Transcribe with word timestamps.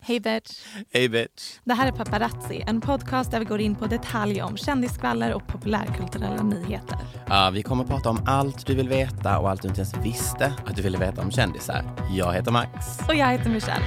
Hej 0.00 0.20
bitch! 0.20 0.50
Hej 0.92 1.08
bitch. 1.08 1.58
Det 1.64 1.74
här 1.74 1.86
är 1.88 1.92
Paparazzi, 1.92 2.64
en 2.66 2.80
podcast 2.80 3.30
där 3.30 3.38
vi 3.38 3.44
går 3.44 3.60
in 3.60 3.74
på 3.74 3.86
detaljer 3.86 4.44
om 4.44 4.56
kändisskvaller 4.56 5.32
och 5.34 5.46
populärkulturella 5.46 6.42
nyheter. 6.42 6.98
Ja, 7.28 7.50
vi 7.54 7.62
kommer 7.62 7.84
prata 7.84 8.08
om 8.10 8.22
allt 8.26 8.66
du 8.66 8.74
vill 8.74 8.88
veta 8.88 9.38
och 9.38 9.50
allt 9.50 9.62
du 9.62 9.68
inte 9.68 9.80
ens 9.80 9.96
visste 9.96 10.52
att 10.66 10.76
du 10.76 10.82
ville 10.82 10.98
veta 10.98 11.22
om 11.22 11.30
kändisar. 11.30 11.84
Jag 12.16 12.32
heter 12.34 12.50
Max. 12.50 12.86
Och 13.08 13.14
jag 13.14 13.26
heter 13.28 13.50
Michelle. 13.50 13.84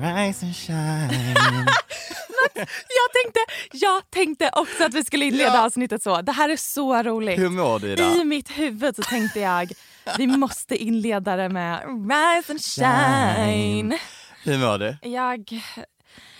Rise 0.00 0.46
and 0.46 0.56
shine. 0.56 1.66
Jag 2.58 3.12
tänkte, 3.24 3.40
jag 3.72 4.10
tänkte 4.10 4.50
också 4.52 4.84
att 4.84 4.94
vi 4.94 5.04
skulle 5.04 5.24
inleda 5.24 5.54
Ja. 5.54 5.66
avsnittet 5.66 6.02
så. 6.02 6.22
Det 6.22 6.32
här 6.32 6.48
är 6.48 6.56
så 6.56 7.02
roligt. 7.02 7.38
Hur 7.38 7.48
mår 7.50 7.78
du 7.78 7.92
idag? 7.92 8.16
I 8.16 8.24
mitt 8.24 8.50
huvud 8.58 8.96
så 8.96 9.02
tänkte 9.02 9.40
jag, 9.40 9.72
vi 10.18 10.26
måste 10.26 10.76
inleda 10.76 11.36
det 11.36 11.48
med 11.48 11.80
Rise 11.82 12.52
and 12.52 12.62
shine. 12.62 13.98
Hur 14.44 14.58
mår 14.58 14.78
du? 14.78 14.96
Jag, 15.02 15.62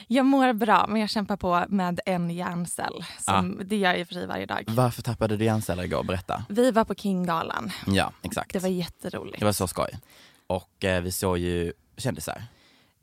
jag 0.07 0.27
mår 0.27 0.53
bra, 0.53 0.87
men 0.89 1.01
jag 1.01 1.11
kämpar 1.11 1.37
på 1.37 1.65
med 1.69 2.01
en 2.07 2.31
hjärncell. 2.31 3.05
Som, 3.21 3.61
Det 3.65 3.77
gör 3.77 3.91
jag 3.91 4.01
i 4.01 4.03
och 4.03 4.07
för 4.07 4.15
sig 4.15 4.27
varje 4.27 4.47
dag. 4.47 4.65
Varför 4.67 5.03
tappade 5.03 5.37
du 5.37 5.45
hjärnceller 5.45 5.83
igår? 5.85 6.05
Berätta. 6.05 6.45
Vi 6.49 6.71
var 6.71 6.85
på 6.85 6.95
Kinggalan. 6.95 7.71
Ja, 7.87 8.13
exakt. 8.23 8.53
Det 8.53 8.59
var 8.59 8.69
jätteroligt. 8.69 9.39
Det 9.39 9.45
var 9.45 9.53
så 9.53 9.67
skoj. 9.67 9.91
Och 10.47 10.85
eh, 10.85 11.03
vi 11.03 11.13
såg 11.13 11.39
ju 11.39 11.73
kändisar. 11.97 12.43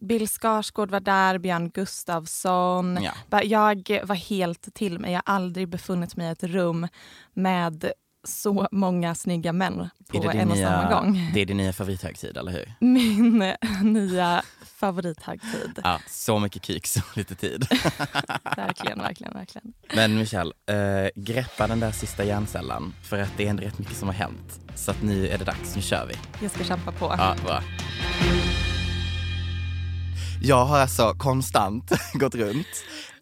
Bill 0.01 0.28
Skarsgård 0.28 0.91
var 0.91 1.00
där, 1.00 1.38
Björn 1.38 1.69
Gustafsson. 1.69 3.00
Ja. 3.03 3.41
Jag 3.44 4.00
var 4.03 4.16
helt 4.16 4.74
till 4.74 5.00
mig. 5.00 5.12
Jag 5.12 5.22
har 5.25 5.34
aldrig 5.35 5.68
befunnit 5.68 6.16
mig 6.16 6.28
i 6.28 6.31
ett 6.31 6.44
rum 6.44 6.88
med 7.34 7.91
så 8.23 8.67
många 8.72 9.16
snygga 9.16 9.53
män 9.53 9.89
på 10.07 10.31
en 10.31 10.50
och 10.51 10.57
nya, 10.57 10.69
samma 10.69 10.89
gång. 11.00 11.31
Det 11.34 11.41
är 11.41 11.45
din 11.45 11.57
nya 11.57 11.73
favorithögtid, 11.73 12.38
eller 12.38 12.51
hur? 12.51 12.73
Min 12.79 13.41
eh, 13.41 13.56
nya 13.81 14.44
favorithögtid. 14.75 15.79
Ja, 15.84 16.00
så 16.09 16.39
mycket 16.39 16.62
kuk, 16.62 16.88
så 16.88 17.01
lite 17.16 17.35
tid. 17.35 17.67
Verkligen, 18.57 19.00
verkligen, 19.00 19.33
verkligen. 19.33 19.73
Men 19.95 20.16
Michelle, 20.16 20.53
eh, 20.66 21.09
greppa 21.16 21.67
den 21.67 21.79
där 21.79 21.91
sista 21.91 22.23
hjärncellen. 22.23 22.94
För 23.03 23.19
att 23.19 23.31
det 23.38 23.45
är 23.45 23.50
ändå 23.50 23.63
rätt 23.63 23.79
mycket 23.79 23.97
som 23.97 24.07
har 24.07 24.16
hänt. 24.16 24.59
Så 24.75 24.91
att 24.91 25.01
nu 25.03 25.28
är 25.28 25.38
det 25.38 25.45
dags, 25.45 25.75
nu 25.75 25.81
kör 25.81 26.06
vi. 26.06 26.16
Jag 26.41 26.51
ska 26.51 26.63
kämpa 26.63 26.91
på. 26.91 27.16
Ja, 27.17 27.35
bra. 27.45 27.63
Jag 30.41 30.66
har 30.66 30.79
alltså 30.79 31.13
konstant 31.17 31.91
gått 32.13 32.35
runt 32.35 32.67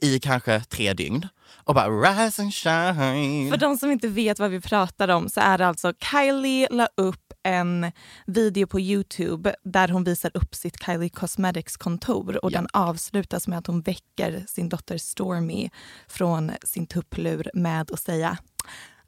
i 0.01 0.19
kanske 0.19 0.59
tre 0.59 0.93
dygn 0.93 1.27
och 1.63 1.75
bara 1.75 1.87
rise 1.89 2.41
and 2.41 2.53
shine. 2.53 3.49
För 3.51 3.57
de 3.57 3.77
som 3.77 3.91
inte 3.91 4.07
vet 4.07 4.39
vad 4.39 4.51
vi 4.51 4.61
pratar 4.61 5.07
om 5.07 5.29
så 5.29 5.39
är 5.39 5.57
det 5.57 5.67
alltså 5.67 5.93
Kylie 6.11 6.67
la 6.71 6.87
upp 6.97 7.33
en 7.43 7.91
video 8.25 8.67
på 8.67 8.79
Youtube 8.79 9.55
där 9.63 9.87
hon 9.87 10.03
visar 10.03 10.31
upp 10.33 10.55
sitt 10.55 10.83
Kylie 10.85 11.09
Cosmetics 11.09 11.77
kontor 11.77 12.45
och 12.45 12.51
Ja. 12.51 12.57
den 12.57 12.67
avslutas 12.73 13.47
med 13.47 13.57
att 13.57 13.67
hon 13.67 13.81
väcker 13.81 14.43
sin 14.47 14.69
dotter 14.69 14.97
Stormy 14.97 15.69
från 16.07 16.51
sin 16.63 16.87
tupplur 16.87 17.49
med 17.53 17.91
att 17.91 17.99
säga 17.99 18.37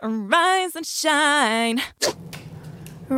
Rise 0.03 0.77
and 0.77 0.87
shine. 0.87 1.81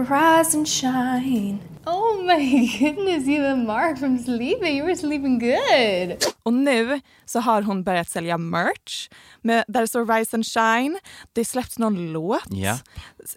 Rise 0.03 0.57
and 0.57 0.67
shine. 0.67 1.59
Oh 1.85 2.23
my 2.23 2.67
goodness, 2.79 3.27
you 3.27 3.45
and 3.45 3.67
Mark 3.67 3.97
from 3.99 4.17
sleeping. 4.17 4.77
You 4.77 4.85
were 4.85 4.95
sleeping 4.95 5.39
good. 5.39 6.23
Och 6.43 6.53
nu 6.53 7.01
så 7.25 7.39
har 7.39 7.61
hon 7.61 7.83
börjat 7.83 8.09
sälja 8.09 8.37
merch 8.37 9.09
med, 9.41 9.63
där 9.67 9.81
det 9.81 9.87
står 9.87 10.05
Rise 10.17 10.37
and 10.37 10.45
Shine. 10.45 10.99
Det 11.33 11.45
släpps 11.45 11.79
någon 11.79 12.11
låt, 12.13 12.43
Ja. 12.49 12.77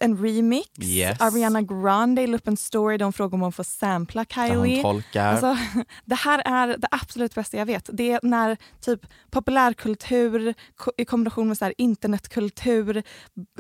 en 0.01 0.17
remix. 0.23 0.69
Yes. 0.83 1.21
Ariana 1.21 1.63
Grande 1.63 2.27
la 2.27 2.37
upp 2.37 2.49
en 2.49 2.57
story 2.57 2.97
där 2.99 3.05
hon 3.05 3.13
frågar 3.13 3.35
om 3.35 3.41
hon 3.41 3.53
får 3.53 3.65
sampla 3.65 4.25
Kylie. 4.25 4.85
Alltså, 5.15 5.57
det 6.05 6.15
här 6.15 6.43
är 6.45 6.67
det 6.69 6.89
absolut 6.91 7.35
bästa 7.35 7.57
jag 7.57 7.67
vet. 7.67 7.91
Det 7.93 8.13
är 8.13 8.21
när 8.23 8.57
typ 8.81 9.01
populärkultur 9.31 10.55
i 10.97 11.05
kombination 11.05 11.49
med 11.49 11.59
så 11.59 11.65
här 11.65 11.75
internetkultur 11.79 13.03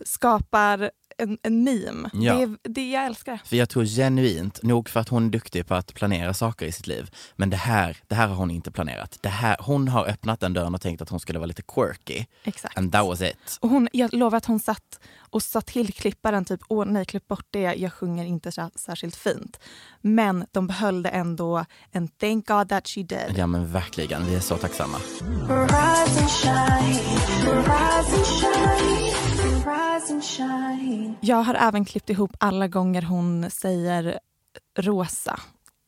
skapar 0.04 0.90
en, 1.18 1.38
en 1.42 1.64
meme. 1.64 2.10
Ja. 2.12 2.34
Det, 2.34 2.42
är, 2.42 2.56
det 2.62 2.90
jag 2.90 3.06
älskar 3.06 3.32
det. 3.32 3.40
För 3.44 3.56
jag 3.56 3.68
tror 3.68 3.84
genuint, 3.84 4.62
nog 4.62 4.88
för 4.88 5.00
att 5.00 5.08
hon 5.08 5.26
är 5.26 5.30
duktig 5.30 5.66
på 5.66 5.74
att 5.74 5.94
planera 5.94 6.34
saker 6.34 6.66
i 6.66 6.72
sitt 6.72 6.86
liv, 6.86 7.10
men 7.36 7.50
det 7.50 7.56
här, 7.56 7.96
det 8.06 8.14
här 8.14 8.26
har 8.26 8.34
hon 8.34 8.50
inte 8.50 8.70
planerat. 8.70 9.18
Det 9.20 9.28
här, 9.28 9.56
hon 9.60 9.88
har 9.88 10.06
öppnat 10.06 10.40
den 10.40 10.52
dörren 10.52 10.74
och 10.74 10.80
tänkt 10.80 11.02
att 11.02 11.08
hon 11.08 11.20
skulle 11.20 11.38
vara 11.38 11.46
lite 11.46 11.62
quirky. 11.62 12.24
Exakt. 12.44 12.78
And 12.78 12.92
that 12.92 13.06
was 13.06 13.22
it. 13.22 13.58
Och 13.60 13.68
hon, 13.68 13.88
jag 13.92 14.14
lovar 14.14 14.38
att 14.38 14.46
hon 14.46 14.60
satt 14.60 15.00
och 15.30 15.42
sa 15.42 15.60
till 15.60 15.92
klipparen 15.92 16.44
typ 16.44 16.60
åh 16.68 16.86
nej 16.86 17.04
klipp 17.04 17.28
bort 17.28 17.46
det, 17.50 17.74
jag 17.74 17.92
sjunger 17.92 18.24
inte 18.24 18.52
så, 18.52 18.70
särskilt 18.74 19.16
fint. 19.16 19.58
Men 20.00 20.46
de 20.52 20.66
behöll 20.66 21.02
det 21.02 21.08
ändå 21.08 21.64
and 21.92 22.18
thank 22.18 22.46
God 22.46 22.68
that 22.68 22.88
she 22.88 23.02
did. 23.02 23.34
Ja 23.36 23.46
men 23.46 23.72
verkligen, 23.72 24.26
vi 24.26 24.34
är 24.34 24.40
så 24.40 24.56
tacksamma. 24.56 24.98
Rise 24.98 26.20
and 26.20 26.30
shine. 26.30 26.98
Rise 27.46 28.16
and 28.16 28.26
shine. 28.26 29.17
Jag 31.20 31.36
har 31.42 31.54
även 31.54 31.84
klippt 31.84 32.10
ihop 32.10 32.30
alla 32.40 32.68
gånger 32.68 33.02
hon 33.02 33.50
säger 33.50 34.18
rosa 34.78 35.40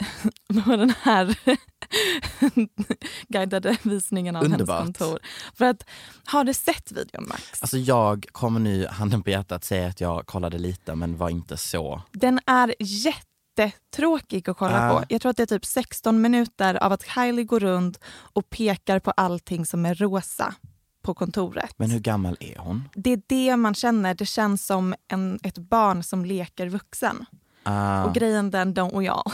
på 0.65 0.77
den 0.77 0.93
här 1.03 1.37
guidade 3.29 3.77
visningen 3.83 4.37
av 4.37 4.45
Underbart. 4.45 4.79
hennes 4.81 4.99
kontor. 4.99 5.19
För 5.55 5.65
att, 5.65 5.85
har 6.25 6.45
du 6.45 6.55
sett 6.55 6.93
videon 6.93 7.29
Max? 7.29 7.62
Alltså 7.62 7.79
jag 7.79 8.27
kommer 8.33 8.61
nu, 8.61 8.87
handen 8.87 9.23
på 9.23 9.31
hjärtat, 9.31 9.65
säga 9.65 9.89
att 9.89 10.01
jag 10.01 10.27
kollade 10.27 10.59
lite 10.59 10.95
men 10.95 11.17
var 11.17 11.29
inte 11.31 11.56
så. 11.56 12.03
Den 12.13 12.41
är 12.47 12.75
jättetråkig 12.79 14.51
att 14.51 14.56
kolla 14.56 14.91
Ah. 14.91 14.99
på. 14.99 15.05
Jag 15.09 15.21
tror 15.23 15.31
att 15.31 15.37
det 15.37 15.43
är 15.43 15.47
typ 15.47 15.65
16 15.65 16.21
minuter 16.21 16.75
av 16.83 16.93
att 16.93 17.06
Kylie 17.15 17.45
går 17.45 17.61
runt 17.61 18.01
och 18.33 18.51
pekar 18.51 18.99
på 18.99 19.11
allting 19.11 19.67
som 19.67 19.87
är 19.87 19.95
rosa 19.95 20.55
på 21.02 21.14
kontoret. 21.14 21.70
Men 21.76 21.91
hur 21.91 22.00
gammal 22.00 22.37
är 22.41 22.58
hon? 22.58 22.88
Det 22.94 23.12
är 23.12 23.23
det 23.26 23.56
man 23.56 23.75
känner. 23.75 24.14
Det 24.14 24.26
känns 24.26 24.67
som 24.67 24.94
en, 25.08 25.38
ett 25.43 25.58
barn 25.58 26.02
som 26.02 26.25
leker 26.25 26.67
vuxen. 26.69 27.25
Ah, 27.62 28.05
Och 28.05 28.14
grejen 28.14 28.50
den, 28.50 28.75
don't 28.75 28.99
we 29.00 29.11
all. 29.11 29.32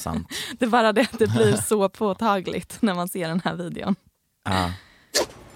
sant. 0.00 0.28
Det 0.58 0.64
är 0.64 0.68
bara 0.70 0.92
det 0.92 1.00
att 1.00 1.18
det 1.18 1.26
blir 1.30 1.56
så 1.56 1.88
påtagligt 1.88 2.82
när 2.82 2.94
man 2.94 3.08
ser 3.08 3.28
den 3.28 3.40
här 3.44 3.54
videon. 3.54 3.96
Ah. 4.44 4.68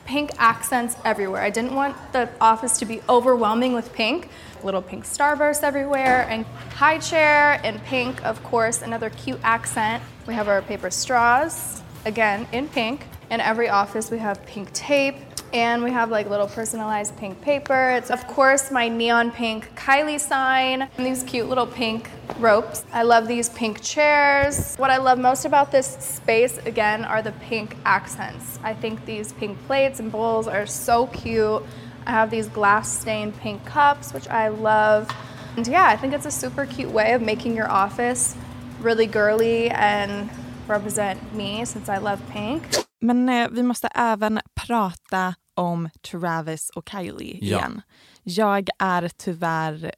pink 0.06 0.30
accents 0.36 0.96
everywhere. 1.04 1.46
I 1.48 1.50
didn't 1.50 1.74
want 1.74 1.94
the 2.12 2.28
office 2.40 2.78
to 2.80 2.86
be 2.86 3.00
overwhelming 3.08 3.76
with 3.76 3.92
pink. 3.92 4.28
Little 4.64 4.82
pink 4.82 5.04
starburst 5.04 5.62
everywhere, 5.62 6.26
and 6.30 6.44
high 6.80 6.98
chair 7.00 7.60
in 7.68 7.80
pink, 7.88 8.16
of 8.24 8.42
course, 8.50 8.84
another 8.84 9.10
cute 9.10 9.40
accent. 9.42 10.02
We 10.26 10.34
have 10.34 10.48
our 10.48 10.62
paper 10.62 10.90
straws, 10.90 11.82
again 12.06 12.46
in 12.52 12.68
pink. 12.68 13.00
In 13.30 13.40
every 13.40 13.68
office, 13.70 14.10
we 14.14 14.18
have 14.20 14.38
pink 14.46 14.68
tape, 14.72 15.16
and 15.54 15.84
we 15.84 15.92
have 15.92 16.10
like 16.10 16.28
little 16.28 16.48
personalized 16.48 17.16
pink 17.16 17.40
paper. 17.40 17.90
It's 17.90 18.10
of 18.10 18.26
course 18.26 18.72
my 18.72 18.88
neon 18.88 19.30
pink 19.30 19.70
Kylie 19.76 20.18
sign 20.18 20.82
and 20.82 21.06
these 21.06 21.22
cute 21.22 21.48
little 21.48 21.66
pink 21.66 22.10
ropes. 22.40 22.84
I 22.92 23.04
love 23.04 23.28
these 23.28 23.48
pink 23.50 23.80
chairs. 23.80 24.74
What 24.76 24.90
I 24.90 24.96
love 24.96 25.16
most 25.16 25.44
about 25.44 25.70
this 25.70 25.86
space 25.86 26.58
again 26.66 27.04
are 27.04 27.22
the 27.22 27.30
pink 27.32 27.76
accents. 27.84 28.58
I 28.64 28.74
think 28.74 29.06
these 29.06 29.32
pink 29.32 29.56
plates 29.66 30.00
and 30.00 30.10
bowls 30.10 30.48
are 30.48 30.66
so 30.66 31.06
cute. 31.06 31.62
I 32.04 32.10
have 32.10 32.30
these 32.30 32.48
glass 32.48 32.92
stained 33.00 33.36
pink 33.38 33.64
cups, 33.64 34.12
which 34.12 34.28
I 34.28 34.48
love. 34.48 35.08
And 35.56 35.66
yeah, 35.68 35.86
I 35.86 35.96
think 35.96 36.12
it's 36.14 36.26
a 36.26 36.32
super 36.32 36.66
cute 36.66 36.90
way 36.90 37.12
of 37.12 37.22
making 37.22 37.54
your 37.54 37.70
office 37.70 38.36
really 38.80 39.06
girly 39.06 39.70
and 39.70 40.28
represent 40.66 41.32
me 41.32 41.64
since 41.64 41.88
I 41.88 41.98
love 41.98 42.20
pink. 42.30 42.66
Men 43.00 43.28
eh, 43.28 43.48
vi 43.50 43.62
måste 43.62 43.88
även 43.94 44.40
prata 44.54 45.34
om 45.54 45.88
Travis 46.10 46.70
och 46.70 46.88
Kylie 46.88 47.38
Ja. 47.40 47.58
igen. 47.58 47.82
Jag 48.22 48.68
är 48.78 49.08
tyvärr 49.16 49.92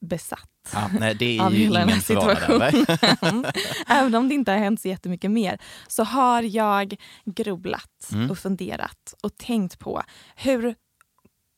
besatt. 0.00 0.50
Ja, 0.72 0.90
nej, 1.00 1.14
det 1.14 1.38
är 1.38 1.42
av 1.42 1.52
hela 1.52 1.80
den 1.80 1.88
här 1.88 2.00
situationen. 2.00 3.44
Även 3.86 4.14
om 4.14 4.28
det 4.28 4.34
inte 4.34 4.50
har 4.52 4.58
hänt 4.58 4.80
så 4.80 4.88
jättemycket 4.88 5.30
mer 5.30 5.58
så 5.88 6.02
har 6.04 6.42
jag 6.42 6.96
grubblat 7.24 8.08
Mm. 8.12 8.30
och 8.30 8.38
funderat 8.38 9.14
och 9.22 9.36
tänkt 9.36 9.78
på 9.78 10.02
hur 10.36 10.74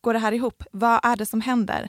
går 0.01 0.13
det 0.13 0.19
här 0.19 0.33
ihop? 0.33 0.63
Vad 0.73 1.01
är 1.05 1.17
det 1.17 1.27
som 1.27 1.41
händer? 1.41 1.89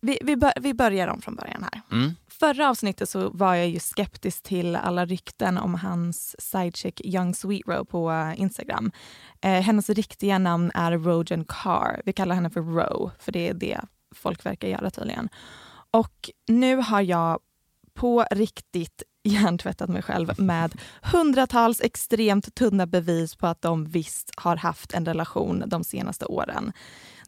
Vi, 0.00 0.18
vi, 0.22 0.36
bör, 0.36 0.52
vi 0.60 0.74
börjar 0.74 1.08
om 1.08 1.20
från 1.20 1.34
början 1.34 1.62
här. 1.72 1.82
Mm. 1.92 2.14
Förra 2.28 2.70
avsnittet 2.70 3.08
så 3.08 3.30
var 3.30 3.54
jag 3.54 3.68
ju 3.68 3.80
skeptisk 3.80 4.42
till 4.42 4.76
alla 4.76 5.06
rykten 5.06 5.58
om 5.58 5.74
hans 5.74 6.36
sidechick 6.38 7.00
Young 7.04 7.34
Sweet 7.34 7.66
Row 7.66 7.84
på 7.84 8.10
eh, 8.10 8.40
Instagram. 8.40 8.92
Eh, 9.40 9.60
hennes 9.60 9.90
riktiga 9.90 10.38
namn 10.38 10.70
är 10.74 10.92
Rojan 10.92 11.44
Carr. 11.44 12.02
Vi 12.04 12.12
kallar 12.12 12.34
henne 12.34 12.50
för 12.50 12.60
Row, 12.60 13.10
för 13.18 13.32
det 13.32 13.48
är 13.48 13.54
det 13.54 13.80
folk 14.14 14.46
verkar 14.46 14.68
göra 14.68 14.90
tydligen. 14.90 15.28
Och 15.90 16.30
nu 16.48 16.76
har 16.76 17.00
jag 17.00 17.38
på 17.94 18.24
riktigt 18.30 19.02
hjärntvättat 19.24 19.88
mig 19.88 20.02
själv 20.02 20.40
med 20.40 20.80
hundratals 21.02 21.80
extremt 21.80 22.54
tunna 22.54 22.86
bevis 22.86 23.34
på 23.34 23.46
att 23.46 23.62
de 23.62 23.84
visst 23.84 24.30
har 24.36 24.56
haft 24.56 24.92
en 24.92 25.06
relation 25.06 25.64
de 25.66 25.84
senaste 25.84 26.26
åren. 26.26 26.72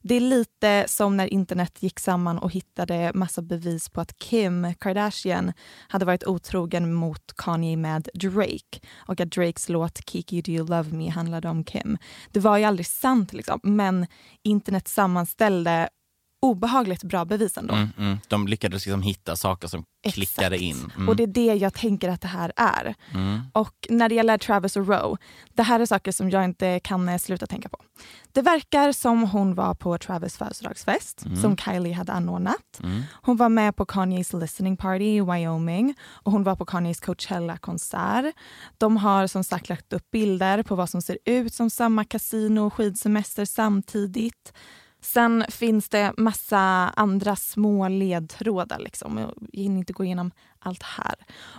Det 0.03 0.15
är 0.15 0.21
lite 0.21 0.85
som 0.89 1.17
när 1.17 1.27
internet 1.27 1.83
gick 1.83 2.01
samman 2.01 2.39
och 2.39 2.53
hittade 2.53 3.11
massa 3.15 3.43
bevis 3.43 3.89
på 3.89 4.01
att 4.01 4.19
Kim 4.19 4.75
Kardashian 4.75 5.53
hade 5.89 6.05
varit 6.05 6.27
otrogen 6.27 6.95
mot 6.95 7.33
Kanye 7.37 7.77
med 7.77 8.09
Drake 8.15 8.81
och 8.97 9.21
att 9.21 9.31
Drakes 9.31 9.69
låt 9.69 10.11
Kiki 10.11 10.43
Do 10.43 10.53
You 10.53 10.67
Love 10.67 10.97
Me 10.97 11.11
handlade 11.11 11.49
om 11.49 11.65
Kim. 11.65 11.99
Det 12.31 12.41
var 12.41 12.59
ju 12.59 12.65
aldrig 12.65 12.87
sant 12.87 13.33
liksom, 13.33 13.61
men 13.63 14.07
internet 14.43 14.89
sammanställde 14.89 15.89
obehagligt 16.43 17.05
bra 17.05 17.25
bevis 17.25 17.59
ändå. 17.59 17.75
Mm, 17.75 17.89
mm. 17.99 18.19
De 18.29 18.49
lyckades 18.49 18.87
liksom 18.87 19.03
hitta 19.03 19.37
saker 19.37 19.69
som 19.69 19.85
klickade 20.13 20.57
Exakt. 20.57 20.63
in. 20.63 20.93
Mm. 20.97 21.09
Och 21.09 21.17
det 21.17 21.23
är 21.23 21.27
det 21.27 21.55
jag 21.55 21.75
tänker 21.75 22.09
att 22.09 22.21
det 22.21 22.29
här 22.29 22.53
är. 22.57 22.95
Mm. 23.15 23.41
Och 23.53 23.75
när 23.91 24.09
det 24.09 24.15
gäller 24.15 24.39
Travis 24.39 24.77
och 24.77 24.87
Rowe, 24.89 25.17
det 25.55 25.63
här 25.63 25.81
är 25.81 25.87
saker 25.87 26.13
som 26.13 26.31
jag 26.31 26.45
inte 26.45 26.81
kan 26.81 27.09
eh, 27.09 27.19
sluta 27.19 27.47
tänka 27.47 27.69
på. 27.69 27.79
Det 28.33 28.43
verkar 28.43 28.93
som 28.93 29.23
hon 29.23 29.55
var 29.55 29.75
på 29.75 29.99
Travis 29.99 30.37
födelsedagsfest 30.37 31.25
Mm. 31.27 31.37
som 31.43 31.57
Kylie 31.57 31.93
hade 31.95 32.13
anordnat. 32.13 32.81
Hon 33.13 33.37
var 33.37 33.49
med 33.49 33.77
på 33.77 33.85
Kanyes 33.87 34.33
listening 34.33 34.77
party 34.77 35.05
i 35.05 35.21
Wyoming 35.21 35.95
och 36.11 36.33
hon 36.33 36.43
var 36.45 36.57
på 36.57 36.65
Kanyes 36.65 37.01
Coachella-konsert. 37.01 38.35
De 38.79 38.97
har 38.97 39.27
som 39.27 39.45
sagt 39.45 39.69
lagt 39.69 39.93
upp 39.93 40.11
bilder 40.11 40.63
på 40.63 40.75
vad 40.75 40.91
som 40.91 41.03
ser 41.03 41.19
ut 41.25 41.55
som 41.55 41.71
samma 41.71 42.05
kasino 42.05 42.61
och 42.67 42.75
skidsemester 42.75 43.45
samtidigt. 43.45 44.53
Sen 45.03 45.45
finns 45.49 45.89
det 45.89 46.13
massa 46.17 46.59
andra 46.97 47.37
små 47.37 47.89
ledtrådar. 47.89 48.79
Liksom. 48.79 49.19
Jag 49.19 49.35
hinner 49.53 49.79
inte 49.79 49.93
gå 49.93 50.05
igenom 50.05 50.31
allt 50.59 50.83
här. 50.83 51.15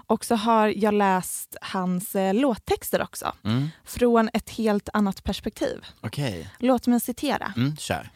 Och 0.07 0.25
så 0.25 0.35
har 0.35 0.67
jag 0.67 0.93
läst 0.93 1.55
hans 1.61 2.15
eh, 2.15 2.33
låttexter 2.33 3.01
också. 3.01 3.33
Mm. 3.43 3.67
Från 3.83 4.29
ett 4.33 4.49
helt 4.49 4.89
annat 4.93 5.23
perspektiv. 5.23 5.85
Okej, 6.01 6.49
Låt 6.59 6.87
mig 6.87 6.99
citera. 6.99 7.53
mm, 7.57 7.75
kör. 7.75 8.09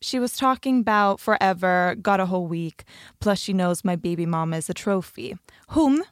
She 0.00 0.20
was 0.20 0.32
talking 0.38 0.80
about 0.88 1.20
forever, 1.20 1.94
got 1.94 2.20
a 2.20 2.24
whole 2.24 2.50
week, 2.50 2.86
plus 3.18 3.40
she 3.40 3.52
knows 3.52 3.84
my 3.84 3.96
baby 3.96 4.26
mama 4.26 4.56
is 4.58 4.70
a 4.70 4.74
trophy. 4.76 5.34
Hon, 5.66 6.04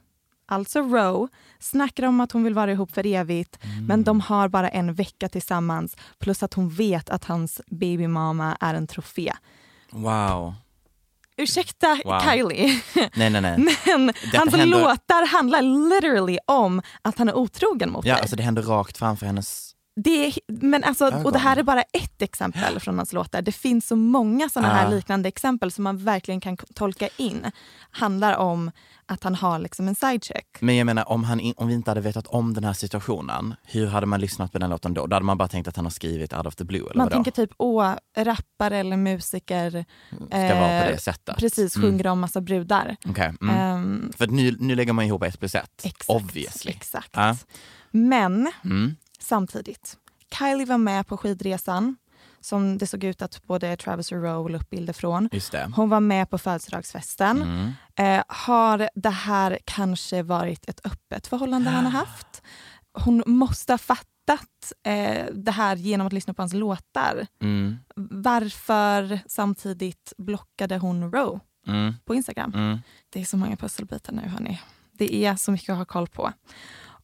alltså 0.45 0.79
Roe, 0.79 1.27
snackar 1.59 2.03
om 2.03 2.19
att 2.21 2.31
hon 2.31 2.43
vill 2.43 2.53
vara 2.53 2.71
ihop 2.71 2.91
för 2.91 3.05
evigt 3.05 3.59
men 3.87 4.03
de 4.03 4.21
har 4.21 4.47
bara 4.47 4.69
en 4.69 4.93
vecka 4.93 5.29
tillsammans 5.29 5.97
plus 6.19 6.43
att 6.43 6.53
hon 6.53 6.69
vet 6.69 7.09
att 7.09 7.23
hans 7.25 7.61
baby 7.67 8.07
mama 8.07 8.57
är 8.59 8.73
en 8.73 8.87
trofé. 8.87 9.33
Wow. 9.91 10.53
Ursäkta 11.37 11.99
Wow. 12.05 12.19
Kylie, 12.19 12.81
Nej, 13.15 13.29
nej, 13.29 13.41
nej. 13.41 13.57
men 13.85 14.07
Detta 14.07 14.37
hans 14.37 14.55
händer- 14.55 14.79
låtar 14.81 15.27
handlar 15.27 15.61
literally 15.61 16.37
om 16.47 16.81
att 17.01 17.17
han 17.17 17.29
är 17.29 17.35
otrogen 17.37 17.91
mot 17.91 18.05
Ja, 18.05 18.13
dig. 18.13 18.21
alltså 18.21 18.35
det 18.35 18.43
händer 18.43 18.61
rakt 18.61 18.97
framför 18.97 19.25
hennes... 19.25 19.72
Det 19.95 20.33
men 20.47 20.83
alltså, 20.83 21.21
och 21.23 21.31
det 21.31 21.39
här 21.39 21.57
är 21.57 21.63
bara 21.63 21.81
ett 21.81 22.21
exempel 22.21 22.79
från 22.79 22.97
hans 22.97 23.13
låtar. 23.13 23.41
Det 23.41 23.51
finns 23.51 23.87
så 23.87 23.95
många 23.95 24.49
såna 24.49 24.67
här 24.67 24.85
Ah. 24.87 24.89
liknande 24.89 25.29
exempel 25.29 25.71
som 25.71 25.83
man 25.83 25.97
verkligen 25.97 26.41
kan 26.41 26.57
tolka 26.57 27.07
in. 27.17 27.51
Handlar 27.91 28.37
om 28.37 28.71
att 29.05 29.23
han 29.23 29.35
har 29.35 29.59
liksom 29.59 29.87
en 29.87 29.95
sidecheck. 29.95 30.47
Men 30.59 30.75
jag 30.75 30.85
menar 30.85 31.09
om, 31.09 31.23
han, 31.23 31.53
om 31.57 31.67
vi 31.67 31.73
inte 31.73 31.91
hade 31.91 32.01
vetat 32.01 32.27
om 32.27 32.53
den 32.53 32.63
här 32.63 32.73
situationen, 32.73 33.55
hur 33.63 33.87
hade 33.87 34.05
man 34.05 34.21
lyssnat 34.21 34.51
på 34.51 34.59
den 34.59 34.69
låten 34.69 34.93
då? 34.93 35.07
Då 35.07 35.15
hade 35.15 35.25
man 35.25 35.37
bara 35.37 35.47
tänkt 35.47 35.67
att 35.67 35.75
han 35.75 35.85
har 35.85 35.89
skrivit 35.91 36.33
Out 36.33 36.45
of 36.45 36.55
the 36.55 36.63
Blue 36.63 36.81
eller 36.85 36.95
Man 36.97 37.05
vadå? 37.05 37.13
tänker 37.15 37.31
typ, 37.31 37.51
åh, 37.57 37.93
rappare 38.17 38.77
eller 38.77 38.97
musiker 38.97 39.85
Ska 40.29 40.55
vara 40.55 40.81
på 40.81 40.85
eh, 40.87 40.91
det 40.91 40.97
sättet. 41.01 41.37
precis 41.37 41.75
Mm. 41.75 41.89
sjunger 41.89 42.07
om 42.07 42.19
massa 42.19 42.41
brudar. 42.41 42.95
Okej, 43.07 43.33
mm. 43.41 43.55
Ehm, 43.57 44.11
För 44.17 44.27
nu, 44.27 44.55
nu 44.59 44.75
lägger 44.75 44.93
man 44.93 45.05
ihop 45.05 45.23
ett 45.23 45.39
plus 45.39 45.55
ett. 45.55 45.81
exakt, 45.85 46.09
Obviously. 46.09 46.71
Exakt. 46.71 47.09
Ja. 47.13 47.35
Men 47.91 48.51
Mm. 48.63 48.95
Samtidigt, 49.23 49.97
Kylie 50.39 50.65
var 50.65 50.77
med 50.77 51.07
på 51.07 51.17
skidresan 51.17 51.95
som 52.41 52.77
det 52.77 52.87
såg 52.87 53.03
ut 53.03 53.21
att 53.21 53.43
både 53.43 53.77
Travis 53.77 54.11
och 54.11 54.21
Rowe 54.23 54.51
la 54.51 54.57
upp 54.57 54.69
bilder 54.69 54.93
från. 54.93 55.29
Hon 55.75 55.89
var 55.89 55.99
med 55.99 56.29
på 56.29 56.37
födelsedagsfesten. 56.37 57.41
Mm. 57.41 57.71
Eh, 57.95 58.23
har 58.27 58.89
det 58.95 59.09
här 59.09 59.59
kanske 59.65 60.23
varit 60.23 60.69
ett 60.69 60.85
öppet 60.85 61.27
förhållande 61.27 61.69
han 61.69 61.85
har 61.85 61.91
haft? 61.91 62.41
Hon 62.93 63.23
måste 63.25 63.73
ha 63.73 63.77
fattat 63.77 64.73
eh, 64.85 65.25
det 65.33 65.51
här 65.51 65.75
genom 65.75 66.07
att 66.07 66.13
lyssna 66.13 66.33
på 66.33 66.41
hans 66.41 66.53
låtar. 66.53 67.27
Mm. 67.41 67.77
Varför 67.95 69.19
samtidigt 69.27 70.13
blockade 70.17 70.77
hon 70.77 71.11
Roe 71.11 71.39
Mm. 71.67 71.93
på 72.05 72.15
Instagram? 72.15 72.53
Mm. 72.55 72.77
Det 73.09 73.21
är 73.21 73.25
så 73.25 73.37
många 73.37 73.55
pusselbitar 73.55 74.13
nu 74.13 74.21
hörni. 74.21 74.61
Det 74.91 75.15
är 75.25 75.35
så 75.35 75.51
mycket 75.51 75.69
att 75.69 75.77
ha 75.77 75.85
koll 75.85 76.07
på. 76.07 76.31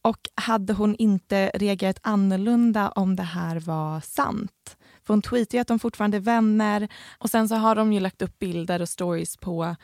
Och 0.02 0.18
hade 0.34 0.72
hon 0.72 0.96
inte 0.96 1.50
reagerat 1.54 1.98
annorlunda 2.02 2.88
om 2.88 3.16
det 3.16 3.22
här 3.22 3.60
var 3.60 4.00
sant? 4.00 4.76
För 5.06 5.14
hon 5.14 5.22
tweetar 5.22 5.58
ju 5.58 5.62
att 5.62 5.68
de 5.68 5.78
fortfarande 5.78 6.16
är 6.16 6.20
vänner 6.20 6.88
och 7.18 7.30
sen 7.30 7.48
så 7.48 7.54
har 7.54 7.74
de 7.74 7.92
ju 7.92 8.00
lagt 8.00 8.22
upp 8.22 8.38
bilder 8.38 8.82
och 8.82 8.88
stories 8.88 9.36
på 9.36 9.76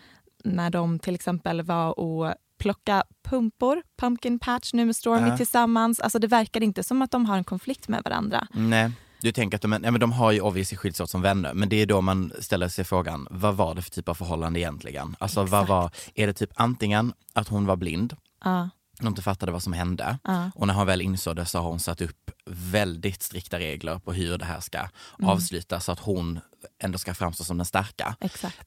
när 0.44 0.70
de 0.70 0.99
till 0.99 1.14
exempel 1.14 1.62
var 1.62 1.99
och 1.99 2.35
plocka 2.58 3.04
pumpor, 3.28 3.82
pumpkin 4.00 4.38
patch 4.38 4.73
nu 4.73 4.85
med 4.85 4.96
Stormy 4.96 5.28
Ja. 5.28 5.37
tillsammans. 5.37 6.00
Alltså 6.00 6.18
det 6.18 6.26
verkar 6.26 6.62
inte 6.62 6.82
som 6.82 7.02
att 7.02 7.11
de 7.11 7.26
har 7.26 7.37
en 7.37 7.44
konflikt 7.44 7.88
med 7.88 8.02
varandra. 8.04 8.46
Nej, 8.52 8.90
du 9.20 9.32
tänker 9.32 9.56
att 9.56 9.62
de, 9.62 9.73
ja, 9.73 9.90
men 9.90 10.00
de 10.00 10.12
har 10.12 10.32
ju 10.32 10.40
obviously 10.40 10.76
skiljts 10.76 11.00
åt 11.00 11.11
som 11.11 11.23
vänner, 11.23 11.54
men 11.54 11.68
det 11.68 11.76
är 11.76 11.87
då 11.87 12.00
man 12.00 12.32
ställer 12.40 12.68
sig 12.68 12.85
frågan, 12.85 13.26
vad 13.30 13.56
var 13.56 13.75
det 13.75 13.82
för 13.82 13.90
typ 13.90 14.08
av 14.08 14.14
förhållande 14.14 14.61
egentligen? 14.61 15.16
Alltså 15.18 15.40
vad 15.40 15.46
Exakt. 15.62 15.68
var, 15.68 15.90
är 16.14 16.26
det 16.26 16.32
typ 16.32 16.50
antingen 16.54 17.12
att 17.32 17.49
hon 17.49 17.66
var 17.66 17.76
blind, 17.76 18.16
Ja, 18.44 18.68
hon 18.98 19.08
inte 19.08 19.22
fattade 19.22 19.52
vad 19.52 19.62
som 19.62 19.72
hände, 19.72 20.18
ja, 20.24 20.50
och 20.54 20.66
när 20.66 20.74
hon 20.74 20.86
väl 20.86 21.00
insåg 21.02 21.36
det 21.36 21.44
så 21.46 21.58
har 21.58 21.68
hon 21.70 21.80
satt 21.80 22.00
upp 22.00 22.30
väldigt 22.50 23.22
strikta 23.22 23.58
regler 23.58 23.98
på 23.98 24.12
hur 24.12 24.38
det 24.38 24.44
här 24.44 24.60
ska 24.60 24.78
Mm. 24.78 25.30
avslutas 25.30 25.84
så 25.84 25.92
att 25.92 25.98
hon 26.00 26.40
ändå 26.82 26.98
ska 26.98 27.14
framstå 27.14 27.44
som 27.44 27.56
den 27.56 27.66
starka. 27.66 28.16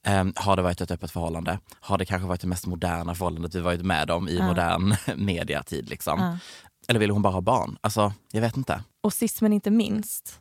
Ehm, 0.03 0.33
har 0.35 0.55
det 0.55 0.61
varit 0.61 0.81
ett 0.81 0.91
öppet 0.91 1.11
förhållande? 1.11 1.59
Har 1.79 1.97
det 1.97 2.05
kanske 2.05 2.27
varit 2.27 2.41
det 2.41 2.47
mest 2.47 2.65
moderna 2.65 3.15
förhållandet 3.15 3.55
vi 3.55 3.59
varit 3.59 3.81
med 3.85 4.11
om 4.11 4.27
i 4.29 4.35
Ja. 4.37 4.47
modern 4.47 4.95
mediatid? 5.15 5.89
Liksom? 5.89 6.19
Ja. 6.21 6.37
Eller 6.87 6.99
vill 6.99 7.09
hon 7.11 7.21
bara 7.21 7.33
ha 7.33 7.41
barn? 7.41 7.77
Alltså, 7.81 8.13
jag 8.31 8.41
vet 8.41 8.57
inte. 8.57 8.83
Och 9.03 9.13
sist 9.13 9.41
men 9.41 9.53
inte 9.53 9.71
minst, 9.71 10.39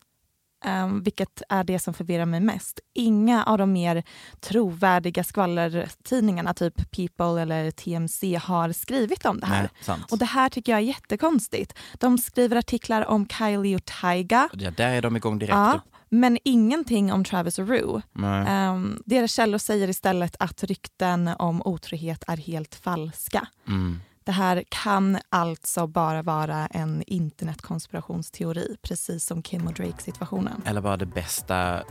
Um, 0.64 1.02
vilket 1.02 1.42
är 1.48 1.64
det 1.64 1.78
som 1.78 1.94
förvirrar 1.94 2.24
mig 2.24 2.40
mest. 2.40 2.80
Inga 2.94 3.44
av 3.44 3.58
de 3.58 3.72
mer 3.72 4.02
trovärdiga 4.40 5.24
skvallertidningarna, 5.24 6.54
typ 6.54 6.90
People 6.90 7.42
eller 7.42 7.70
TMC, 7.70 8.34
har 8.36 8.72
skrivit 8.72 9.26
om 9.26 9.40
det 9.40 9.46
här. 9.46 9.70
Nej. 9.88 9.98
Och 10.10 10.18
det 10.18 10.24
här 10.24 10.48
tycker 10.48 10.72
jag 10.72 10.78
är 10.78 10.84
jättekonstigt. 10.84 11.74
De 11.94 12.18
skriver 12.18 12.56
artiklar 12.56 13.06
om 13.06 13.28
Kylie 13.28 13.76
och 13.76 13.84
Tyga. 13.84 14.48
Ja, 14.52 14.70
där 14.70 14.90
är 14.90 15.02
de 15.02 15.16
igång 15.16 15.38
direkt. 15.38 15.54
Ja, 15.54 15.80
men 16.08 16.38
ingenting 16.44 17.12
om 17.12 17.24
Travis 17.24 17.58
och 17.58 17.68
Rue. 17.68 18.02
Um, 18.14 19.02
deras 19.06 19.32
källor 19.32 19.58
säger 19.58 19.88
istället 19.88 20.36
att 20.38 20.64
rykten 20.64 21.28
om 21.38 21.62
otrohet 21.62 22.24
är 22.26 22.36
helt 22.36 22.74
falska. 22.74 23.48
Mm. 23.68 24.00
Det 24.28 24.32
här 24.32 24.64
kan 24.68 25.18
alltså 25.28 25.86
bara 25.86 26.22
vara 26.22 26.66
en 26.66 27.02
internetkonspirationsteori, 27.06 28.76
precis 28.82 29.24
som 29.26 29.42
Kim 29.42 29.66
och 29.66 29.72
Drake-situationen. 29.74 30.62
Eller 30.66 30.80
bara 30.80 30.96
det 30.96 31.06
bästa 31.06 31.74
eh, 31.74 31.82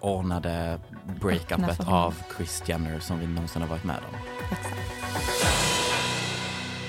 ordnade 0.00 0.80
breakupet 1.20 1.88
av 1.88 2.14
Kris 2.36 2.62
Jenner 2.66 3.00
som 3.00 3.18
vi 3.18 3.26
någonsin 3.26 3.62
har 3.62 3.68
varit 3.68 3.84
med 3.84 3.96
om. 3.96 4.16
Exakt. 4.52 4.76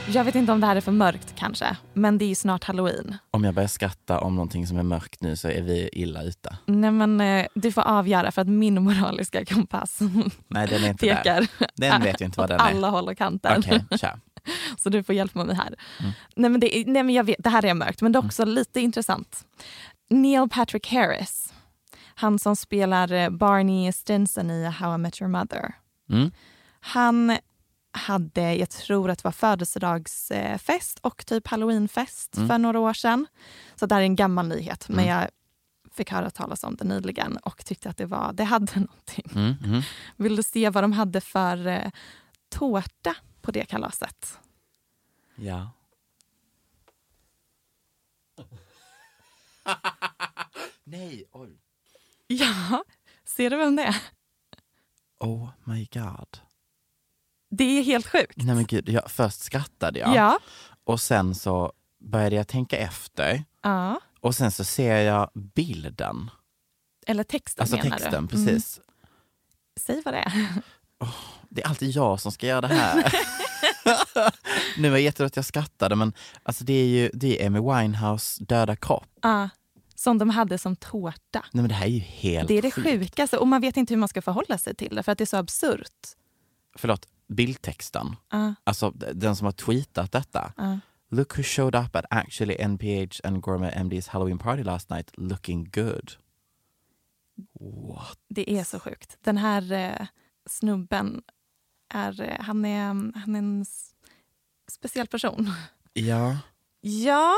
Jag 0.09 0.23
vet 0.23 0.35
inte 0.35 0.51
om 0.51 0.61
det 0.61 0.67
här 0.67 0.75
är 0.75 0.81
för 0.81 0.91
mörkt 0.91 1.33
kanske, 1.35 1.77
men 1.93 2.17
det 2.17 2.25
är 2.25 2.29
ju 2.29 2.35
snart 2.35 2.63
halloween. 2.63 3.17
Om 3.31 3.43
jag 3.43 3.53
börjar 3.53 3.67
skratta 3.67 4.19
om 4.19 4.35
någonting 4.35 4.67
som 4.67 4.77
är 4.77 4.83
mörkt 4.83 5.21
nu 5.21 5.35
så 5.35 5.47
är 5.47 5.61
vi 5.61 5.89
illa 5.93 6.23
ute. 6.23 6.57
Nej 6.65 6.91
men 6.91 7.21
eh, 7.21 7.45
du 7.53 7.71
får 7.71 7.81
avgöra 7.81 8.31
för 8.31 8.41
att 8.41 8.47
min 8.47 8.83
moraliska 8.83 9.45
kompass 9.45 9.99
Nej, 10.47 10.67
den 10.67 10.83
är 10.83 10.89
inte 10.89 11.05
där. 11.05 11.15
pekar 11.15 11.47
Den 11.75 12.01
vet 12.01 12.21
jag 12.21 12.27
inte 12.27 12.39
vad 12.39 12.49
den 12.49 12.59
är. 12.59 12.63
alla 12.63 12.89
håll 12.89 13.07
och 13.07 13.17
kanter. 13.17 13.55
Okej, 13.59 13.85
kör. 13.99 14.19
Så 14.77 14.89
du 14.89 15.03
får 15.03 15.15
hjälpa 15.15 15.43
mig 15.43 15.55
här. 15.55 15.75
Mm. 15.99 16.11
Nej, 16.35 16.49
men 16.49 16.59
det, 16.59 16.83
nej 16.87 17.03
men 17.03 17.15
jag 17.15 17.23
vet, 17.23 17.35
det 17.39 17.49
här 17.49 17.65
är 17.65 17.73
mörkt 17.73 18.01
men 18.01 18.11
det 18.11 18.19
är 18.19 18.25
också 18.25 18.45
lite 18.45 18.79
intressant. 18.81 19.45
Neil 20.09 20.49
Patrick 20.49 20.87
Harris, 20.91 21.53
han 22.15 22.39
som 22.39 22.55
spelar 22.55 23.11
eh, 23.13 23.29
Barney 23.29 23.91
Stinson 23.91 24.51
i 24.51 24.65
How 24.65 24.95
I 24.95 24.97
Met 24.97 25.21
Your 25.21 25.29
Mother. 25.31 25.73
Mm. 26.09 26.31
Han 26.79 27.37
hade, 27.91 28.53
jag 28.55 28.69
tror 28.69 29.09
att 29.09 29.17
det 29.17 29.23
var 29.23 29.31
födelsedagsfest 29.31 30.99
och 31.01 31.25
typ 31.25 31.47
halloweenfest 31.47 32.37
Mm. 32.37 32.49
för 32.49 32.57
några 32.57 32.79
år 32.79 32.93
sedan. 32.93 33.25
Så 33.75 33.85
det 33.85 33.95
här 33.95 34.01
är 34.01 34.05
en 34.05 34.15
gammal 34.15 34.47
nyhet 34.47 34.89
men 34.89 34.99
Mm. 34.99 35.17
jag 35.17 35.27
fick 35.93 36.11
höra 36.11 36.29
talas 36.29 36.63
om 36.63 36.75
det 36.75 36.85
nyligen 36.85 37.37
och 37.37 37.65
tyckte 37.65 37.89
att 37.89 37.97
det, 37.97 38.05
var, 38.05 38.33
det 38.33 38.43
hade 38.43 38.71
någonting. 38.79 39.31
Mm, 39.35 39.55
mm. 39.65 39.81
Vill 40.15 40.35
du 40.35 40.43
se 40.43 40.69
vad 40.69 40.83
de 40.83 40.91
hade 40.91 41.21
för 41.21 41.67
eh, 41.67 41.89
tårta 42.49 43.15
på 43.47 43.51
det 43.51 43.65
kalaset? 43.65 44.39
Ja. 45.35 45.71
Nej, 50.83 51.25
oj. 51.31 51.57
Ja, 52.27 52.83
ser 53.25 53.49
du 53.49 53.57
vem 53.57 53.75
det 53.75 53.83
är? 53.83 53.95
Oh 55.19 55.49
my 55.63 55.87
god. 55.93 56.37
Det 57.49 57.63
är 57.63 57.83
helt 57.83 58.07
sjukt. 58.07 58.37
Nej 58.37 58.55
men 58.55 58.65
gud, 58.65 58.89
jag, 58.89 59.11
först 59.11 59.39
skrattade 59.39 59.99
jag 59.99 60.15
Ja. 60.15 60.39
och 60.83 61.01
sen 61.01 61.35
så 61.35 61.73
började 61.99 62.35
jag 62.35 62.47
tänka 62.47 62.77
efter 62.77 63.43
ja. 63.61 63.99
och 64.19 64.35
sen 64.35 64.51
så 64.51 64.63
ser 64.63 64.97
jag 64.97 65.31
bilden. 65.33 66.31
Eller 67.07 67.23
texten 67.23 67.61
Alltså 67.63 67.75
menar 67.77 67.89
texten, 67.97 68.11
du? 68.11 68.17
Mm. 68.17 68.27
precis. 68.27 68.79
Säg 69.79 70.01
vad 70.05 70.13
det 70.13 70.19
är. 70.19 70.47
Det 71.49 71.61
är 71.63 71.67
alltid 71.67 71.89
jag 71.91 72.19
som 72.21 72.31
ska 72.31 72.47
göra 72.47 72.61
det 72.61 72.67
här. 72.67 73.13
nu 74.77 74.89
var 74.89 74.97
jätteroligt 74.97 75.33
att 75.33 75.35
jag 75.35 75.45
skrattade 75.45 75.95
men 75.95 76.13
alltså 76.43 76.63
det 76.63 76.73
är 76.73 76.85
ju 76.87 77.09
det 77.13 77.41
är 77.43 77.47
Amy 77.47 77.59
Winehouse 77.59 78.43
döda 78.43 78.75
kropp. 78.75 79.07
Ja, 79.21 79.49
som 79.95 80.17
de 80.17 80.29
hade 80.29 80.57
som 80.57 80.75
tårta. 80.75 81.43
Nej 81.51 81.61
men 81.61 81.67
det 81.67 81.73
här 81.75 81.85
är 81.85 81.89
ju 81.91 81.99
helt 81.99 82.47
Det 82.47 82.53
är 82.57 82.61
det 82.61 82.71
sjukt. 82.71 82.87
sjukaste 82.87 83.37
och 83.37 83.47
man 83.47 83.61
vet 83.61 83.77
inte 83.77 83.93
hur 83.93 83.99
man 83.99 84.09
ska 84.09 84.21
förhålla 84.21 84.57
sig 84.57 84.75
till 84.75 84.95
det 84.95 85.03
för 85.03 85.11
att 85.11 85.17
det 85.17 85.23
är 85.23 85.25
så 85.25 85.37
absurt. 85.37 86.07
Förlåt, 86.77 87.07
bildtexten. 87.27 88.15
Ja, 88.31 88.53
Alltså 88.63 88.91
den 88.91 89.35
som 89.35 89.45
har 89.45 89.51
tweetat 89.51 90.11
detta. 90.11 90.53
ja. 90.57 90.79
Look 91.09 91.37
who 91.37 91.43
showed 91.43 91.75
up 91.75 91.95
at 91.95 92.05
actually 92.09 92.55
NPH 92.59 93.19
and 93.23 93.41
Gourmet 93.43 93.71
MD's 93.75 94.09
Halloween 94.09 94.37
party 94.37 94.63
last 94.63 94.89
night 94.89 95.11
looking 95.17 95.69
good. 95.73 96.11
What? 97.87 98.17
Det 98.29 98.51
är 98.51 98.63
så 98.63 98.79
sjukt. 98.79 99.17
Den 99.23 99.37
här 99.37 99.71
eh, 99.71 100.07
snubben, 100.47 101.21
är, 101.93 102.21
eh, 102.21 102.39
han, 102.39 102.65
är, 102.65 102.83
han 103.19 103.35
är 103.35 103.39
en 103.39 103.65
speciell 104.71 105.07
person. 105.07 105.51
Ja, 105.93 106.37
Ja, 106.81 107.35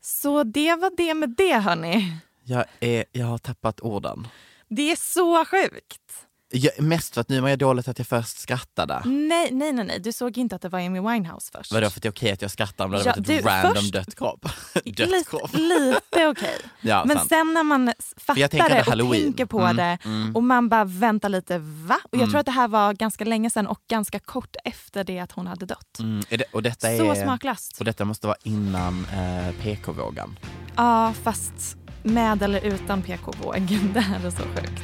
så 0.00 0.44
det 0.44 0.74
var 0.74 0.92
det 0.96 1.14
med 1.14 1.34
det 1.36 1.58
hörni. 1.58 2.16
jag, 2.44 2.64
är, 2.80 3.04
jag 3.12 3.26
har 3.26 3.38
tappat 3.38 3.80
orden. 3.80 4.28
Det 4.68 4.92
är 4.92 4.96
så 4.96 5.44
sjukt. 5.44 6.26
Jag, 6.50 6.82
mest 6.82 7.14
för 7.14 7.20
att 7.20 7.28
nu 7.28 7.40
var 7.40 7.48
jag 7.48 7.58
dåligt 7.58 7.88
att 7.88 7.98
jag 7.98 8.06
först 8.06 8.38
skrattade. 8.40 9.02
Nej, 9.04 9.48
nej, 9.52 9.72
nej, 9.72 9.84
nej. 9.84 10.00
du 10.00 10.12
såg 10.12 10.38
inte 10.38 10.56
att 10.56 10.62
det 10.62 10.68
var 10.68 10.78
Amy 10.80 11.00
Winehouse 11.00 11.50
först. 11.54 11.72
Vadå 11.72 11.90
för 11.90 11.98
att 11.98 12.02
det 12.02 12.08
är 12.08 12.10
okej 12.10 12.32
att 12.32 12.42
jag 12.42 12.50
skrattar 12.50 12.84
om 12.84 12.90
det 12.90 12.96
hade 12.98 13.08
Ja, 13.08 13.14
varit 13.16 13.30
ett 13.30 13.42
du, 13.44 13.48
random 13.48 13.74
först- 13.74 13.92
dött 13.92 14.14
kropp? 14.14 14.42
dött 14.74 14.84
lite, 15.08 15.24
kropp. 15.30 15.50
lite 15.54 16.26
okej. 16.28 16.56
Ja, 16.80 17.04
Men 17.06 17.16
sant. 17.16 17.28
sen 17.28 17.54
när 17.54 17.62
man 17.62 17.92
fattar 18.16 18.68
det 18.68 18.80
och 18.80 18.86
Halloween. 18.86 19.22
tänker 19.22 19.46
på 19.46 19.60
Mm, 19.60 19.76
det 19.76 19.98
mm. 20.04 20.36
och 20.36 20.42
man 20.42 20.68
bara 20.68 20.84
väntar 20.84 21.28
lite, 21.28 21.58
va? 21.58 21.98
Och 22.04 22.08
jag 22.10 22.18
Mm. 22.20 22.30
tror 22.30 22.40
att 22.40 22.46
det 22.46 22.52
här 22.52 22.68
var 22.68 22.92
ganska 22.94 23.24
länge 23.24 23.50
sedan 23.50 23.66
och 23.66 23.80
ganska 23.88 24.18
kort 24.18 24.56
efter 24.64 25.04
det 25.04 25.18
att 25.18 25.32
hon 25.32 25.46
hade 25.46 25.66
dött. 25.66 25.98
Mm, 26.00 26.22
det, 26.28 26.42
och, 26.52 26.62
detta 26.62 26.86
Så 26.86 27.10
är, 27.12 27.22
smaklöst. 27.22 27.78
och 27.78 27.84
detta 27.84 28.04
måste 28.04 28.26
vara 28.26 28.36
innan 28.42 29.06
eh, 29.12 29.54
PK-vågen. 29.62 30.38
Ja, 30.76 31.14
fast 31.22 31.76
med 32.02 32.42
eller 32.42 32.60
utan 32.60 33.02
PK-våg. 33.02 33.78
Det 33.94 34.00
här 34.00 34.26
är 34.26 34.30
så 34.30 34.36
sjukt. 34.42 34.82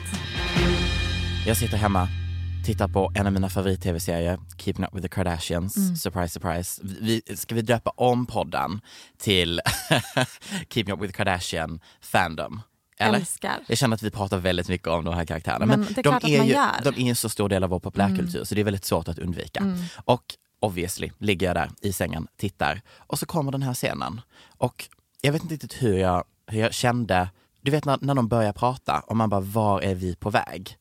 Jag 1.46 1.56
sitter 1.56 1.76
hemma, 1.76 2.08
tittar 2.64 2.88
på 2.88 3.12
en 3.14 3.26
av 3.26 3.32
mina 3.32 3.48
favorit-tv-serier, 3.48 4.38
Keeping 4.58 4.84
Up 4.84 4.94
With 4.94 5.02
The 5.02 5.08
Kardashians. 5.08 5.76
Mm. 5.76 5.96
Surprise, 5.96 6.28
surprise. 6.28 6.82
Vi, 7.00 7.22
ska 7.36 7.54
vi 7.54 7.62
döpa 7.62 7.90
om 7.90 8.26
podden 8.26 8.80
till 9.18 9.60
Keeping 10.70 10.94
Up 10.94 11.00
With 11.00 11.12
Kardashian 11.12 11.80
Fandom? 12.00 12.62
Eller? 12.98 13.18
Älskar. 13.18 13.58
Jag 13.66 13.78
känner 13.78 13.94
att 13.94 14.02
vi 14.02 14.10
pratar 14.10 14.38
väldigt 14.38 14.68
mycket 14.68 14.88
om 14.88 15.04
de 15.04 15.14
här 15.14 15.24
karaktärerna. 15.24 15.66
Men 15.66 15.80
Men, 15.80 16.02
de, 16.02 16.14
är 16.14 16.44
ju, 16.44 16.52
gör. 16.52 16.82
de 16.84 16.94
är 16.94 17.08
en 17.08 17.16
så 17.16 17.28
stor 17.28 17.48
del 17.48 17.64
av 17.64 17.70
vår 17.70 17.80
populärkultur 17.80 18.44
så 18.44 18.54
det 18.54 18.60
är 18.60 18.64
väldigt 18.64 18.84
svårt 18.84 19.08
att 19.08 19.18
undvika. 19.18 19.60
Mm. 19.60 19.78
Och 20.04 20.24
obviously 20.60 21.10
ligger 21.18 21.46
jag 21.46 21.56
där 21.56 21.70
i 21.80 21.92
sängen, 21.92 22.26
tittar 22.36 22.80
och 22.96 23.18
så 23.18 23.26
kommer 23.26 23.52
den 23.52 23.62
här 23.62 23.74
scenen. 23.74 24.20
Och 24.58 24.88
jag 25.20 25.32
vet 25.32 25.42
inte 25.42 25.54
riktigt 25.54 25.82
hur 25.82 25.98
jag, 25.98 26.24
hur 26.46 26.60
jag 26.60 26.74
kände, 26.74 27.28
du 27.60 27.70
vet 27.70 27.84
när, 27.84 27.98
när 28.00 28.14
de 28.14 28.28
börjar 28.28 28.52
prata 28.52 29.00
och 29.00 29.16
man 29.16 29.30
bara, 29.30 29.40
var 29.40 29.80
är 29.80 29.94
vi 29.94 30.16
på 30.16 30.30
väg? 30.30 30.78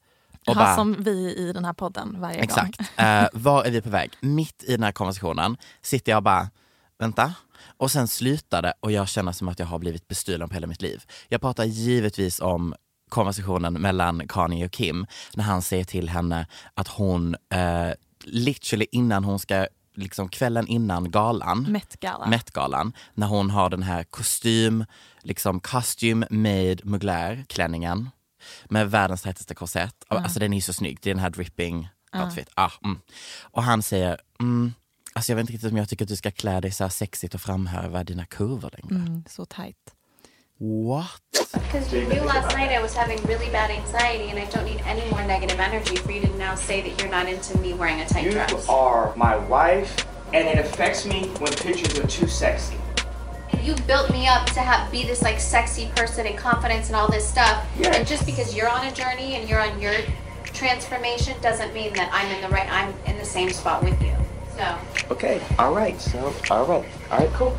Och 0.47 0.55
Ja, 0.55 0.75
som 0.75 1.03
vi 1.03 1.35
i 1.37 1.51
den 1.53 1.65
här 1.65 1.73
podden 1.73 2.15
varje 2.21 2.37
Exakt. 2.37 2.77
gång. 2.77 3.05
Eh, 3.05 3.27
var 3.33 3.63
är 3.63 3.71
vi 3.71 3.81
på 3.81 3.89
väg? 3.89 4.11
Mitt 4.21 4.63
i 4.63 4.71
den 4.71 4.83
här 4.83 4.91
konversationen 4.91 5.57
sitter 5.81 6.11
jag 6.11 6.17
och 6.17 6.23
bara, 6.23 6.49
vänta. 6.99 7.33
Och 7.77 7.91
sen 7.91 8.07
slutar 8.07 8.61
det 8.61 8.73
och 8.79 8.91
jag 8.91 9.07
känner 9.07 9.31
som 9.31 9.47
att 9.47 9.59
jag 9.59 9.65
har 9.65 9.79
blivit 9.79 10.07
bestulen 10.07 10.49
på 10.49 10.53
hela 10.53 10.67
mitt 10.67 10.81
liv. 10.81 11.03
Jag 11.29 11.41
pratar 11.41 11.63
givetvis 11.63 12.39
om 12.39 12.75
konversationen 13.09 13.73
mellan 13.73 14.27
Kanye 14.27 14.65
och 14.65 14.71
Kim 14.71 15.05
när 15.33 15.43
han 15.43 15.61
säger 15.61 15.83
till 15.83 16.09
henne 16.09 16.47
att 16.73 16.87
hon, 16.87 17.35
eh, 17.53 17.93
literally 18.23 18.85
innan 18.91 19.23
hon 19.23 19.39
ska, 19.39 19.67
liksom 19.95 20.29
kvällen 20.29 20.67
innan 20.67 21.11
galan, 21.11 21.65
Met-gala. 21.69 22.25
Met-galan, 22.27 22.93
när 23.13 23.27
hon 23.27 23.49
har 23.49 23.69
den 23.69 23.83
här 23.83 24.03
kostym, 24.03 24.85
liksom 25.21 25.59
costume 25.59 26.27
made 26.29 26.77
mugler 26.83 27.45
klänningen 27.47 28.09
med 28.69 28.91
världens 28.91 29.21
tajtaste 29.21 29.55
korsett. 29.55 29.95
Alltså 30.07 30.39
den 30.39 30.53
är 30.53 30.61
så 30.61 30.73
snygg, 30.73 30.99
det 31.01 31.09
är 31.09 31.13
den 31.13 31.23
här 31.23 31.29
dripping 31.29 31.89
outfit. 32.23 32.49
Ah, 32.55 32.71
mm. 32.83 32.99
Och 33.41 33.63
han 33.63 33.83
säger, 33.83 34.17
mm, 34.39 34.73
alltså 35.13 35.31
jag 35.31 35.35
vet 35.35 35.43
inte 35.43 35.53
riktigt 35.53 35.71
om 35.71 35.77
jag 35.77 35.89
tycker 35.89 36.05
att 36.05 36.09
du 36.09 36.15
ska 36.15 36.31
klä 36.31 36.61
dig 36.61 36.71
så 36.71 36.83
här 36.83 36.89
sexigt 36.89 37.35
och 37.35 37.41
framhäva 37.41 38.03
dina 38.03 38.25
kurvor 38.25 38.69
längre. 38.73 38.95
Mm, 39.05 39.23
så 39.29 39.45
tajt. 39.45 39.77
What? 40.59 41.21
Because 41.53 41.95
you 41.97 42.05
knew 42.05 42.25
last 42.25 42.57
night 42.57 42.71
I 42.71 42.81
was 42.81 42.95
having 42.95 43.17
really 43.27 43.51
bad 43.51 43.69
anxiety, 43.71 44.29
and 44.29 44.39
I 44.39 44.45
don't 44.51 44.65
need 44.65 44.81
any 44.85 45.09
more 45.11 45.27
negative 45.27 45.59
energy 45.59 45.95
for 45.97 46.11
you 46.11 46.21
to 46.21 46.37
now 46.37 46.55
say 46.55 46.81
that 46.81 47.01
you're 47.01 47.11
not 47.19 47.27
into 47.27 47.57
me 47.59 47.73
wearing 47.73 48.01
a 48.01 48.05
tight 48.05 48.25
You 48.25 48.31
dress. 48.31 48.69
are 48.69 49.11
my 49.15 49.35
wife, 49.49 50.05
and 50.33 50.47
it 50.47 50.59
affects 50.65 51.05
me 51.05 51.27
when 51.39 51.51
pictures 51.53 51.99
are 51.99 52.07
too 52.07 52.27
sexy. 52.27 52.75
You 53.61 53.75
built 53.87 54.09
me 54.11 54.27
up 54.27 54.45
to 54.47 54.59
have 54.59 54.91
be 54.91 55.03
this 55.03 55.21
like 55.21 55.39
sexy 55.39 55.89
person 55.95 56.25
and 56.25 56.37
confidence 56.37 56.87
and 56.87 56.95
all 56.95 57.09
this 57.11 57.27
stuff. 57.27 57.65
Yeah. 57.77 57.95
And 57.95 58.07
just 58.07 58.25
because 58.25 58.55
you're 58.55 58.69
on 58.69 58.85
a 58.87 58.91
journey 58.91 59.35
and 59.35 59.49
you're 59.49 59.61
on 59.61 59.79
your 59.81 59.95
transformation 60.53 61.33
doesn't 61.41 61.73
mean 61.73 61.93
that 61.93 62.09
I'm 62.11 62.29
in 62.35 62.41
the 62.41 62.49
right. 62.49 62.69
I'm 62.71 62.93
in 63.05 63.17
the 63.17 63.25
same 63.25 63.49
spot 63.51 63.83
with 63.83 64.01
you. 64.01 64.15
So 64.57 64.65
Okay, 65.11 65.41
all 65.59 65.75
right, 65.75 65.99
so, 66.01 66.33
all 66.49 66.65
right, 66.65 66.85
all 67.11 67.19
right, 67.19 67.33
cool. 67.33 67.51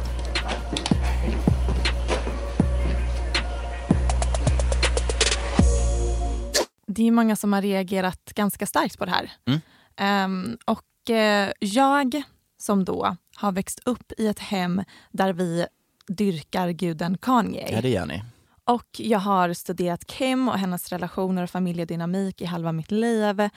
Det 6.86 7.06
är 7.06 7.10
många 7.10 7.36
som 7.36 7.52
har 7.52 7.62
reagerat 7.62 8.24
ganska 8.34 8.66
starkt 8.66 8.98
på 8.98 9.04
det 9.04 9.10
här. 9.10 9.32
Mm. 9.46 9.60
Ehm, 9.96 10.58
och 10.64 11.10
eh, 11.10 11.52
jag 11.58 12.22
som 12.58 12.84
då 12.84 13.16
har 13.36 13.52
växt 13.52 13.80
upp 13.84 14.12
i 14.18 14.26
ett 14.26 14.38
hem 14.38 14.84
där 15.10 15.32
vi 15.32 15.66
dyrkar 16.08 16.70
guden 16.70 17.18
Kanye. 17.18 17.68
Ja 17.72 17.80
det 17.80 17.88
gör 17.88 18.06
ni. 18.06 18.22
Och 18.64 18.86
jag 18.96 19.18
har 19.18 19.52
studerat 19.52 20.06
Kim 20.06 20.48
och 20.48 20.58
hennes 20.58 20.88
relationer 20.88 21.42
och 21.42 21.50
familjedynamik 21.50 22.40
i 22.40 22.44
halva 22.44 22.72
mitt 22.72 22.90
liv. 22.90 23.48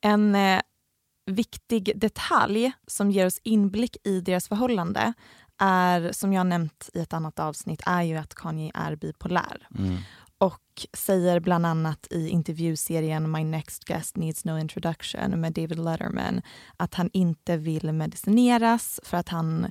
En 0.00 0.34
eh, 0.34 0.60
viktig 1.26 1.92
detalj 1.96 2.72
som 2.86 3.10
ger 3.10 3.26
oss 3.26 3.40
inblick 3.42 3.96
i 4.04 4.20
deras 4.20 4.48
förhållande 4.48 5.12
är, 5.58 6.12
som 6.12 6.32
jag 6.32 6.46
nämnt 6.46 6.90
i 6.94 7.00
ett 7.00 7.12
annat 7.12 7.38
avsnitt, 7.38 7.82
är 7.86 8.02
ju 8.02 8.16
att 8.16 8.34
Kanye 8.34 8.70
är 8.74 8.96
bipolär. 8.96 9.66
Mm. 9.78 9.96
Och 10.38 10.86
säger 10.92 11.40
bland 11.40 11.66
annat 11.66 12.06
i 12.10 12.28
intervjuserien 12.28 13.30
My 13.30 13.44
next 13.44 13.84
guest 13.84 14.16
needs 14.16 14.44
no 14.44 14.58
introduction 14.58 15.40
med 15.40 15.52
David 15.52 15.78
Letterman 15.78 16.42
att 16.76 16.94
han 16.94 17.10
inte 17.12 17.56
vill 17.56 17.92
medicineras 17.92 19.00
för 19.02 19.16
att 19.16 19.28
han 19.28 19.70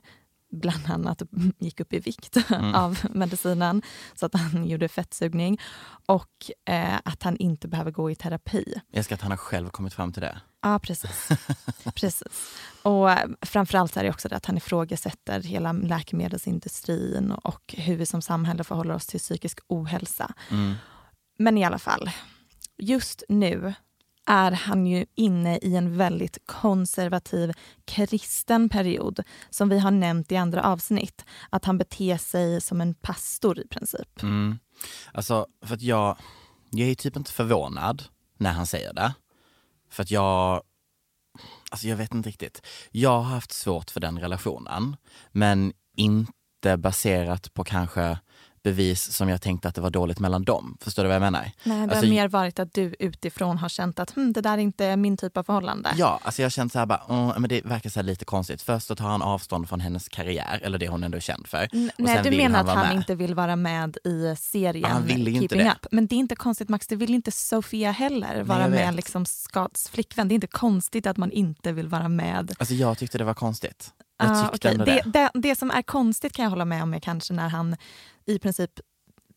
bland 0.51 0.87
annat 0.91 1.21
gick 1.59 1.79
upp 1.79 1.93
i 1.93 1.99
vikt 1.99 2.37
Mm. 2.51 2.75
av 2.75 2.99
medicinen 3.09 3.81
så 4.15 4.25
att 4.25 4.33
han 4.35 4.65
gjorde 4.65 4.87
fettsugning 4.87 5.59
och 6.05 6.51
eh, 6.65 6.99
att 7.05 7.23
han 7.23 7.37
inte 7.37 7.67
behöver 7.67 7.91
gå 7.91 8.11
i 8.11 8.15
terapi. 8.15 8.73
Jag 8.91 8.97
älskar 8.97 9.15
att 9.15 9.21
han 9.21 9.31
har 9.31 9.37
själv 9.37 9.69
kommit 9.69 9.93
fram 9.93 10.13
till 10.13 10.21
det. 10.21 10.41
Ja, 10.61 10.79
precis. 10.79 11.29
precis. 11.95 12.23
Och 12.83 13.11
eh, 13.11 13.29
framförallt 13.41 13.97
är 13.97 14.03
det 14.03 14.09
också 14.09 14.29
det 14.29 14.35
att 14.35 14.45
han 14.45 14.57
ifrågasätter 14.57 15.39
hela 15.43 15.71
läkemedelsindustrin 15.71 17.31
och 17.31 17.75
hur 17.77 17.95
vi 17.95 18.05
som 18.05 18.21
samhälle 18.21 18.63
förhåller 18.63 18.93
oss 18.93 19.07
till 19.07 19.19
psykisk 19.19 19.59
ohälsa. 19.67 20.33
Mm. 20.51 20.73
Men 21.39 21.57
i 21.57 21.63
alla 21.65 21.79
fall, 21.79 22.11
just 22.77 23.23
nu 23.29 23.73
är 24.25 24.51
han 24.51 24.87
ju 24.87 25.05
inne 25.15 25.57
i 25.57 25.75
en 25.75 25.97
väldigt 25.97 26.37
konservativ 26.45 27.51
kristen 27.85 28.69
period 28.69 29.23
som 29.49 29.69
vi 29.69 29.79
har 29.79 29.91
nämnt 29.91 30.31
i 30.31 30.37
andra 30.37 30.63
avsnitt. 30.63 31.25
Att 31.49 31.65
han 31.65 31.77
beter 31.77 32.17
sig 32.17 32.61
som 32.61 32.81
en 32.81 32.93
pastor 32.93 33.59
i 33.59 33.67
princip. 33.67 34.23
Mm. 34.23 34.59
Alltså, 35.13 35.45
för 35.65 35.75
att 35.75 35.81
jag, 35.81 36.17
jag 36.71 36.89
är 36.89 36.95
typ 36.95 37.15
inte 37.15 37.31
förvånad 37.31 38.03
när 38.37 38.51
han 38.51 38.67
säger 38.67 38.93
det. 38.93 39.13
För 39.89 40.03
att 40.03 40.11
jag, 40.11 40.61
alltså 41.71 41.87
jag 41.87 41.97
vet 41.97 42.13
inte 42.13 42.29
riktigt. 42.29 42.61
Jag 42.91 43.21
har 43.21 43.33
haft 43.33 43.51
svårt 43.51 43.91
för 43.91 43.99
den 43.99 44.19
relationen, 44.19 44.95
men 45.31 45.73
inte 45.95 46.77
baserat 46.77 47.53
på 47.53 47.63
kanske 47.63 48.17
bevis 48.63 49.11
som 49.11 49.29
jag 49.29 49.41
tänkte 49.41 49.67
att 49.67 49.75
det 49.75 49.81
var 49.81 49.89
dåligt 49.89 50.19
mellan 50.19 50.43
dem. 50.43 50.77
Förstår 50.81 51.03
du 51.03 51.07
vad 51.09 51.15
jag 51.15 51.21
menar? 51.21 51.51
Nej, 51.63 51.77
det 51.77 51.83
Alltså, 51.83 52.05
har 52.05 52.09
mer 52.09 52.27
varit 52.27 52.59
att 52.59 52.73
du 52.73 52.95
utifrån 52.99 53.57
har 53.57 53.69
känt 53.69 53.99
att 53.99 54.11
hm, 54.15 54.33
det 54.33 54.41
där 54.41 54.53
är 54.53 54.57
inte 54.57 54.95
min 54.95 55.17
typ 55.17 55.37
av 55.37 55.43
förhållande. 55.43 55.93
Ja, 55.97 56.19
alltså 56.23 56.41
jag 56.41 56.45
har 56.45 56.49
känt 56.51 56.73
så 56.73 56.79
här 56.79 56.85
bara, 56.85 57.01
"Åh, 57.07 57.39
men 57.39 57.49
det 57.49 57.61
verkar 57.65 57.89
så 57.89 58.01
lite 58.01 58.25
konstigt. 58.25 58.61
Först 58.61 58.87
så 58.87 58.95
tar 58.95 59.07
han 59.07 59.21
avstånd 59.21 59.69
från 59.69 59.79
hennes 59.79 60.09
karriär, 60.09 60.59
eller 60.63 60.77
det 60.77 60.87
hon 60.87 61.03
ändå 61.03 61.15
är 61.17 61.21
känd 61.21 61.47
för. 61.47 61.67
N- 61.73 61.91
Nej, 61.97 62.19
du 62.23 62.29
vill 62.29 62.37
menar 62.39 62.59
att 62.59 62.65
vara 62.65 62.75
han 62.77 62.87
med. 62.87 62.95
inte 62.95 63.15
vill 63.15 63.35
vara 63.35 63.55
med 63.55 63.97
i 64.03 64.35
serien 64.39 64.81
Ja, 64.87 64.93
han 64.93 65.05
ville 65.05 65.29
ju 65.31 65.35
inte 65.41 65.55
Keeping 65.55 65.67
det. 65.67 65.71
Up. 65.81 65.87
Men 65.91 66.07
det 66.07 66.15
är 66.15 66.17
inte 66.17 66.35
konstigt 66.35 66.69
Max, 66.69 66.87
det 66.87 66.95
vill 66.95 67.13
inte 67.13 67.31
Sofia 67.31 67.91
heller 67.91 68.43
vara 68.43 68.61
jag 68.61 68.71
med 68.71 68.95
liksom 68.95 69.25
Scotts 69.25 69.89
flickvän. 69.89 70.27
Det 70.27 70.33
är 70.33 70.35
inte 70.35 70.47
konstigt 70.47 71.07
att 71.07 71.17
man 71.17 71.31
inte 71.31 71.71
vill 71.71 71.87
vara 71.87 72.07
med. 72.09 72.51
Alltså 72.59 72.73
jag 72.73 72.97
tyckte 72.97 73.17
det 73.17 73.23
var 73.23 73.33
konstigt. 73.33 73.91
Ah, 74.21 74.49
ändå 74.63 74.85
det, 74.85 75.01
det. 75.05 75.29
det, 75.33 75.55
som 75.55 75.71
är 75.71 75.81
konstigt 75.81 76.33
kan 76.33 76.43
jag 76.43 76.49
hålla 76.49 76.65
med 76.65 76.83
om 76.83 76.93
är 76.93 76.99
kanske 76.99 77.33
när 77.33 77.49
han 77.49 77.75
i 78.25 78.39
princip 78.39 78.71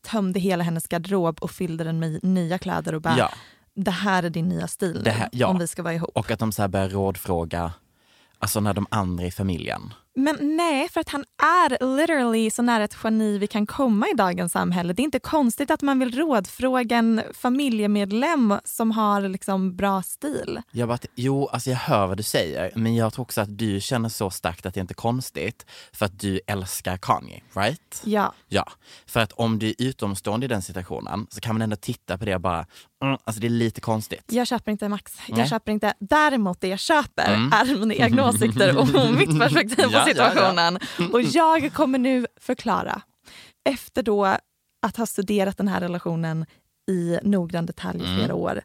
tömde 0.07 0.39
hela 0.39 0.63
hennes 0.63 0.87
garderob 0.87 1.37
och 1.41 1.51
fyllde 1.51 1.83
den 1.83 1.99
med 1.99 2.23
nya 2.23 2.57
kläder 2.57 2.95
och 2.95 3.01
bara 3.01 3.17
Ja. 3.17 3.29
det 3.75 3.91
här 3.91 4.23
är 4.23 4.29
din 4.29 4.49
nya 4.49 4.67
stil 4.67 5.01
nu, 5.05 5.09
här- 5.09 5.29
ja. 5.31 5.47
om 5.47 5.59
vi 5.59 5.67
ska 5.67 5.83
vara 5.83 5.93
ihop. 5.93 6.09
Och 6.13 6.31
att 6.31 6.39
de 6.39 6.51
så 6.51 6.61
här 6.61 6.69
börjar 6.69 6.89
rådfråga, 6.89 7.73
alltså 8.39 8.59
när 8.59 8.73
de 8.73 8.87
andra 8.91 9.25
i 9.25 9.31
familjen. 9.31 9.93
Men 10.17 10.37
nej, 10.57 10.89
för 10.89 11.01
att 11.01 11.09
han 11.09 11.25
är 11.43 11.95
literally 11.97 12.49
så 12.51 12.61
nära 12.61 12.83
ett 12.83 12.97
geni 13.03 13.37
vi 13.37 13.47
kan 13.47 13.65
komma 13.67 14.07
i 14.07 14.13
dagens 14.17 14.51
samhälle. 14.51 14.93
Det 14.93 15.01
är 15.01 15.03
inte 15.03 15.19
konstigt 15.19 15.71
att 15.71 15.81
man 15.81 15.99
vill 15.99 16.15
rådfråga 16.17 16.97
en 16.97 17.21
familjemedlem 17.33 18.53
som 18.63 18.91
har 18.91 19.21
liksom 19.21 19.75
bra 19.75 20.01
stil. 20.01 20.61
Jag 20.71 20.87
bara, 20.87 20.97
jo, 21.15 21.47
alltså 21.47 21.69
jag 21.69 21.77
hör 21.77 22.07
vad 22.07 22.17
du 22.17 22.23
säger, 22.23 22.71
men 22.75 22.95
jag 22.95 23.13
tror 23.13 23.23
också 23.23 23.41
att 23.41 23.57
du 23.57 23.81
känner 23.81 24.09
så 24.09 24.29
starkt 24.29 24.65
att 24.65 24.73
det 24.73 24.79
inte 24.79 24.91
är 24.91 24.95
konstigt 24.95 25.65
för 25.93 26.05
att 26.05 26.19
du 26.19 26.39
älskar 26.47 26.97
Kanye, 26.97 27.41
right? 27.53 28.01
Ja. 28.03 28.33
Ja, 28.47 28.65
för 29.05 29.19
att 29.19 29.31
om 29.31 29.59
du 29.59 29.67
är 29.67 29.75
utomstående 29.77 30.45
i 30.45 30.49
den 30.49 30.61
situationen 30.61 31.27
så 31.29 31.41
kan 31.41 31.55
man 31.55 31.61
ändå 31.61 31.75
titta 31.75 32.17
på 32.17 32.25
det 32.25 32.35
och 32.35 32.41
bara, 32.41 32.65
mm, 33.03 33.17
alltså 33.23 33.41
det 33.41 33.47
är 33.47 33.49
lite 33.49 33.81
konstigt. 33.81 34.23
Jag 34.27 34.47
köper 34.47 34.71
inte 34.71 34.89
Max. 34.89 35.13
Jag 35.27 35.37
Nej. 35.37 35.49
köper 35.49 35.71
inte. 35.71 35.93
Däremot 35.99 36.61
det 36.61 36.67
jag 36.67 36.79
köper 36.79 37.35
Mm. 37.35 37.53
är 37.53 37.79
mina 37.79 37.93
egna 37.93 38.29
åsikter 38.29 38.77
och 38.77 39.13
mitt 39.13 39.39
perspektiv 39.39 39.85
ja. 39.91 40.04
Situationen. 40.05 40.79
Och 41.13 41.21
jag 41.21 41.73
kommer 41.73 41.99
nu 41.99 42.27
förklara. 42.39 43.01
Efter 43.69 44.03
då 44.03 44.25
att 44.81 44.97
ha 44.97 45.05
studerat 45.05 45.57
den 45.57 45.67
här 45.67 45.81
relationen 45.81 46.45
i 46.91 47.17
noggrann 47.23 47.65
detalj 47.65 47.99
i 47.99 48.05
Mm. 48.05 48.17
flera 48.17 48.33
år. 48.35 48.61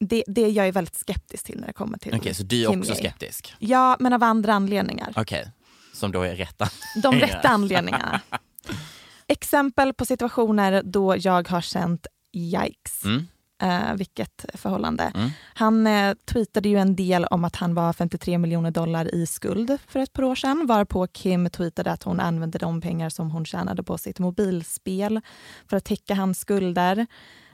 Det, 0.00 0.24
det 0.26 0.48
jag 0.48 0.68
är 0.68 0.72
väldigt 0.72 0.94
skeptisk 0.96 1.44
till 1.44 1.60
när 1.60 1.66
det 1.66 1.72
kommer 1.72 1.98
till 1.98 2.14
Okej, 2.14 2.34
så 2.34 2.42
du 2.42 2.62
är 2.64 2.70
Kim 2.70 2.80
också 2.80 2.92
Ye. 2.92 2.98
skeptisk? 2.98 3.54
Ja, 3.58 3.96
men 4.00 4.12
av 4.12 4.22
andra 4.22 4.52
anledningar. 4.54 5.12
Okej, 5.16 5.50
som 5.94 6.12
då 6.12 6.22
är 6.22 6.36
rätta. 6.36 6.68
De 7.02 7.14
rätta 7.20 7.48
anledningarna. 7.48 8.20
Exempel 9.26 9.94
på 9.94 10.04
situationer 10.06 10.82
då 10.84 11.16
jag 11.18 11.48
har 11.48 11.60
känt 11.60 12.06
yikes. 12.32 13.04
Mm. 13.04 13.26
Eh, 13.62 13.94
vilket 13.94 14.44
förhållande. 14.54 15.12
Mm. 15.14 15.30
Han 15.54 15.86
eh, 15.86 16.14
tweetade 16.24 16.68
ju 16.68 16.78
en 16.78 16.96
del 16.96 17.24
om 17.24 17.44
att 17.44 17.56
han 17.56 17.74
var 17.74 17.92
53 17.92 18.38
miljoner 18.38 18.70
dollar 18.70 19.14
i 19.14 19.26
skuld 19.26 19.78
för 19.86 20.00
ett 20.00 20.12
par 20.12 20.22
år 20.22 20.34
sedan 20.34 20.66
varpå 20.66 21.06
Kim 21.06 21.50
tweetade 21.50 21.92
att 21.92 22.02
hon 22.02 22.20
använde 22.20 22.58
de 22.58 22.80
pengar 22.80 23.08
som 23.08 23.30
hon 23.30 23.44
tjänade 23.44 23.82
på 23.82 23.98
sitt 23.98 24.18
mobilspel 24.18 25.20
för 25.68 25.76
att 25.76 25.84
täcka 25.84 26.14
hans 26.14 26.38
skulder. 26.38 27.06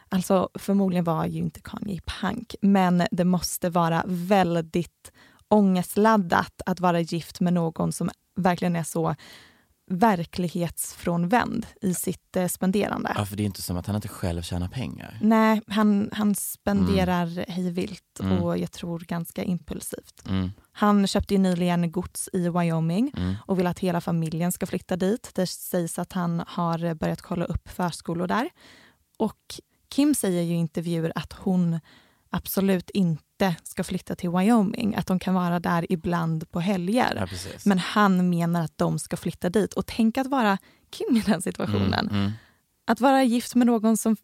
Alltså 0.08 0.48
förmodligen 0.54 1.04
var 1.04 1.26
ju 1.26 1.38
inte 1.38 1.60
Kanye 1.60 2.00
pank 2.20 2.54
men 2.60 3.02
det 3.10 3.24
måste 3.24 3.70
vara 3.70 4.04
väldigt 4.06 5.12
ångestladdat 5.48 6.62
att 6.66 6.80
vara 6.80 7.00
gift 7.00 7.40
med 7.40 7.52
någon 7.52 7.92
som 7.92 8.10
verkligen 8.36 8.76
är 8.76 8.84
så 8.84 9.14
verklighetsfrånvänd 9.90 11.66
i 11.82 11.94
sitt 11.94 12.36
eh, 12.36 12.46
spenderande. 12.46 13.12
Ja, 13.16 13.24
för 13.24 13.36
det 13.36 13.42
är 13.42 13.44
inte 13.44 13.62
som 13.62 13.76
att 13.76 13.86
han 13.86 13.96
inte 13.96 14.08
själv 14.08 14.42
tjänar 14.42 14.68
pengar. 14.68 15.18
Nej, 15.22 15.60
han, 15.66 16.10
han 16.12 16.34
spenderar 16.34 17.44
hej 17.48 17.70
vilt 17.70 18.02
Mm. 18.20 18.42
och 18.42 18.58
jag 18.58 18.72
tror 18.72 18.98
ganska 19.00 19.42
impulsivt. 19.44 20.28
Mm. 20.28 20.50
Han 20.72 21.06
köpte 21.06 21.34
ju 21.34 21.38
nyligen 21.40 21.92
gods 21.92 22.28
i 22.32 22.48
Wyoming 22.48 23.12
Mm. 23.16 23.34
och 23.46 23.58
vill 23.58 23.66
att 23.66 23.78
hela 23.78 24.00
familjen 24.00 24.52
ska 24.52 24.66
flytta 24.66 24.96
dit. 24.96 25.30
Det 25.34 25.46
sägs 25.46 25.98
att 25.98 26.12
han 26.12 26.42
har 26.46 26.94
börjat 26.94 27.22
kolla 27.22 27.44
upp 27.44 27.68
förskolor 27.68 28.26
där. 28.26 28.50
Och 29.16 29.60
Kim 29.88 30.14
säger 30.14 30.42
ju 30.42 30.52
i 30.52 30.56
intervjuer 30.56 31.12
att 31.14 31.32
hon 31.32 31.80
absolut 32.30 32.90
inte 32.90 33.54
ska 33.62 33.84
flytta 33.84 34.14
till 34.14 34.30
Wyoming. 34.30 34.94
Att 34.94 35.06
de 35.06 35.18
kan 35.18 35.34
vara 35.34 35.60
där 35.60 35.92
ibland 35.92 36.50
på 36.50 36.60
helger. 36.60 37.26
Ja. 37.30 37.38
Men 37.64 37.78
han 37.78 38.30
menar 38.30 38.62
att 38.64 38.78
de 38.78 38.98
ska 38.98 39.16
flytta 39.16 39.50
dit. 39.50 39.72
Och 39.74 39.86
tänk 39.86 40.18
att 40.18 40.26
vara 40.26 40.58
Kim 40.90 41.16
i 41.16 41.20
den 41.20 41.42
situationen. 41.42 42.08
Mm, 42.08 42.14
mm. 42.20 42.32
Att 42.86 43.00
vara 43.00 43.22
gift 43.22 43.54
med 43.54 43.66
någon 43.66 43.96
som 43.96 44.16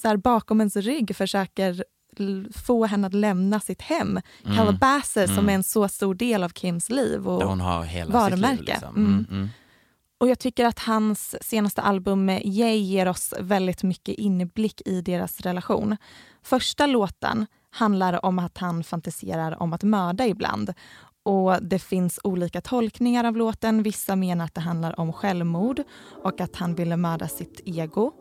så 0.00 0.08
här, 0.08 0.16
bakom 0.16 0.60
ens 0.60 0.76
rygg 0.76 1.16
försöker 1.16 1.84
få 2.54 2.86
henne 2.86 3.06
att 3.06 3.14
lämna 3.14 3.60
sitt 3.60 3.82
hem. 3.82 4.20
Mm. 4.44 4.56
Calabasas 4.56 5.26
som 5.26 5.38
Mm. 5.38 5.48
är 5.48 5.54
en 5.54 5.62
så 5.64 5.88
stor 5.88 6.14
del 6.14 6.42
av 6.44 6.48
Kims 6.48 6.90
liv 6.90 7.28
och 7.28 7.38
Där 7.40 7.46
hon 7.46 7.60
har 7.60 7.82
hela 7.84 8.10
varumärke. 8.12 8.56
sitt 8.56 8.60
liv. 8.66 8.68
Liksom. 8.68 9.50
Och 10.22 10.28
jag 10.28 10.38
tycker 10.38 10.64
att 10.64 10.78
hans 10.78 11.36
senaste 11.40 11.82
album 11.82 12.28
Yay 12.28 12.76
ger 12.76 13.08
oss 13.08 13.34
väldigt 13.40 13.82
mycket 13.82 14.14
inblick 14.18 14.82
i 14.86 15.00
deras 15.00 15.40
relation. 15.40 15.96
Första 16.42 16.86
låten 16.86 17.46
handlar 17.70 18.24
om 18.24 18.38
att 18.38 18.58
han 18.58 18.84
fantiserar 18.84 19.62
om 19.62 19.72
att 19.72 19.82
mörda 19.82 20.26
ibland. 20.26 20.74
Och 21.22 21.62
Det 21.62 21.78
finns 21.78 22.20
olika 22.24 22.60
tolkningar 22.60 23.24
av 23.24 23.36
låten. 23.36 23.82
Vissa 23.82 24.16
menar 24.16 24.44
att 24.44 24.54
det 24.54 24.60
handlar 24.60 25.00
om 25.00 25.12
självmord 25.12 25.82
och 26.22 26.40
att 26.40 26.56
han 26.56 26.74
ville 26.74 26.96
mörda 26.96 27.28
sitt 27.28 27.60
ego. 27.64 28.12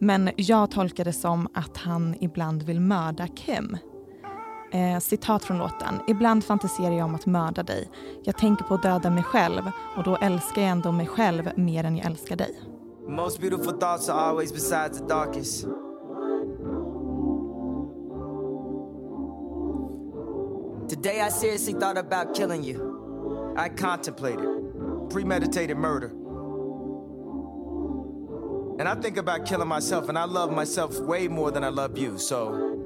Men 0.00 0.30
jag 0.36 0.70
tolkar 0.70 1.04
det 1.04 1.12
som 1.12 1.48
att 1.54 1.76
han 1.76 2.16
ibland 2.20 2.62
vill 2.62 2.80
mörda 2.80 3.26
Kim. 3.28 3.76
Eh, 4.70 4.98
citat 4.98 5.44
från 5.44 5.58
låten. 5.58 6.00
Ibland 6.06 6.44
fantiserar 6.44 6.92
jag 6.92 7.04
om 7.04 7.14
att 7.14 7.26
mörda 7.26 7.62
dig. 7.62 7.90
Jag 8.24 8.38
tänker 8.38 8.64
på 8.64 8.74
att 8.74 8.82
döda 8.82 9.10
mig 9.10 9.22
själv 9.22 9.62
och 9.96 10.02
då 10.04 10.16
älskar 10.16 10.62
jag 10.62 10.70
ändå 10.70 10.92
mig 10.92 11.06
själv 11.06 11.50
mer 11.56 11.84
än 11.84 11.96
jag 11.96 12.06
älskar 12.06 12.36
dig. 12.36 12.60
Most 13.08 13.40
beautiful 13.40 13.72
thoughts 13.72 14.08
are 14.08 14.20
always 14.20 14.52
besides 14.52 14.98
the 14.98 15.04
darkest. 15.04 15.66
Today 20.88 21.26
I 21.26 21.30
seriously 21.30 21.72
thought 21.72 21.98
about 21.98 22.36
killing 22.36 22.64
you. 22.64 22.76
I 23.56 23.68
contemplated 23.68 24.58
premeditated 25.10 25.76
murder. 25.76 26.10
And 28.78 28.88
I 28.88 28.94
think 28.94 29.16
about 29.16 29.46
killing 29.46 29.68
myself, 29.68 30.08
and 30.08 30.18
I 30.18 30.24
love 30.24 30.52
myself 30.52 30.98
way 31.00 31.28
more 31.28 31.50
than 31.50 31.64
I 31.64 31.68
love 31.68 31.98
you, 31.98 32.18
so 32.18 32.77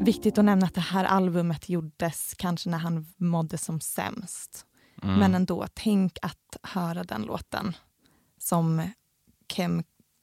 Viktigt 0.00 0.38
att 0.38 0.44
nämna 0.44 0.66
att 0.66 0.74
det 0.74 0.80
här 0.80 1.04
albumet 1.04 1.68
gjordes 1.68 2.34
kanske 2.38 2.70
när 2.70 2.78
han 2.78 3.06
mådde 3.16 3.58
som 3.58 3.80
sämst. 3.80 4.66
Mm. 5.02 5.18
Men 5.18 5.34
ändå, 5.34 5.66
tänk 5.74 6.18
att 6.22 6.56
höra 6.62 7.04
den 7.04 7.22
låten 7.22 7.76
som 8.38 8.90
Kim 9.48 9.82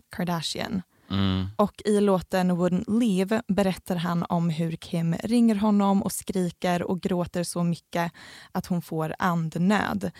Kardashian 0.09 0.81
Mm. 1.09 1.47
Och 1.55 1.81
i 1.85 1.99
låten 2.01 2.51
Wouldn't 2.51 2.99
Leave 2.99 3.41
berättar 3.47 3.95
han 3.95 4.25
om 4.29 4.49
hur 4.49 4.75
Kim 4.75 5.13
ringer 5.13 5.55
honom 5.55 6.03
och 6.03 6.11
skriker 6.11 6.83
och 6.83 7.01
gråter 7.01 7.43
så 7.43 7.63
mycket 7.63 8.11
att 8.51 8.65
hon 8.65 8.81
får 8.81 9.15
andnöd. 9.19 10.11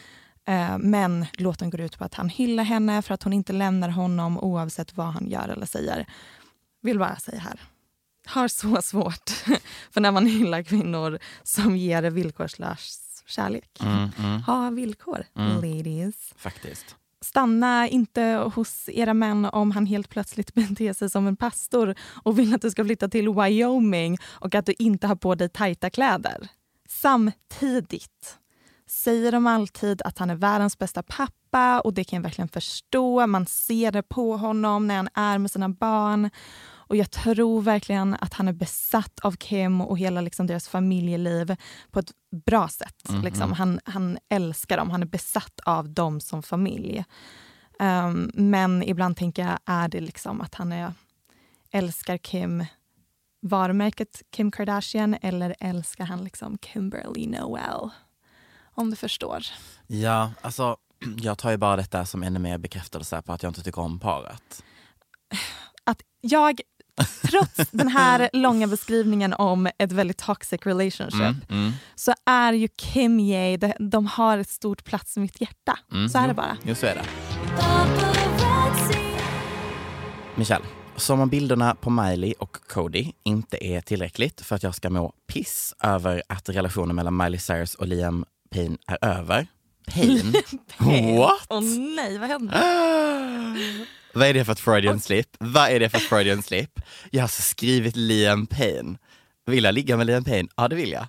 Eh, 0.46 0.78
Men 0.78 1.26
låten 1.34 1.70
går 1.70 1.82
ut 1.82 1.98
på 1.98 2.04
att 2.04 2.14
han 2.14 2.30
hyllar 2.30 2.64
henne 2.64 3.02
för 3.02 3.14
att 3.14 3.24
hon 3.24 3.34
inte 3.34 3.54
lämnar 3.54 3.90
honom 3.90 4.38
oavsett 4.40 4.98
vad 4.98 5.08
han 5.08 5.28
gör 5.30 5.50
eller 5.50 5.66
säger. 5.66 6.06
Vill 6.82 7.00
bara 7.00 7.16
säga 7.16 7.40
här. 7.40 7.60
Har 8.28 8.48
så 8.48 8.82
svårt 8.82 9.30
för 9.92 10.02
när 10.02 10.12
man 10.12 10.26
hyllar 10.28 10.64
kvinnor 10.64 11.20
som 11.44 11.78
ger 11.78 12.04
villkorslös 12.04 13.04
kärlek. 13.26 13.80
Mm, 13.82 14.10
mm. 14.20 14.42
Ha 14.42 14.70
villkor, 14.70 15.24
Mm. 15.36 15.56
ladies. 15.56 16.16
Faktiskt. 16.38 16.96
Stanna 17.22 17.88
inte 17.88 18.22
hos 18.56 18.90
era 18.90 19.14
män 19.14 19.46
om 19.46 19.72
han 19.72 19.86
helt 19.86 20.10
plötsligt 20.10 20.54
beter 20.54 20.94
sig 20.94 21.10
som 21.10 21.28
en 21.28 21.36
pastor 21.36 21.96
och 22.24 22.40
vill 22.40 22.54
att 22.56 22.62
du 22.62 22.72
ska 22.72 22.86
flytta 22.86 23.08
till 23.08 23.30
Wyoming 23.30 24.18
och 24.24 24.56
att 24.56 24.66
du 24.66 24.74
inte 24.80 25.08
har 25.08 25.16
på 25.16 25.36
dig 25.36 25.50
tajta 25.50 25.90
kläder. 25.90 26.48
Samtidigt 26.90 28.38
säger 28.90 29.32
de 29.32 29.48
alltid 29.48 30.02
att 30.02 30.18
han 30.18 30.30
är 30.30 30.36
världens 30.36 30.78
bästa 30.78 31.04
pappa 31.04 31.80
och 31.80 31.94
det 31.94 32.04
kan 32.04 32.18
jag 32.18 32.24
verkligen 32.24 32.48
förstå. 32.50 33.28
Man 33.28 33.46
ser 33.46 33.92
det 33.92 34.04
på 34.04 34.38
honom 34.38 34.88
när 34.88 34.96
han 34.96 35.10
är 35.14 35.38
med 35.38 35.52
sina 35.52 35.70
barn. 35.70 36.30
Och 36.88 36.96
jag 36.96 37.12
tror 37.12 37.62
verkligen 37.62 38.14
att 38.20 38.34
han 38.34 38.48
är 38.48 38.54
besatt 38.54 39.20
av 39.20 39.32
Kim 39.32 39.82
och 39.82 40.00
hela 40.00 40.22
liksom 40.22 40.48
deras 40.48 40.68
familjeliv 40.68 41.56
på 41.92 42.00
ett 42.00 42.12
bra 42.46 42.68
sätt. 42.68 43.10
Mhm. 43.10 43.22
Liksom. 43.22 43.54
Han, 43.54 43.80
han 43.86 44.18
älskar 44.30 44.78
dem, 44.78 44.90
han 44.90 45.02
är 45.02 45.08
besatt 45.08 45.60
av 45.66 45.90
dem 45.90 46.20
som 46.20 46.44
familj. 46.44 47.04
Um, 47.80 48.32
men 48.34 48.84
ibland 48.84 49.18
tänker 49.18 49.42
jag, 49.42 49.60
är 49.66 49.88
det 49.88 50.00
liksom 50.00 50.42
att 50.42 50.56
han 50.56 50.72
är, 50.72 50.94
älskar 51.72 52.18
Kim 52.18 52.66
varumärket 53.42 54.22
Kim 54.32 54.52
Kardashian 54.52 55.16
eller 55.22 55.56
älskar 55.60 56.06
han 56.06 56.24
liksom 56.24 56.58
Kimberly 56.58 57.28
Noel? 57.28 57.90
Om 58.74 58.90
du 58.90 58.96
förstår. 58.96 59.44
Ja, 59.88 60.32
alltså 60.42 60.78
jag 61.18 61.38
tar 61.38 61.52
ju 61.52 61.58
bara 61.58 61.76
detta 61.76 62.06
som 62.06 62.24
ännu 62.24 62.40
mer 62.40 62.58
bekräftelse 62.58 63.22
på 63.22 63.34
att 63.34 63.44
jag 63.44 63.50
inte 63.50 63.64
tycker 63.64 63.82
om 63.82 64.00
paret. 64.00 64.64
Att 65.84 66.02
jag, 66.22 66.62
trots 67.22 67.72
den 67.72 67.88
här 67.88 68.30
långa 68.34 68.68
beskrivningen 68.68 69.34
om 69.34 69.70
ett 69.78 69.92
väldigt 69.92 70.18
toxic 70.18 70.62
relationship, 70.66 71.22
Mm, 71.22 71.42
mm. 71.50 71.72
så 71.96 72.14
är 72.26 72.54
ju 72.54 72.68
Kim 72.68 73.20
Ye, 73.20 73.58
de, 73.58 73.74
de 73.80 74.06
har 74.06 74.38
ett 74.38 74.50
stort 74.50 74.84
plats 74.84 75.18
i 75.18 75.20
mitt 75.20 75.42
hjärta. 75.42 75.80
Mm, 75.92 76.10
så 76.10 76.18
är 76.18 76.22
jo, 76.22 76.28
det 76.28 76.34
bara. 76.34 76.58
Jo, 76.64 76.76
så 76.76 76.86
är 76.86 76.96
det. 76.96 77.06
Michelle, 80.36 80.66
som 80.96 81.20
om 81.20 81.30
bilderna 81.30 81.76
på 81.76 81.90
Miley 81.90 82.34
och 82.40 82.58
Cody 82.68 83.12
inte 83.24 83.66
är 83.66 83.82
tillräckligt 83.82 84.42
för 84.42 84.56
att 84.56 84.64
jag 84.64 84.76
ska 84.76 84.90
må 84.90 85.14
piss 85.28 85.76
över 85.84 86.24
att 86.30 86.50
relationen 86.50 86.96
mellan 86.96 87.18
Miley 87.18 87.40
Cyrus 87.40 87.76
och 87.76 87.88
Liam 87.88 88.26
Payne 88.52 88.78
är 88.88 88.98
över. 89.02 89.48
Payne? 89.88 90.34
What? 91.18 91.46
Åh 91.50 91.62
nej, 91.96 92.18
vad 92.18 92.30
händer? 92.30 93.86
Vad 94.14 94.28
är 94.28 94.34
det 94.34 94.46
för 94.46 94.52
ett 94.52 94.60
Freudian 94.60 95.00
slip? 95.00 95.28
Vad 95.40 95.70
är 95.70 95.80
det 95.80 95.90
för 95.90 95.98
ett 95.98 96.04
Freudian 96.04 96.44
slip? 96.44 96.80
Jag 97.12 97.20
har 97.20 97.24
alltså 97.24 97.42
skrivit 97.42 97.96
Liam 97.96 98.48
Payne. 98.48 98.98
Vill 99.46 99.64
jag 99.64 99.74
ligga 99.74 99.98
med 99.98 100.08
Liam 100.08 100.24
Payne? 100.24 100.50
Ja, 100.56 100.68
det 100.68 100.76
vill 100.76 100.92
jag. 100.92 101.08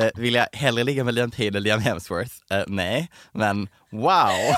Eh, 0.00 0.10
vill 0.14 0.34
jag 0.34 0.46
hellre 0.52 0.84
ligga 0.84 1.04
med 1.04 1.14
Liam 1.14 1.30
Payne 1.30 1.48
eller 1.48 1.60
Liam 1.60 1.80
Hemsworth? 1.80 2.34
Eh, 2.50 2.62
nej, 2.66 3.10
men 3.32 3.68
wow! 3.90 4.54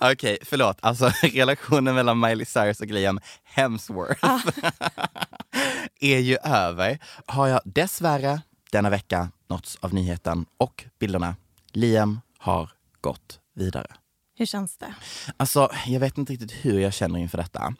Okej, 0.12 0.38
förlåt. 0.42 0.78
Alltså 0.80 1.12
relationen 1.22 1.94
mellan 1.94 2.20
Miley 2.20 2.46
Cyrus 2.46 2.80
och 2.80 2.86
Liam 2.86 3.20
Hemsworth 3.44 4.24
är 6.00 6.18
ju 6.18 6.36
över. 6.44 6.98
Har 7.26 7.48
jag 7.48 7.60
dessvärre 7.64 8.40
denna 8.72 8.90
vecka 8.90 9.28
nåtts 9.48 9.78
av 9.80 9.94
nyheten 9.94 10.46
och 10.56 10.84
bilderna. 10.98 11.36
Liam 11.72 12.20
har 12.38 12.70
gått 13.00 13.40
vidare. 13.54 13.86
Hur 14.40 14.46
känns 14.46 14.76
det? 14.76 14.94
Alltså, 15.36 15.70
jag 15.86 16.00
vet 16.00 16.18
inte 16.18 16.32
riktigt 16.32 16.52
hur 16.52 16.80
jag 16.80 16.92
känner 16.92 17.18
inför 17.20 17.38
detta. 17.38 17.74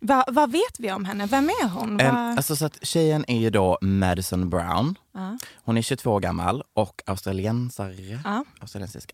Va, 0.00 0.24
vad 0.28 0.52
vet 0.52 0.78
vi 0.78 0.92
om 0.92 1.04
henne? 1.04 1.26
Vem 1.26 1.48
är 1.48 1.68
hon? 1.68 1.96
Va... 1.96 2.04
alltså 2.10 2.56
så 2.56 2.66
att 2.66 2.86
tjejen 2.86 3.24
är 3.28 3.38
ju 3.38 3.50
då 3.50 3.78
Madison 3.80 4.50
Brown. 4.50 4.98
Ja. 5.12 5.38
Hon 5.64 5.78
är 5.78 5.82
22 5.82 6.10
år 6.10 6.20
gammal 6.20 6.62
och 6.74 7.02
australiensare. 7.06 8.20
Ja. 8.24 8.44
Australiensisk. 8.60 9.12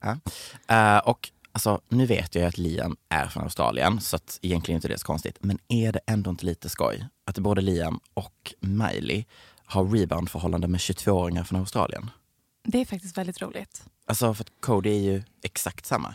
Eh, 0.69 0.99
och 0.99 1.31
alltså, 1.53 1.81
nu 1.89 2.07
vet 2.07 2.35
jag 2.35 2.43
ju 2.43 2.49
att 2.49 2.59
Liam 2.59 2.97
är 3.09 3.27
från 3.27 3.43
Australien, 3.43 4.01
så 4.01 4.17
att 4.17 4.39
egentligen 4.43 4.77
inte 4.77 4.89
det 4.89 4.95
är 4.95 4.99
så 4.99 5.07
konstigt. 5.07 5.37
Men 5.41 5.59
är 5.69 5.93
det 5.93 6.01
ändå 6.07 6.31
inte 6.31 6.47
lite 6.47 6.69
skoj 6.69 7.07
att 7.27 7.39
både 7.39 7.61
Liam 7.61 8.01
och 8.15 8.55
Miley 8.61 9.25
har 9.65 9.85
rebound-förhållande 9.85 10.69
med 10.69 10.79
22-åringar 10.79 11.45
från 11.45 11.61
Australien? 11.61 12.11
Det 12.65 12.81
är 12.81 12.85
faktiskt 12.85 13.19
väldigt 13.19 13.43
roligt. 13.43 13.85
Alltså, 14.07 14.35
för 14.35 14.45
att 14.45 14.51
Cody 14.61 14.91
är 14.91 15.13
ju 15.13 15.23
exakt 15.43 15.87
samma. 15.87 16.15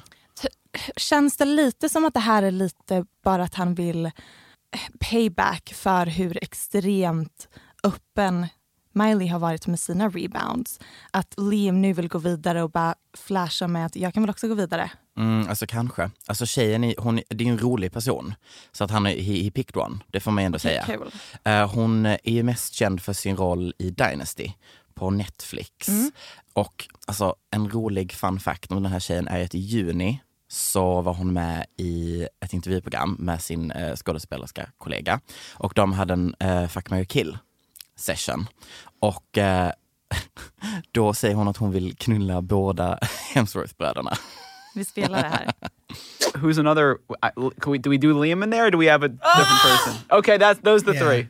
Känns 0.95 1.38
det 1.38 1.45
lite 1.45 1.89
som 1.89 2.05
att 2.05 2.13
det 2.13 2.19
här 2.19 2.43
är 2.43 2.51
lite 2.51 3.05
bara 3.23 3.43
att 3.43 3.55
han 3.55 3.75
vill 3.75 4.12
payback 4.99 5.73
för 5.73 6.05
hur 6.05 6.43
extremt 6.43 7.47
öppen 7.83 8.47
Miley 8.93 9.27
har 9.27 9.39
varit 9.39 9.67
med 9.67 9.79
sina 9.79 10.09
rebounds. 10.09 10.79
Att 11.12 11.33
Liam 11.38 11.81
nu 11.81 11.93
vill 11.93 12.07
gå 12.07 12.17
vidare 12.17 12.63
och 12.63 12.71
bara 12.71 12.95
flasha 13.17 13.67
med 13.67 13.86
att 13.86 13.95
jag 13.95 14.13
kan 14.13 14.23
väl 14.23 14.29
också 14.29 14.47
gå 14.47 14.53
vidare. 14.53 14.91
Mm, 15.17 15.49
alltså 15.49 15.65
kanske. 15.67 16.12
Alltså 16.27 16.45
tjejen 16.45 16.83
är, 16.83 16.95
hon, 16.97 17.21
det 17.29 17.43
är 17.43 17.49
en 17.49 17.59
rolig 17.59 17.91
person. 17.91 18.36
Så 18.71 18.83
att 18.83 18.91
han 18.91 19.05
är, 19.05 19.21
he, 19.21 19.43
he 19.43 19.51
picked 19.51 19.77
one, 19.77 19.99
det 20.07 20.19
får 20.19 20.31
man 20.31 20.43
ändå 20.43 20.59
säga. 20.59 20.83
Kul. 20.86 21.12
Eh, 21.43 21.71
hon 21.71 22.05
är 22.05 22.31
ju 22.31 22.43
mest 22.43 22.73
känd 22.73 23.01
för 23.01 23.13
sin 23.13 23.38
roll 23.38 23.73
i 23.77 23.89
Dynasty 23.89 24.51
på 24.93 25.09
Netflix. 25.09 25.88
Mm. 25.88 26.12
Och 26.53 26.88
alltså, 27.07 27.36
en 27.51 27.69
rolig 27.69 28.13
fun 28.13 28.39
fact 28.39 28.71
om 28.71 28.83
den 28.83 28.91
här 28.91 28.99
tjejen 28.99 29.27
är 29.27 29.43
att 29.43 29.55
i 29.55 29.59
juni 29.59 30.21
så 30.53 31.01
var 31.01 31.13
hon 31.13 31.33
med 31.33 31.65
i 31.77 32.27
ett 32.45 32.53
intervjuprogram 32.53 33.15
med 33.19 33.41
sin 33.41 33.71
eh, 33.71 33.95
skådespelerska 33.95 34.69
kollega. 34.77 35.19
Och 35.53 35.73
de 35.75 35.93
hade 35.93 36.13
en 36.13 36.35
eh, 36.39 36.67
Fuck, 36.67 36.89
marry, 36.89 37.05
kill 37.05 37.37
session. 37.95 38.47
Och 38.99 39.37
eh, 39.37 39.71
då 40.91 41.13
säger 41.13 41.35
hon 41.35 41.47
att 41.47 41.57
hon 41.57 41.71
vill 41.71 41.95
knulla 41.97 42.41
båda 42.41 42.99
Hemsworth-bröderna. 43.33 44.13
Vi 44.75 44.85
spelar 44.85 45.21
det 45.23 45.29
här. 45.29 45.51
Who's 46.33 46.59
another? 46.59 46.97
Can 47.61 47.71
we, 47.71 47.77
do 47.77 47.89
we 47.89 47.97
do 47.97 48.23
Liam 48.23 48.43
in 48.43 48.51
there, 48.51 48.67
or 48.67 48.71
do 48.71 48.77
we 48.79 48.91
have 48.91 49.05
a 49.05 49.09
different 49.09 49.61
person? 49.63 49.93
Okay, 50.19 50.37
that's 50.37 50.61
those 50.63 50.85
are 50.85 50.93
the 50.93 50.99
Yeah. 50.99 51.07
three. 51.09 51.27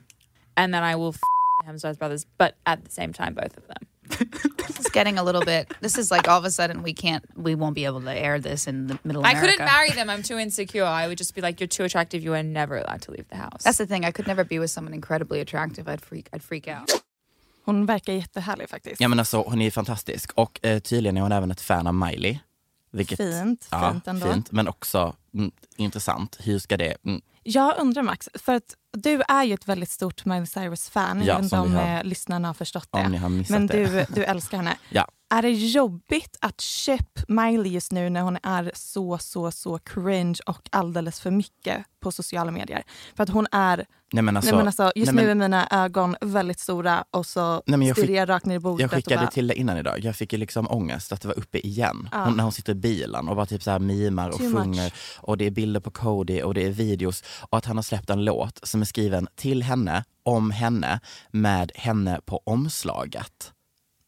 and 0.56 0.74
then 0.74 0.84
I 0.84 0.96
will 0.96 1.10
f- 1.10 1.66
Hemsworth 1.68 1.98
brothers, 2.00 2.26
but 2.38 2.52
at 2.66 2.84
the 2.86 2.92
same 2.92 3.14
time, 3.14 3.34
both 3.34 3.58
of 3.58 3.68
them. 3.68 3.88
It's 4.20 4.90
getting 4.94 5.18
a 5.18 5.24
little 5.24 5.42
bit. 5.46 5.74
This 5.82 5.98
is 5.98 6.12
like 6.12 6.28
all 6.28 6.38
of 6.40 6.46
a 6.46 6.52
sudden 6.52 6.84
we 6.84 6.94
can't, 6.94 7.24
we 7.36 7.56
won't 7.56 7.76
be 7.76 7.86
able 7.86 8.02
to 8.02 8.12
air 8.12 8.40
this 8.40 8.68
in 8.68 8.88
the 8.88 8.98
middle 9.04 9.22
of 9.22 9.26
I 9.28 9.32
America. 9.32 9.52
couldn't 9.52 9.66
marry 9.66 9.90
them. 9.92 10.10
I'm 10.10 10.24
too 10.24 10.38
insecure. 10.38 10.86
I 10.86 11.08
would 11.08 11.18
just 11.18 11.36
be 11.36 11.42
like, 11.42 11.60
"You're 11.62 11.68
too 11.78 11.84
attractive. 11.86 12.24
You 12.24 12.34
are 12.34 12.44
never 12.44 12.78
allowed 12.78 13.02
to 13.02 13.12
leave 13.12 13.26
the 13.30 13.38
house." 13.38 13.64
That's 13.64 13.78
the 13.78 13.88
thing. 13.88 14.06
I 14.06 14.12
could 14.12 14.28
never 14.28 14.44
be 14.46 14.60
with 14.60 14.72
someone 14.72 14.96
incredibly 14.96 15.42
attractive. 15.42 15.88
I'd 15.94 16.02
freak. 16.02 16.28
I'd 16.34 16.44
freak 16.44 16.68
out. 16.68 16.90
Hon 17.66 17.86
verkar 17.86 18.14
jättehärlig 18.14 18.70
faktiskt. 18.70 19.02
Ja 19.02 19.08
men 19.08 19.20
alltså 19.20 19.38
hon 19.48 19.62
är 19.62 19.72
fantastisk 19.72 20.32
och 20.36 20.60
eh, 20.66 20.80
tydligen 20.80 21.18
är 21.18 21.22
hon 21.22 21.32
även 21.32 21.52
ett 21.52 21.62
fan 21.62 21.88
av 21.88 21.94
Miley. 21.94 22.40
Vilket, 22.92 23.18
Fint, 23.18 23.68
ja, 23.72 23.92
fint 23.92 24.08
ändå. 24.08 24.34
Fint, 24.34 24.52
men 24.52 24.68
också 24.68 25.16
mm, 25.34 25.52
intressant. 25.78 26.38
Hur 26.40 26.60
ska 26.60 26.78
det... 26.78 26.98
Mm, 27.06 27.22
Jag 27.44 27.74
undrar 27.80 28.04
Max, 28.04 28.30
för 28.34 28.54
att 28.56 28.76
du 28.94 29.22
är 29.28 29.44
ju 29.44 29.54
ett 29.54 29.68
väldigt 29.68 29.90
stort 29.90 30.26
Miley 30.26 30.46
Cyrus-fan. 30.46 31.24
Ja, 31.26 31.44
som 31.44 31.60
om 31.62 31.74
har- 31.76 31.98
eh, 31.98 32.04
lyssnarna 32.04 32.48
har 32.50 32.54
förstått 32.54 32.88
det. 32.92 33.00
har 33.00 33.52
Men 33.52 33.68
det. 33.68 33.86
du, 33.86 34.06
du 34.16 34.24
älskar 34.24 34.58
henne. 34.58 34.78
ja. 34.90 35.08
Är 35.34 35.42
det 35.42 35.50
jobbigt 35.52 36.38
att 36.42 36.62
köpa 36.62 37.22
Miley 37.28 37.72
just 37.72 37.92
nu 37.92 38.10
när 38.10 38.22
hon 38.22 38.38
är 38.44 38.72
så, 38.76 39.18
så, 39.18 39.52
så 39.52 39.78
cringe 39.80 40.40
och 40.46 40.70
alldeles 40.72 41.20
för 41.20 41.32
mycket 41.32 41.78
på 42.00 42.12
sociala 42.12 42.52
medier? 42.52 42.84
För 43.16 43.24
att 43.24 43.30
hon 43.30 43.48
är... 43.52 43.86
Nej, 44.14 44.24
men 44.24 44.38
alltså- 44.38 44.52
nej, 44.52 44.58
men 44.58 44.68
alltså, 44.68 44.92
just 44.96 45.12
nej, 45.12 45.24
nu 45.26 45.28
men- 45.36 45.42
är 45.42 45.46
mina 45.46 45.68
ögon 45.72 46.16
väldigt 46.22 46.60
stora 46.60 47.04
och 47.12 47.26
så 47.26 47.64
Nej, 47.66 47.78
men 47.80 47.88
jag 47.88 47.98
stirrar 47.98 48.14
jag 48.16 48.30
rakt 48.30 48.46
ner 48.46 48.56
i 48.56 48.60
bordet. 48.60 48.82
Jag 48.82 48.92
skickade 48.92 49.22
bara, 49.22 49.28
till 49.32 49.48
dig 49.48 49.58
innan 49.58 49.78
idag. 49.78 50.00
Jag 50.00 50.16
fick 50.16 50.34
ju 50.34 50.40
liksom 50.40 50.68
ångest 50.72 51.12
att 51.12 51.22
det 51.22 51.28
var 51.28 51.40
uppe 51.40 51.68
igen. 51.68 52.10
Ja. 52.12 52.24
Hon, 52.26 52.38
när 52.38 52.44
hon 52.44 52.52
sitter 52.52 52.72
i 52.72 52.76
bilen 52.76 53.28
och 53.30 53.36
bara 53.36 53.46
typ 53.46 53.64
så 53.64 53.72
här 53.72 53.80
mimar 53.80 54.30
och 54.30 54.38
Too 54.38 54.50
much. 54.50 54.64
sjunger. 54.64 54.94
Och 55.20 55.38
det 55.38 55.46
är 55.46 55.52
bilder 55.52 55.80
på 55.80 55.92
Cody 55.92 56.42
och 56.42 56.54
det 56.54 56.66
är 56.66 56.70
videos. 56.72 57.24
Och 57.40 57.58
att 57.58 57.66
han 57.66 57.76
har 57.78 57.84
släppt 57.84 58.10
en 58.10 58.26
låt 58.26 58.60
som 58.68 58.82
är 58.84 58.86
skriven 58.86 59.28
till 59.36 59.64
henne, 59.64 60.04
om 60.24 60.52
henne, 60.52 61.00
med 61.32 61.72
henne 61.76 62.20
på 62.26 62.42
omslaget. 62.46 63.54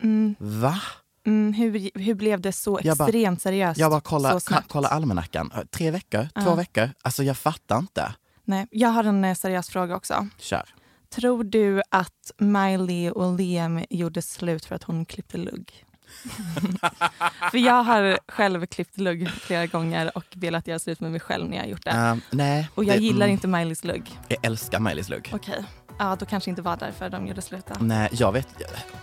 Mm, 0.03 0.35
Va? 0.39 0.81
mm, 1.25 1.53
hur, 1.53 1.99
hur 1.99 2.13
blev 2.15 2.41
det 2.41 2.51
så 2.51 2.79
Jag 2.83 2.97
bara- 2.97 3.05
extremt 3.07 3.41
seriöst 3.41 3.79
Jag 3.79 3.91
bara 3.91 4.01
kolla, 4.01 4.39
kolla 4.67 4.87
almanackan. 4.87 5.51
Tre 5.71 5.91
veckor? 5.91 6.27
Två 6.43 6.55
veckor? 6.55 6.89
Alltså 7.01 7.23
jag 7.23 7.37
fattar 7.37 7.77
inte. 7.79 8.15
Nej, 8.43 8.67
jag 8.71 8.89
har 8.89 9.03
en 9.03 9.25
eh, 9.25 9.35
seriös 9.35 9.69
fråga 9.69 9.95
också. 9.95 10.27
Kör. 10.37 10.63
Tror 11.09 11.43
du 11.43 11.81
att 11.91 12.31
Miley 12.37 13.09
och 13.09 13.37
Liam 13.37 13.83
gjorde 13.89 14.21
slut 14.21 14.65
för 14.65 14.75
att 14.75 14.83
hon 14.83 15.05
klippte 15.05 15.37
lugg? 15.37 15.84
För 17.51 17.57
jag 17.57 17.83
har 17.83 18.19
själv 18.27 18.65
klippt 18.65 18.97
lugg 18.97 19.29
flera 19.29 19.65
gånger 19.65 20.17
och 20.17 20.23
velat 20.35 20.67
göra 20.67 20.79
slut 20.79 20.99
med 20.99 21.11
mig 21.11 21.19
själv 21.19 21.49
när 21.49 21.57
jag 21.57 21.63
har 21.63 21.69
gjort 21.69 21.83
det. 21.85 21.91
Ehm, 21.91 22.21
nej. 22.31 22.69
och 22.75 22.83
jag 22.83 22.97
det- 22.97 23.03
gillar 23.03 23.25
mm, 23.25 23.31
inte 23.31 23.47
Miley's 23.47 23.85
lugg. 23.87 24.19
Jag 24.27 24.45
älskar 24.45 24.79
Miley's 24.79 25.09
lugg. 25.09 25.31
Okej, 25.33 25.63
ja 25.99 26.15
då 26.19 26.25
kanske 26.25 26.49
inte 26.49 26.61
var 26.61 26.77
därför 26.77 27.09
de 27.09 27.27
gjorde 27.27 27.41
slut. 27.41 27.65
Nej, 27.79 28.09
jag 28.11 28.31
vet 28.31 28.47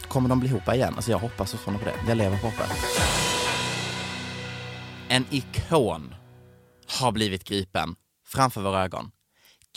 Kommer 0.08 0.28
de 0.28 0.40
bli 0.40 0.48
ihop 0.48 0.68
igen? 0.74 0.92
Alltså 0.96 1.10
jag 1.10 1.18
hoppas 1.18 1.50
fortfarande 1.52 1.84
på 1.84 1.90
det. 1.90 1.96
Jag 2.08 2.16
lever 2.18 2.38
på 2.38 2.46
hoppet. 2.46 2.70
En 5.08 5.24
ikon 5.30 6.14
har 7.00 7.12
blivit 7.12 7.44
gripen 7.44 7.94
framför 8.26 8.60
våra 8.62 8.82
ögon. 8.84 9.10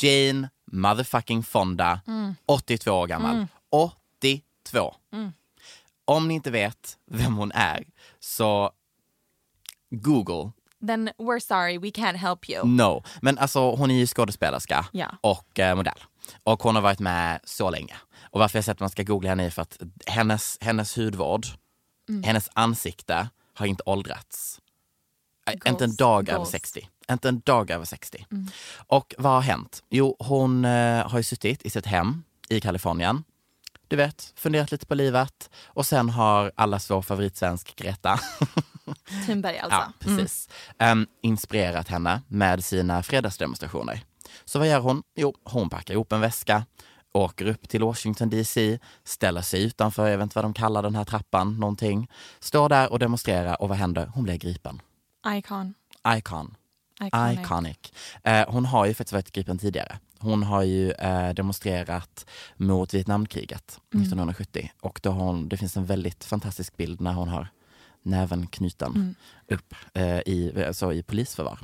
Jane 0.01 0.49
motherfucking 0.71 1.43
Fonda, 1.43 1.99
Mm. 2.07 2.35
82 2.45 2.91
år 2.91 3.07
gammal. 3.07 3.35
Mm. 3.35 3.47
82. 3.71 4.95
Mm. 5.13 5.31
Om 6.05 6.27
ni 6.27 6.33
inte 6.33 6.51
vet 6.51 6.97
vem 7.11 7.35
hon 7.35 7.51
är, 7.51 7.83
så 8.19 8.71
Google 9.89 10.51
Then 10.87 11.09
we're 11.17 11.39
sorry, 11.39 11.77
we 11.77 11.87
can't 11.89 12.15
help 12.17 12.49
you. 12.49 12.67
No, 12.67 13.03
men 13.21 13.37
alltså 13.37 13.75
hon 13.75 13.91
är 13.91 13.95
ju 13.95 14.07
skådespelerska 14.07 14.85
Ja. 14.91 15.07
och 15.21 15.59
eh, 15.59 15.75
modell. 15.75 15.99
Och 16.43 16.63
hon 16.63 16.75
har 16.75 16.81
varit 16.81 16.99
med 16.99 17.39
så 17.43 17.69
länge. 17.69 17.95
Och 18.31 18.39
varför 18.39 18.57
jag 18.57 18.65
säger 18.65 18.73
att 18.73 18.79
man 18.79 18.89
ska 18.89 19.03
googla 19.03 19.29
henne 19.29 19.43
är 19.45 19.49
för 19.49 19.61
att 19.61 19.77
hennes, 20.07 20.57
hennes 20.61 20.97
hudvård, 20.97 21.45
Mm. 22.09 22.23
hennes 22.23 22.49
ansikte 22.53 23.29
har 23.53 23.65
inte 23.65 23.83
åldrats. 23.85 24.61
Goals. 25.45 25.65
Inte 25.65 25.83
en 25.83 25.95
dag 25.95 26.29
över 26.29 26.37
Goals. 26.37 26.49
60. 26.51 26.89
Inte 27.11 27.29
en 27.29 27.39
dag 27.39 27.71
över 27.71 27.85
60. 27.85 28.25
Mm. 28.31 28.47
Och 28.87 29.15
vad 29.17 29.31
har 29.31 29.41
hänt? 29.41 29.83
Jo, 29.89 30.15
hon 30.19 30.65
eh, 30.65 31.07
har 31.09 31.19
ju 31.19 31.23
suttit 31.23 31.63
i 31.63 31.69
sitt 31.69 31.85
hem 31.85 32.23
i 32.49 32.61
Kalifornien. 32.61 33.23
Du 33.87 33.95
vet, 33.95 34.33
funderat 34.35 34.71
lite 34.71 34.85
på 34.85 34.95
livet. 34.95 35.49
Och 35.65 35.85
sen 35.85 36.09
har 36.09 36.51
allas 36.55 36.91
vår 36.91 37.01
favoritsvensk 37.01 37.75
Greta 37.75 38.19
Thunberg 39.25 39.59
alltså. 39.59 39.77
Ja, 39.77 39.93
precis. 39.99 40.49
Ehm, 40.79 41.07
inspirerat 41.21 41.87
henne 41.87 42.21
med 42.27 42.65
sina 42.65 43.03
fredagsdemonstrationer. 43.03 44.03
Så 44.45 44.59
vad 44.59 44.67
gör 44.67 44.79
hon? 44.79 45.03
Jo, 45.15 45.35
hon 45.43 45.69
packar 45.69 45.93
ihop 45.93 46.11
en 46.11 46.21
väska, 46.21 46.65
åker 47.11 47.45
upp 47.47 47.69
till 47.69 47.83
Washington 47.83 48.29
DC, 48.29 48.79
ställer 49.03 49.41
sig 49.41 49.63
utanför, 49.63 50.07
jag 50.07 50.17
vet 50.17 50.23
inte 50.23 50.37
vad 50.37 50.45
de 50.45 50.53
kallar 50.53 50.81
den 50.83 50.95
här 50.95 51.03
trappan, 51.03 51.59
någonting. 51.59 52.11
Står 52.39 52.69
där 52.69 52.91
och 52.91 52.99
demonstrerar 52.99 53.61
och 53.61 53.69
vad 53.69 53.77
händer? 53.77 54.11
Hon 54.13 54.23
blir 54.23 54.35
gripen. 54.35 54.81
Mm. 55.25 55.37
Icon. 55.37 55.73
Icon. 56.17 56.55
Iconic. 57.03 57.39
Iconic. 57.39 57.77
Eh, 58.23 58.45
hon 58.49 58.65
har 58.65 58.86
ju 58.86 58.93
faktiskt 58.93 59.13
varit 59.13 59.31
gripen 59.31 59.58
tidigare. 59.58 59.99
Hon 60.19 60.43
har 60.43 60.63
ju 60.63 60.91
eh, 60.91 61.29
demonstrerat 61.34 62.25
mot 62.58 62.93
Vietnamkriget 62.93 63.79
Mm. 63.93 64.03
1970 64.03 64.71
och 64.81 64.99
då 65.03 65.12
har 65.12 65.23
hon, 65.25 65.49
det 65.49 65.58
finns 65.58 65.77
en 65.77 65.86
väldigt 65.86 66.23
fantastisk 66.23 66.77
bild 66.77 67.01
när 67.01 67.13
hon 67.13 67.27
har 67.29 67.47
näven 68.03 68.47
knuten 68.47 68.91
Mm. 68.95 69.15
upp 69.51 69.73
eh, 69.93 70.17
i, 70.19 70.63
alltså 70.67 70.93
i 70.93 71.03
polisförvar. 71.03 71.60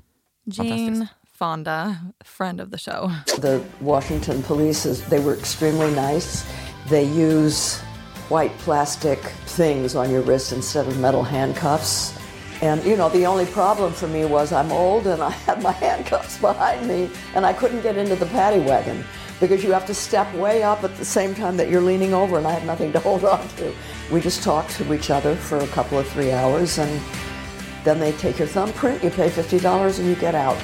Jane 0.46 1.08
Fonda, 1.34 1.96
friend 2.26 2.62
of 2.62 2.72
the 2.72 2.78
show. 2.78 3.12
The 3.42 3.60
Washington 3.80 4.44
police, 4.44 4.90
is, 4.90 5.02
they 5.10 5.20
were 5.20 5.34
extremely 5.38 5.90
nice. 6.14 6.46
They 6.90 7.24
use 7.24 7.82
white 8.30 8.54
plastic 8.64 9.20
things 9.48 9.96
on 9.96 10.10
your 10.12 10.24
wrist 10.24 10.52
instead 10.54 10.88
of 10.88 10.98
metal 10.98 11.24
handcuffs. 11.24 12.14
And 12.62 12.84
you 12.84 12.96
know, 12.96 13.10
the 13.10 13.26
only 13.26 13.48
problem 13.48 13.92
for 13.92 14.08
me 14.08 14.24
was 14.24 14.54
I'm 14.54 14.72
old 14.72 15.08
and 15.08 15.22
I 15.22 15.32
had 15.32 15.64
my 15.64 15.72
handcuffs 15.84 16.38
behind 16.38 16.88
me 16.88 17.10
and 17.34 17.46
I 17.46 17.54
couldn't 17.54 17.82
get 17.82 17.98
into 17.98 18.16
the 18.16 18.28
paddy 18.28 18.60
wagon 18.60 19.04
because 19.40 19.64
you 19.64 19.72
have 19.72 19.88
to 19.88 19.96
step 19.96 20.32
way 20.36 20.62
up 20.62 20.84
at 20.84 20.96
the 20.98 21.06
same 21.06 21.34
time 21.34 21.58
that 21.58 21.70
you're 21.70 21.82
leaning 21.82 22.14
over 22.14 22.38
and 22.38 22.46
I 22.46 22.52
had 22.52 22.66
nothing 22.66 22.94
to 22.94 23.00
hold 23.08 23.26
on 23.26 23.48
to. 23.58 23.74
We 24.12 24.22
just 24.22 24.44
talked 24.44 24.72
to 24.72 24.94
each 24.94 25.10
other 25.10 25.36
for 25.36 25.58
a 25.58 25.68
couple 25.68 25.98
of 25.98 26.08
three 26.08 26.32
hours 26.32 26.78
and 26.78 27.02
then 27.84 28.00
they 28.00 28.12
take 28.14 28.38
your 28.38 28.48
thumbprint, 28.48 29.04
you 29.04 29.10
pay 29.10 29.30
$50 29.30 30.00
and 30.00 30.08
you 30.08 30.16
get 30.16 30.36
out. 30.36 30.58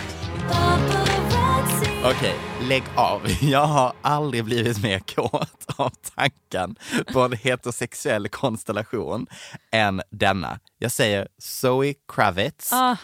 Okej, 2.03 2.37
lägg 2.67 2.83
av. 2.95 3.21
Jag 3.41 3.65
har 3.65 3.93
aldrig 4.01 4.45
blivit 4.45 4.83
mer 4.83 4.99
kåt 4.99 5.65
av 5.75 5.93
tanken 6.15 6.75
på 7.13 7.21
en 7.21 7.33
heterosexuell 7.33 8.29
konstellation 8.29 9.27
än 9.71 10.01
denna. 10.09 10.59
Jag 10.77 10.91
säger 10.91 11.27
Zoe 11.37 11.93
Kravitz, 12.07 12.73
Ah, 12.73 12.97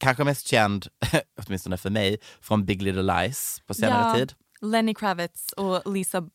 kanske 0.00 0.24
mest 0.24 0.46
känd, 0.46 0.86
åtminstone 1.46 1.76
för 1.76 1.90
mig, 1.90 2.18
från 2.40 2.64
Big 2.64 2.82
Little 2.82 3.02
Lies 3.02 3.62
på 3.66 3.74
senare 3.74 4.08
ja, 4.08 4.14
tid. 4.14 4.32
Lenny 4.60 4.94
Kravitz 4.94 5.52
och 5.52 5.92
Lisa 5.92 6.28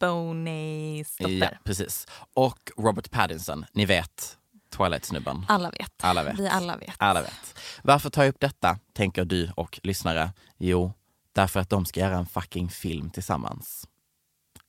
Bonets 0.00 1.16
dotter. 1.16 1.32
Ja, 1.34 1.48
precis. 1.64 2.06
Och 2.34 2.70
Robert 2.76 3.10
Pattinson, 3.10 3.66
ni 3.72 3.84
vet, 3.84 4.38
Twilight-snubben. 4.76 5.44
Alla 5.48 5.70
vet. 5.70 5.92
Alla 6.02 6.22
vet. 6.22 6.38
Vi 6.38 6.48
alla 6.48 6.76
vet. 6.76 6.94
Alla 6.98 7.22
vet. 7.22 7.54
Varför 7.82 8.10
tar 8.10 8.22
jag 8.22 8.28
upp 8.28 8.40
detta, 8.40 8.78
tänker 8.92 9.24
du 9.24 9.50
och 9.56 9.80
lyssnare? 9.82 10.32
Jo, 10.58 10.92
därför 11.40 11.60
att 11.60 11.70
de 11.70 11.86
ska 11.86 12.00
göra 12.00 12.16
en 12.18 12.26
fucking 12.26 12.68
film 12.68 13.10
tillsammans. 13.10 13.88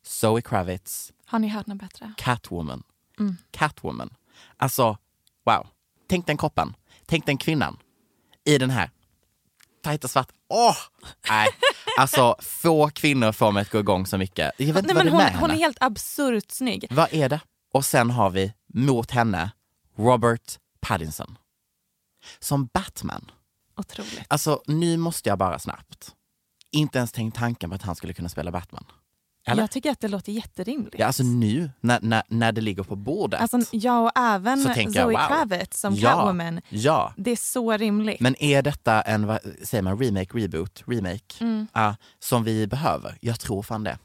Zoe 0.03 0.41
Kravitz, 0.41 1.13
Har 1.25 1.39
ni 1.39 1.47
hört 1.47 1.67
något 1.67 1.77
bättre? 1.77 2.13
Catwoman. 2.17 2.83
Mm. 3.19 3.37
Catwoman. 3.51 4.13
Alltså, 4.57 4.97
wow. 5.45 5.67
Tänk 6.09 6.27
den 6.27 6.37
kroppen. 6.37 6.75
Tänk 7.05 7.25
den 7.25 7.37
kvinnan. 7.37 7.77
I 8.45 8.57
den 8.57 8.69
här 8.69 8.89
tajta 9.83 10.07
svart. 10.07 10.31
Åh! 10.49 10.77
Nej, 11.29 11.47
alltså 11.97 12.35
få 12.39 12.89
kvinnor 12.89 13.31
får 13.31 13.51
mig 13.51 13.61
att 13.61 13.69
gå 13.69 13.79
igång 13.79 14.05
så 14.05 14.17
mycket. 14.17 14.51
Jag 14.57 14.73
vet 14.73 14.85
Nej, 14.85 14.95
men 14.95 15.07
hon, 15.07 15.21
hon 15.21 15.51
är 15.51 15.55
helt 15.55 15.77
absurt 15.81 16.51
snygg. 16.51 16.87
Vad 16.91 17.13
är 17.13 17.29
det? 17.29 17.39
Och 17.73 17.85
sen 17.85 18.09
har 18.09 18.29
vi 18.29 18.53
mot 18.73 19.11
henne 19.11 19.51
Robert 19.97 20.59
Pattinson. 20.79 21.37
Som 22.39 22.65
Batman. 22.73 23.31
Otroligt. 23.77 24.25
Alltså 24.27 24.61
nu 24.67 24.97
måste 24.97 25.29
jag 25.29 25.37
bara 25.37 25.59
snabbt. 25.59 26.15
Inte 26.71 26.97
ens 26.97 27.11
tänkt 27.11 27.35
tanken 27.37 27.69
på 27.69 27.75
att 27.75 27.81
han 27.81 27.95
skulle 27.95 28.13
kunna 28.13 28.29
spela 28.29 28.51
Batman. 28.51 28.85
Eller? 29.47 29.63
Jag 29.63 29.71
tycker 29.71 29.91
att 29.91 29.99
det 29.99 30.07
låter 30.07 30.31
jätterimligt. 30.31 30.95
Ja, 30.99 31.05
alltså 31.05 31.23
nu 31.23 31.69
när, 31.79 31.99
när, 32.01 32.23
när 32.27 32.51
det 32.51 32.61
ligger 32.61 32.83
på 32.83 32.95
bordet. 32.95 33.41
Alltså, 33.41 33.59
ja, 33.71 33.99
och 33.99 34.11
även 34.15 34.63
tänker 34.73 34.99
jag, 34.99 35.11
Zoe 35.11 35.17
wow. 35.21 35.27
Kravitz 35.27 35.79
som 35.79 35.95
Ja, 35.95 36.09
Catwoman. 36.11 36.61
ja. 36.69 37.13
Det 37.17 37.31
är 37.31 37.35
så 37.35 37.77
rimligt. 37.77 38.19
Men 38.19 38.35
är 38.43 38.61
detta 38.61 39.01
en, 39.01 39.27
vad 39.27 39.39
säger 39.63 39.81
man, 39.81 39.99
remake, 39.99 40.37
reboot, 40.37 40.83
remake? 40.87 41.35
Mm. 41.39 41.67
Ja, 41.73 41.95
som 42.19 42.43
vi 42.43 42.67
behöver? 42.67 43.17
Jag 43.21 43.39
tror 43.39 43.63
fan 43.63 43.83
det. 43.83 43.97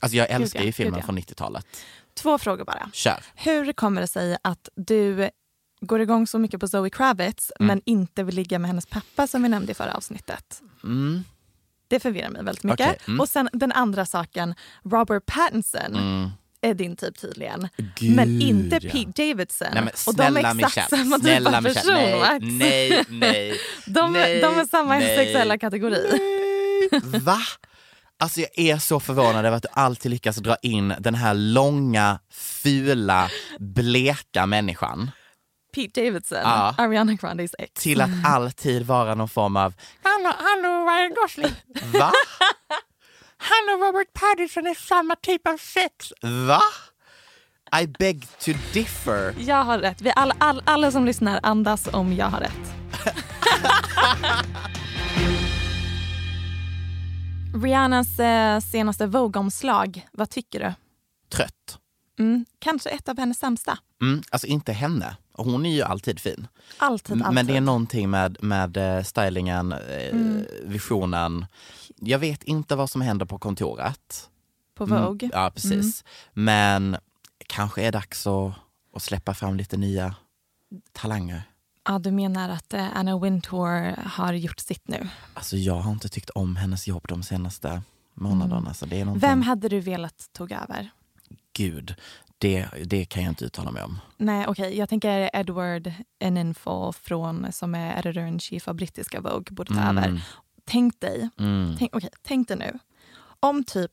Alltså 0.00 0.16
jag 0.16 0.28
Gud, 0.28 0.36
älskar 0.36 0.60
ja, 0.60 0.62
ju 0.64 0.66
gud, 0.68 0.74
filmen 0.74 1.00
ja. 1.00 1.06
från 1.06 1.18
90-talet. 1.18 1.66
Två 2.14 2.38
frågor 2.38 2.64
bara. 2.64 2.90
Kör. 2.92 3.24
Hur 3.34 3.72
kommer 3.72 4.00
det 4.00 4.06
sig 4.06 4.36
att 4.42 4.68
du 4.76 5.30
går 5.80 6.00
igång 6.00 6.26
så 6.26 6.38
mycket 6.38 6.60
på 6.60 6.68
Zoe 6.68 6.90
Kravitz 6.90 7.52
Mm. 7.60 7.66
men 7.66 7.82
inte 7.86 8.22
vill 8.22 8.34
ligga 8.34 8.58
med 8.58 8.68
hennes 8.68 8.86
pappa 8.86 9.26
som 9.26 9.42
vi 9.42 9.48
nämnde 9.48 9.72
i 9.72 9.74
förra 9.74 9.94
avsnittet? 9.94 10.62
Mm. 10.84 11.24
Det 11.90 12.00
förvirrar 12.00 12.30
mig 12.30 12.44
väldigt 12.44 12.64
mycket. 12.64 12.86
Okej, 12.88 12.98
mm. 13.06 13.20
Och 13.20 13.28
sen 13.28 13.48
den 13.52 13.72
andra 13.72 14.06
saken, 14.06 14.54
Robert 14.84 15.26
Pattinson 15.26 15.94
Mm. 15.96 16.30
är 16.60 16.74
din 16.74 16.96
typ 16.96 17.18
tydligen. 17.20 17.68
Gud, 17.96 18.16
men 18.16 18.42
inte 18.42 18.78
ja. 18.82 18.90
Pete 18.90 19.22
Davidson. 19.28 19.68
Nej, 19.74 19.82
men 19.82 19.92
och 20.06 20.14
de 20.14 20.36
är 20.36 20.40
exakt 20.40 20.54
Michelle, 20.56 20.88
samma 20.88 21.18
typ 21.18 21.46
av 21.46 21.62
person 21.62 21.92
nej, 21.94 22.20
Max. 22.20 22.44
nej, 22.58 23.04
nej, 23.08 23.54
de, 23.86 24.12
nej, 24.12 24.40
de 24.40 24.58
är 24.58 24.66
samma 24.66 24.98
nej. 24.98 25.16
sexuella 25.16 25.58
kategori. 25.58 26.18
Va? 27.02 27.38
Alltså 28.18 28.40
jag 28.40 28.58
är 28.58 28.78
så 28.78 29.00
förvånad 29.00 29.46
över 29.46 29.56
att 29.56 29.62
du 29.62 29.68
alltid 29.72 30.10
lyckas 30.10 30.36
dra 30.36 30.56
in 30.62 30.94
den 30.98 31.14
här 31.14 31.34
långa, 31.34 32.18
fula, 32.32 33.30
bleka 33.58 34.46
människan 34.46 35.10
Pete 35.74 36.00
Davidson, 36.04 36.38
Ja. 36.42 36.74
Ariana 36.78 37.14
Grandes 37.14 37.54
ex. 37.58 37.82
till 37.82 38.00
att 38.00 38.10
alltid 38.24 38.86
vara 38.86 39.14
någon 39.14 39.28
form 39.28 39.56
av 39.56 39.74
Hallå, 40.02 40.34
hallå 40.38 40.90
Ryan 40.90 41.14
Gosling. 41.22 41.54
Va? 41.92 42.12
Han 43.42 43.74
och 43.74 43.80
Robert 43.86 44.12
Pattinson 44.12 44.66
är 44.66 44.74
samma 44.74 45.16
typ 45.16 45.46
av 45.46 45.56
sex. 45.56 46.12
Va? 46.22 46.60
I 47.82 47.86
beg 47.86 48.26
to 48.38 48.50
differ. 48.72 49.34
Jag 49.38 49.64
har 49.64 49.78
rätt. 49.78 50.00
Vi 50.02 50.12
alla, 50.16 50.34
all, 50.38 50.62
alla 50.66 50.90
som 50.90 51.04
lyssnar 51.04 51.40
andas 51.42 51.88
om 51.92 52.12
jag 52.12 52.26
har 52.26 52.40
rätt. 52.40 52.72
Rihannas 57.62 58.18
eh, 58.20 58.60
senaste 58.60 59.06
Vogue-omslag, 59.06 60.06
vad 60.12 60.30
tycker 60.30 60.60
du? 60.60 60.72
Trött. 61.36 61.78
Mm, 62.18 62.44
kanske 62.58 62.90
ett 62.90 63.08
av 63.08 63.18
hennes 63.18 63.38
sämsta. 63.38 63.78
Mm, 64.02 64.22
alltså 64.30 64.46
inte 64.46 64.72
henne. 64.72 65.16
Hon 65.44 65.66
är 65.66 65.74
ju 65.74 65.82
alltid 65.82 66.20
fin. 66.20 66.46
Alltid, 66.78 67.22
alltid. 67.22 67.34
Men 67.34 67.46
det 67.46 67.56
är 67.56 67.60
någonting 67.60 68.10
med, 68.10 68.36
med 68.42 68.76
eh, 68.76 69.02
stylingen, 69.02 69.72
eh, 69.72 69.78
Mm. 70.10 70.44
visionen. 70.64 71.46
Jag 71.96 72.18
vet 72.18 72.42
inte 72.42 72.76
vad 72.76 72.90
som 72.90 73.00
händer 73.00 73.26
på 73.26 73.38
kontoret. 73.38 74.28
På 74.74 74.84
Mm, 74.84 75.02
Vogue? 75.04 75.30
ja, 75.32 75.50
precis. 75.54 76.04
Men 76.32 76.96
kanske 77.46 77.82
är 77.82 77.92
dags 77.92 78.26
att, 78.26 78.52
att 78.94 79.02
släppa 79.02 79.34
fram 79.34 79.56
lite 79.56 79.76
nya 79.76 80.14
talanger. 80.92 81.42
Ja, 81.84 81.98
du 81.98 82.10
menar 82.10 82.48
att 82.48 82.74
eh, 82.74 82.96
Anna 82.96 83.18
Wintour 83.18 83.96
har 84.08 84.32
gjort 84.32 84.60
sitt 84.60 84.88
nu. 84.88 85.08
Alltså 85.34 85.56
jag 85.56 85.74
har 85.74 85.92
inte 85.92 86.08
tyckt 86.08 86.30
om 86.30 86.56
hennes 86.56 86.88
jobb 86.88 87.04
de 87.08 87.22
senaste 87.22 87.82
månaderna. 88.14 88.60
Mm. 88.60 88.74
Så 88.74 88.86
det 88.86 89.00
är 89.00 89.04
någonting... 89.04 89.28
Vem 89.28 89.42
hade 89.42 89.68
du 89.68 89.80
velat 89.80 90.28
tog 90.32 90.52
över? 90.52 90.90
Gud. 91.52 91.94
Det, 92.40 92.66
det 92.84 93.04
kan 93.04 93.22
jag 93.22 93.30
inte 93.30 93.44
uttala 93.44 93.70
mig 93.70 93.82
om. 93.82 94.00
Nej, 94.16 94.44
okej. 94.48 94.78
Jag 94.78 94.88
tänker 94.88 95.30
Edward 95.32 95.92
Eninfo 96.18 96.92
från, 96.92 97.52
som 97.52 97.74
är 97.74 97.98
editor-in-chief 97.98 98.68
av 98.68 98.74
brittiska 98.74 99.20
Vogue 99.20 99.44
borde 99.54 99.74
ta 99.74 99.80
Mm. 99.80 99.98
över. 99.98 100.22
Tänk 100.64 101.00
dig, 101.00 101.28
Mm. 101.38 101.76
tänk, 101.78 101.96
okej, 101.96 102.10
tänk 102.22 102.48
dig 102.48 102.56
nu, 102.56 102.78
om 103.40 103.64
typ 103.64 103.92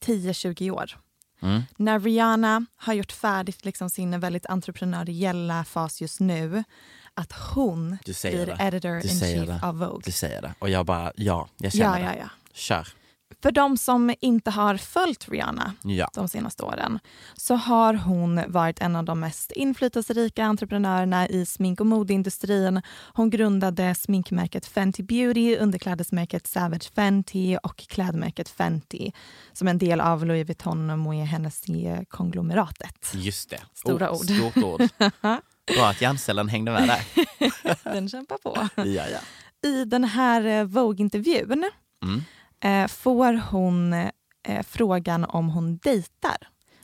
10-20 0.00 0.70
år, 0.70 0.98
Mm. 1.42 1.62
när 1.76 2.00
Rihanna 2.00 2.66
har 2.76 2.94
gjort 2.94 3.12
färdigt 3.12 3.64
liksom 3.64 3.90
sin 3.90 4.20
väldigt 4.20 4.46
entreprenöriella 4.46 5.64
fas 5.64 6.00
just 6.00 6.20
nu, 6.20 6.64
att 7.14 7.32
hon 7.32 7.88
blir 7.88 7.96
det. 7.96 8.02
Du 8.06 8.14
säger 8.14 8.62
editor-in-chief 8.66 9.46
det. 9.46 9.60
av 9.62 9.78
Vogue. 9.78 10.02
Du 10.04 10.12
säger 10.12 10.42
det. 10.42 10.54
Och 10.58 10.70
jag 10.70 10.86
bara, 10.86 11.12
ja, 11.16 11.48
jag 11.56 11.72
känner 11.72 11.98
Ja, 12.00 12.06
ja, 12.06 12.12
det. 12.12 12.18
ja. 12.18 12.28
Kör. 12.52 12.88
För 13.42 13.52
de 13.52 13.76
som 13.76 14.14
inte 14.20 14.50
har 14.50 14.76
följt 14.76 15.28
Rihanna 15.28 15.72
Ja. 15.82 16.08
de 16.14 16.28
senaste 16.28 16.62
åren 16.62 16.98
så 17.34 17.54
har 17.54 17.94
hon 17.94 18.40
varit 18.48 18.80
en 18.80 18.96
av 18.96 19.04
de 19.04 19.20
mest 19.20 19.52
inflytelserika 19.52 20.44
entreprenörerna 20.44 21.28
i 21.28 21.46
smink 21.46 21.80
och 21.80 21.86
modeindustrin. 21.86 22.82
Hon 23.12 23.30
grundade 23.30 23.94
sminkmärket 23.94 24.66
Fenty 24.66 25.02
Beauty, 25.02 25.56
underklädesmärket 25.56 26.46
Savage 26.46 26.92
Fenty 26.94 27.56
och 27.56 27.76
klädmärket 27.76 28.48
Fenty 28.48 29.10
som 29.52 29.68
en 29.68 29.78
del 29.78 30.00
av 30.00 30.26
Louis 30.26 30.46
Vuitton 30.48 30.90
och 30.90 30.98
Moët 30.98 31.24
Hennessy-konglomeratet. 31.24 33.12
Just 33.14 33.50
det. 33.50 33.60
Stora 33.74 34.10
oh, 34.10 34.20
ord. 34.20 34.24
Stort 34.24 34.56
ord. 34.56 34.88
Bra 35.74 35.86
att 35.88 36.00
hjärncellen 36.00 36.48
hängde 36.48 36.72
med 36.72 36.88
där. 36.88 37.02
Den 37.92 38.08
kämpar 38.08 38.38
på. 38.38 38.68
Ja, 38.76 38.84
ja. 38.84 39.18
I 39.68 39.84
den 39.84 40.04
här 40.04 40.44
eh, 40.44 40.64
Vogue-intervjun 40.64 41.64
Mm 42.02 42.24
eh, 42.66 42.86
får 42.86 43.40
hon 43.50 43.92
eh, 43.92 44.62
frågan 44.62 45.24
om 45.24 45.48
hon 45.48 45.76
dejtar. 45.76 46.36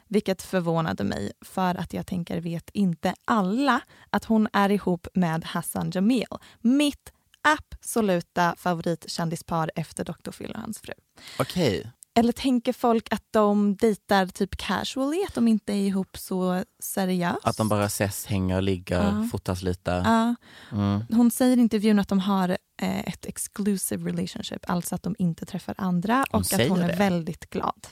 Vilket 0.09 0.43
förvånade 0.43 1.05
mig, 1.05 1.33
för 1.41 1.75
att 1.75 1.93
jag 1.93 2.07
tänker, 2.07 2.41
vet 2.41 2.71
inte 2.73 3.15
alla 3.25 3.81
att 4.11 4.25
hon 4.25 4.49
är 4.53 4.71
ihop 4.71 5.07
med 5.15 5.45
Hassan 5.45 5.91
Jamil. 5.95 6.27
Mitt 6.61 7.13
absoluta 7.43 8.55
favoritkändispar 8.59 9.71
efter 9.75 10.05
Dr. 10.05 10.31
Phil 10.31 10.51
och 10.51 10.61
hans 10.61 10.79
fru. 10.79 10.93
Okej. 11.39 11.93
Eller 12.15 12.33
tänker 12.33 12.73
folk 12.73 13.13
att 13.13 13.25
de 13.31 13.77
dejtar 13.77 14.27
typ 14.27 14.57
casually, 14.57 15.25
att 15.29 15.35
de 15.35 15.49
inte 15.49 15.73
är 15.73 15.77
ihop 15.87 16.17
så 16.19 16.65
seriöst? 16.83 17.39
Att 17.43 17.57
de 17.57 17.69
bara 17.69 17.85
ses, 17.85 18.27
hänger, 18.27 18.61
ligger, 18.61 19.03
Ja. 19.03 19.29
fotas 19.33 19.63
lite. 19.63 19.91
Ja. 20.05 20.35
Mm. 20.73 21.05
Hon 21.11 21.31
säger 21.31 21.57
i 21.57 21.61
intervjun 21.61 21.99
att 21.99 22.09
de 22.09 22.19
har 22.19 22.49
eh, 22.83 23.01
ett 23.09 23.27
exclusive 23.27 24.11
relationship, 24.11 24.71
alltså 24.71 24.95
att 24.95 25.03
de 25.03 25.15
inte 25.19 25.47
träffar 25.47 25.75
andra 25.79 26.25
Hon 26.31 26.41
och 26.41 26.53
att 26.61 26.69
hon 26.69 26.81
är 26.81 26.89
det? 26.89 26.95
väldigt 26.97 27.51
glad. 27.51 27.87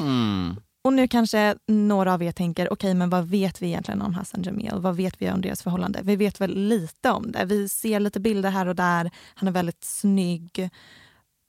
Mm. 0.00 0.56
Och 0.82 0.92
nu 0.92 1.08
kanske 1.08 1.56
några 1.66 2.14
av 2.14 2.22
er 2.22 2.32
tänker, 2.32 2.72
okej 2.72 2.94
men 2.94 3.10
vad 3.10 3.24
vet 3.28 3.62
vi 3.62 3.66
egentligen 3.66 4.02
om 4.02 4.14
Hassan 4.14 4.42
Jamil? 4.42 4.72
Vad 4.74 4.96
vet 4.96 5.22
vi 5.22 5.30
om 5.30 5.40
deras 5.40 5.62
förhållande? 5.62 6.00
Vi 6.02 6.16
vet 6.16 6.40
väl 6.40 6.54
lite 6.68 7.10
om 7.10 7.32
det. 7.32 7.44
Vi 7.44 7.68
ser 7.68 8.00
lite 8.00 8.20
bilder 8.20 8.50
här 8.50 8.66
och 8.66 8.76
där. 8.76 9.10
Han 9.34 9.48
är 9.48 9.52
väldigt 9.52 9.84
snygg. 9.84 10.70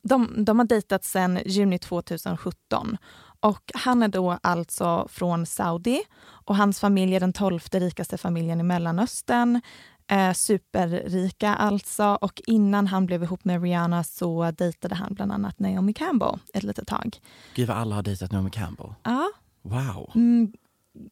De, 0.02 0.44
de 0.44 0.58
har 0.58 0.66
dejtat 0.66 1.04
sedan 1.04 1.38
juni 1.46 1.78
2017. 1.78 2.96
Och 3.40 3.70
han 3.74 4.02
är 4.02 4.08
då 4.08 4.38
alltså 4.42 5.06
från 5.10 5.46
Saudi 5.46 6.02
och 6.22 6.56
hans 6.56 6.80
familj 6.80 7.14
är 7.16 7.20
den 7.20 7.32
tolfte 7.32 7.80
rikaste 7.80 8.18
familjen 8.18 8.60
i 8.60 8.62
Mellanöstern. 8.62 9.60
Eh, 10.10 10.32
superrika 10.32 11.54
alltså. 11.54 12.18
Och 12.20 12.42
innan 12.46 12.86
han 12.86 13.06
blev 13.06 13.22
ihop 13.22 13.44
med 13.44 13.62
Rihanna 13.62 14.04
så 14.04 14.50
dejtade 14.50 14.94
han 14.94 15.14
bland 15.14 15.32
annat 15.32 15.58
Naomi 15.58 15.92
Campbell 15.92 16.38
ett 16.54 16.62
litet 16.62 16.88
tag. 16.88 17.16
Gud 17.54 17.68
vad 17.68 17.76
alla 17.76 17.94
har 17.94 18.02
dejtat 18.02 18.32
Naomi 18.32 18.50
Campbell. 18.50 18.94
Ja, 19.02 19.30
Wow. 19.62 20.10
mm, 20.14 20.52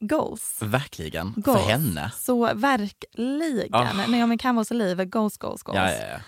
goals. 0.01 0.59
Verkligen. 0.62 1.33
Goals. 1.37 1.61
För 1.62 1.68
henne. 1.70 2.12
Så 2.16 2.55
verkligen. 2.55 3.74
Ah. 3.74 4.07
Naomi 4.09 4.38
Campbells 4.38 4.70
liv 4.70 5.01
är 5.01 5.05
goals, 5.05 5.37
goals, 5.38 5.62
goals. 5.62 5.77
Ja, 5.79 5.90
ja, 5.92 6.07
ja. 6.12 6.18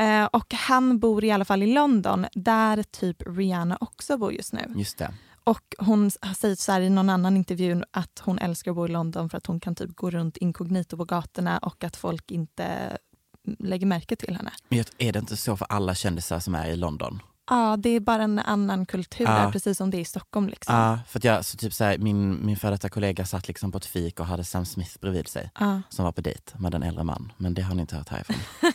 Eh, 0.00 0.24
och 0.24 0.54
han 0.54 0.98
bor 0.98 1.24
i 1.24 1.30
alla 1.30 1.44
fall 1.44 1.62
i 1.62 1.66
London, 1.74 2.26
där 2.32 2.82
typ 2.82 3.22
Rihanna 3.26 3.78
också 3.80 4.18
bor 4.18 4.32
just 4.32 4.52
nu. 4.52 4.72
Just 4.76 4.98
det. 4.98 5.14
Och 5.44 5.74
hon 5.78 6.10
har 6.20 6.34
sagt 6.34 6.58
så 6.58 6.78
i 6.78 6.90
någon 6.90 7.10
annan 7.10 7.36
intervju 7.36 7.82
att 7.90 8.22
hon 8.24 8.38
älskar 8.38 8.70
att 8.70 8.76
bo 8.76 8.86
i 8.86 8.88
London 8.88 9.30
för 9.30 9.38
att 9.38 9.46
hon 9.46 9.60
kan 9.60 9.74
typ 9.74 9.96
gå 9.96 10.10
runt 10.10 10.36
inkognito 10.36 10.96
på 10.96 11.04
gatorna 11.04 11.58
och 11.58 11.84
att 11.84 11.96
folk 11.96 12.30
inte 12.30 12.96
lägger 13.58 13.86
märke 13.86 14.16
till 14.16 14.36
henne. 14.36 14.50
Men 14.68 14.84
är 14.98 15.12
det 15.12 15.18
inte 15.18 15.36
så 15.36 15.56
för 15.56 15.66
alla 15.70 15.94
kändisar 15.94 16.40
som 16.40 16.54
är 16.54 16.66
i 16.68 16.76
London? 16.76 17.22
Ja, 17.50 17.76
det 17.76 17.90
är 17.90 18.00
bara 18.00 18.22
en 18.22 18.38
annan 18.38 18.86
kultur 18.86 19.24
Ja. 19.24 19.30
där, 19.32 19.52
precis 19.52 19.78
som 19.78 19.90
det 19.90 19.96
är 19.96 20.00
i 20.00 20.04
Stockholm. 20.04 20.48
Liksom. 20.48 20.74
Ja, 20.74 20.98
för 21.08 21.20
jag, 21.26 21.44
så 21.44 21.56
typ 21.56 21.74
så 21.74 21.84
här, 21.84 21.98
min, 21.98 22.46
min 22.46 22.56
före 22.56 22.70
detta 22.70 22.88
kollega 22.88 23.26
satt 23.26 23.48
liksom 23.48 23.72
på 23.72 23.78
ett 23.78 23.86
fik 23.86 24.20
och 24.20 24.26
hade 24.26 24.44
Sam 24.44 24.66
Smith 24.66 24.98
bredvid 25.00 25.28
sig. 25.28 25.50
Ja. 25.60 25.82
Som 25.88 26.04
var 26.04 26.12
på 26.12 26.20
dejt 26.20 26.58
med 26.58 26.74
en 26.74 26.82
äldre 26.82 27.04
man. 27.04 27.32
Men 27.36 27.54
det 27.54 27.62
har 27.62 27.74
ni 27.74 27.80
inte 27.80 27.96
hört 27.96 28.08
härifrån. 28.08 28.36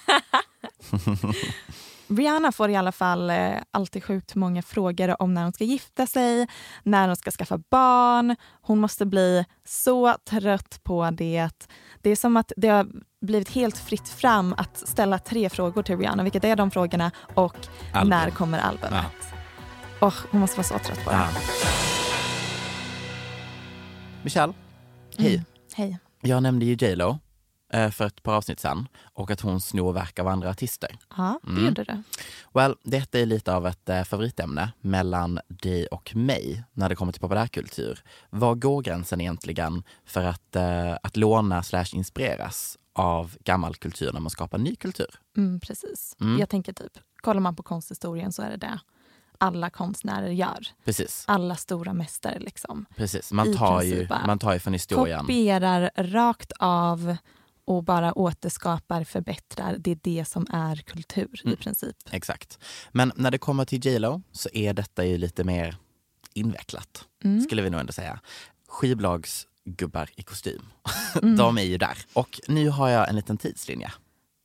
Rihanna 2.08 2.52
får 2.52 2.70
i 2.70 2.76
alla 2.76 2.92
fall 2.92 3.30
eh, 3.30 3.52
alltid 3.72 4.04
sjukt 4.04 4.36
många 4.36 4.62
frågor 4.62 5.22
om 5.22 5.34
när 5.34 5.44
hon 5.44 5.54
ska 5.54 5.64
gifta 5.64 6.08
sig, 6.08 6.48
när 6.84 7.08
hon 7.08 7.16
ska 7.16 7.32
skaffa 7.32 7.58
barn. 7.58 8.36
Hon 8.62 8.80
måste 8.80 9.06
bli 9.06 9.46
så 9.66 10.16
trött 10.30 10.80
på 10.84 11.10
det. 11.12 11.50
Det 12.02 12.10
är 12.10 12.16
som 12.16 12.38
att 12.38 12.52
det 12.58 12.68
har 12.68 12.88
blivit 13.22 13.50
helt 13.50 13.78
fritt 13.78 14.10
fram 14.10 14.54
att 14.58 14.78
ställa 14.78 15.20
tre 15.20 15.50
frågor 15.50 15.84
till 15.84 15.98
Rihanna, 15.98 16.24
vilket 16.24 16.44
är 16.44 16.56
de 16.56 16.72
frågorna 16.72 17.12
och 17.34 17.56
Album. 17.94 18.10
när 18.10 18.30
kommer 18.30 18.60
albumet? 18.60 19.06
Och 20.00 20.14
hon 20.32 20.42
måste 20.42 20.58
vara 20.58 20.68
så 20.68 20.80
trött 20.80 21.04
på 21.04 21.10
det. 21.10 21.16
Ja. 21.16 21.28
Michelle, 24.24 24.54
hej. 25.18 25.34
Mm. 25.34 25.46
Hej. 25.76 25.98
Jag 26.22 26.44
nämnde 26.44 26.66
ju 26.66 26.74
J 26.74 26.96
Lo 26.96 27.20
för 27.92 28.06
ett 28.06 28.24
par 28.24 28.34
avsnitt 28.34 28.60
sedan 28.60 28.88
och 29.14 29.32
att 29.32 29.42
hon 29.42 29.62
snor 29.62 29.94
verk 29.94 30.20
av 30.20 30.28
andra 30.28 30.50
artister. 30.50 30.98
Ja, 31.18 31.40
det 31.44 31.50
Mm. 31.50 31.66
gjorde 31.66 31.84
du. 31.84 32.04
Well, 32.54 32.76
detta 32.84 33.20
är 33.20 33.26
lite 33.26 33.54
av 33.54 33.68
ett 33.68 33.90
eh, 33.90 34.04
favoritämne 34.04 34.72
mellan 34.82 35.40
dig 35.48 35.88
och 35.88 36.16
mig 36.16 36.64
när 36.74 36.90
det 36.90 36.96
kommer 36.96 37.12
till 37.12 37.22
populärkultur. 37.22 38.00
Var 38.30 38.56
går 38.56 38.82
gränsen 38.82 39.22
egentligen 39.22 39.84
för 40.06 40.24
att, 40.24 40.56
eh, 40.56 40.94
att 41.04 41.18
låna 41.18 41.64
slash 41.64 41.86
inspireras 41.94 42.78
av 42.94 43.36
gammal 43.44 43.76
kultur 43.76 44.12
när 44.14 44.20
man 44.20 44.30
skapar 44.30 44.58
ny 44.58 44.76
kultur? 44.76 45.20
Mm, 45.38 45.60
precis. 45.60 46.16
Mm. 46.22 46.40
Jag 46.40 46.50
tänker 46.50 46.74
typ, 46.74 46.92
kollar 47.22 47.42
man 47.42 47.56
på 47.56 47.64
konsthistorien 47.64 48.32
så 48.32 48.42
är 48.42 48.50
det 48.50 48.58
det 48.58 48.80
alla 49.38 49.70
konstnärer 49.70 50.28
gör. 50.30 50.68
Precis. 50.86 51.24
Alla 51.28 51.56
stora 51.56 51.94
mästare 51.94 52.40
liksom. 52.40 52.86
Precis, 52.96 53.32
man 53.32 53.54
tar, 53.58 53.82
ju, 53.82 54.08
man 54.28 54.40
tar 54.40 54.54
ju 54.54 54.60
från 54.60 54.74
historien. 54.74 55.20
Kopierar 55.20 55.92
rakt 55.98 56.52
av 56.60 57.18
och 57.66 57.84
bara 57.84 58.14
återskapar, 58.18 59.04
förbättrar. 59.04 59.76
Det 59.80 59.92
är 59.92 60.00
det 60.02 60.26
som 60.26 60.48
är 60.52 60.76
kultur 60.76 61.42
i 61.44 61.48
Mm. 61.48 61.58
princip. 61.58 61.96
Exakt. 62.12 62.60
Men 62.92 63.12
när 63.16 63.32
det 63.32 63.38
kommer 63.38 63.66
till 63.66 63.86
J 63.86 64.00
Lo 64.00 64.22
så 64.32 64.50
är 64.54 64.74
detta 64.74 65.06
ju 65.06 65.18
lite 65.18 65.44
mer 65.44 65.78
invecklat, 66.34 67.06
Mm. 67.24 67.42
skulle 67.42 67.62
vi 67.62 67.70
nog 67.70 67.80
ändå 67.80 67.94
säga. 67.94 68.20
Skivbolagsgubbar 68.68 70.10
i 70.16 70.24
kostym, 70.24 70.62
Mm. 71.22 71.36
de 71.38 71.58
är 71.58 71.62
ju 71.64 71.78
där. 71.78 71.98
Och 72.14 72.40
nu 72.48 72.70
har 72.70 72.90
jag 72.90 73.10
en 73.10 73.16
liten 73.16 73.38
tidslinje. 73.38 73.92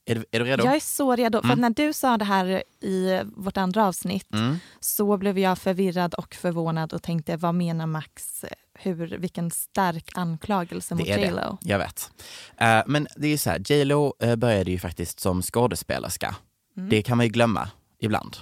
Är 0.04 0.14
du, 0.14 0.24
är 0.30 0.38
du 0.38 0.44
redo? 0.44 0.64
Jag 0.64 0.76
är 0.76 0.80
så 0.80 1.16
redo. 1.16 1.40
För 1.40 1.46
Mm. 1.48 1.60
när 1.60 1.70
du 1.70 1.92
sa 1.92 2.16
det 2.18 2.24
här 2.24 2.62
i 2.80 3.20
vårt 3.36 3.56
andra 3.56 3.86
avsnitt 3.86 4.32
Mm. 4.34 4.56
så 4.80 5.16
blev 5.16 5.38
jag 5.38 5.58
förvirrad 5.58 6.14
och 6.14 6.34
förvånad 6.34 6.92
och 6.92 7.02
tänkte 7.02 7.36
vad 7.36 7.54
menar 7.54 7.86
Max? 7.86 8.44
Hur, 8.82 9.18
vilken 9.18 9.50
stark 9.50 10.10
anklagelse 10.14 10.94
mot 10.94 11.06
J 11.06 11.30
Lo. 11.30 11.58
jag 11.60 11.78
vet. 11.78 12.10
Eh, 12.56 12.82
men 12.86 13.06
det 13.16 13.26
är 13.26 13.30
ju 13.30 13.38
så 13.38 13.50
här, 13.50 13.62
J 13.72 13.84
Lo 13.84 14.14
eh, 14.22 14.36
började 14.36 14.70
ju 14.70 14.78
faktiskt 14.78 15.20
som 15.20 15.42
skådespelerska. 15.42 16.36
Mm. 16.76 16.88
Det 16.88 17.02
kan 17.02 17.16
man 17.16 17.26
ju 17.26 17.32
glömma 17.32 17.70
ibland. 18.00 18.36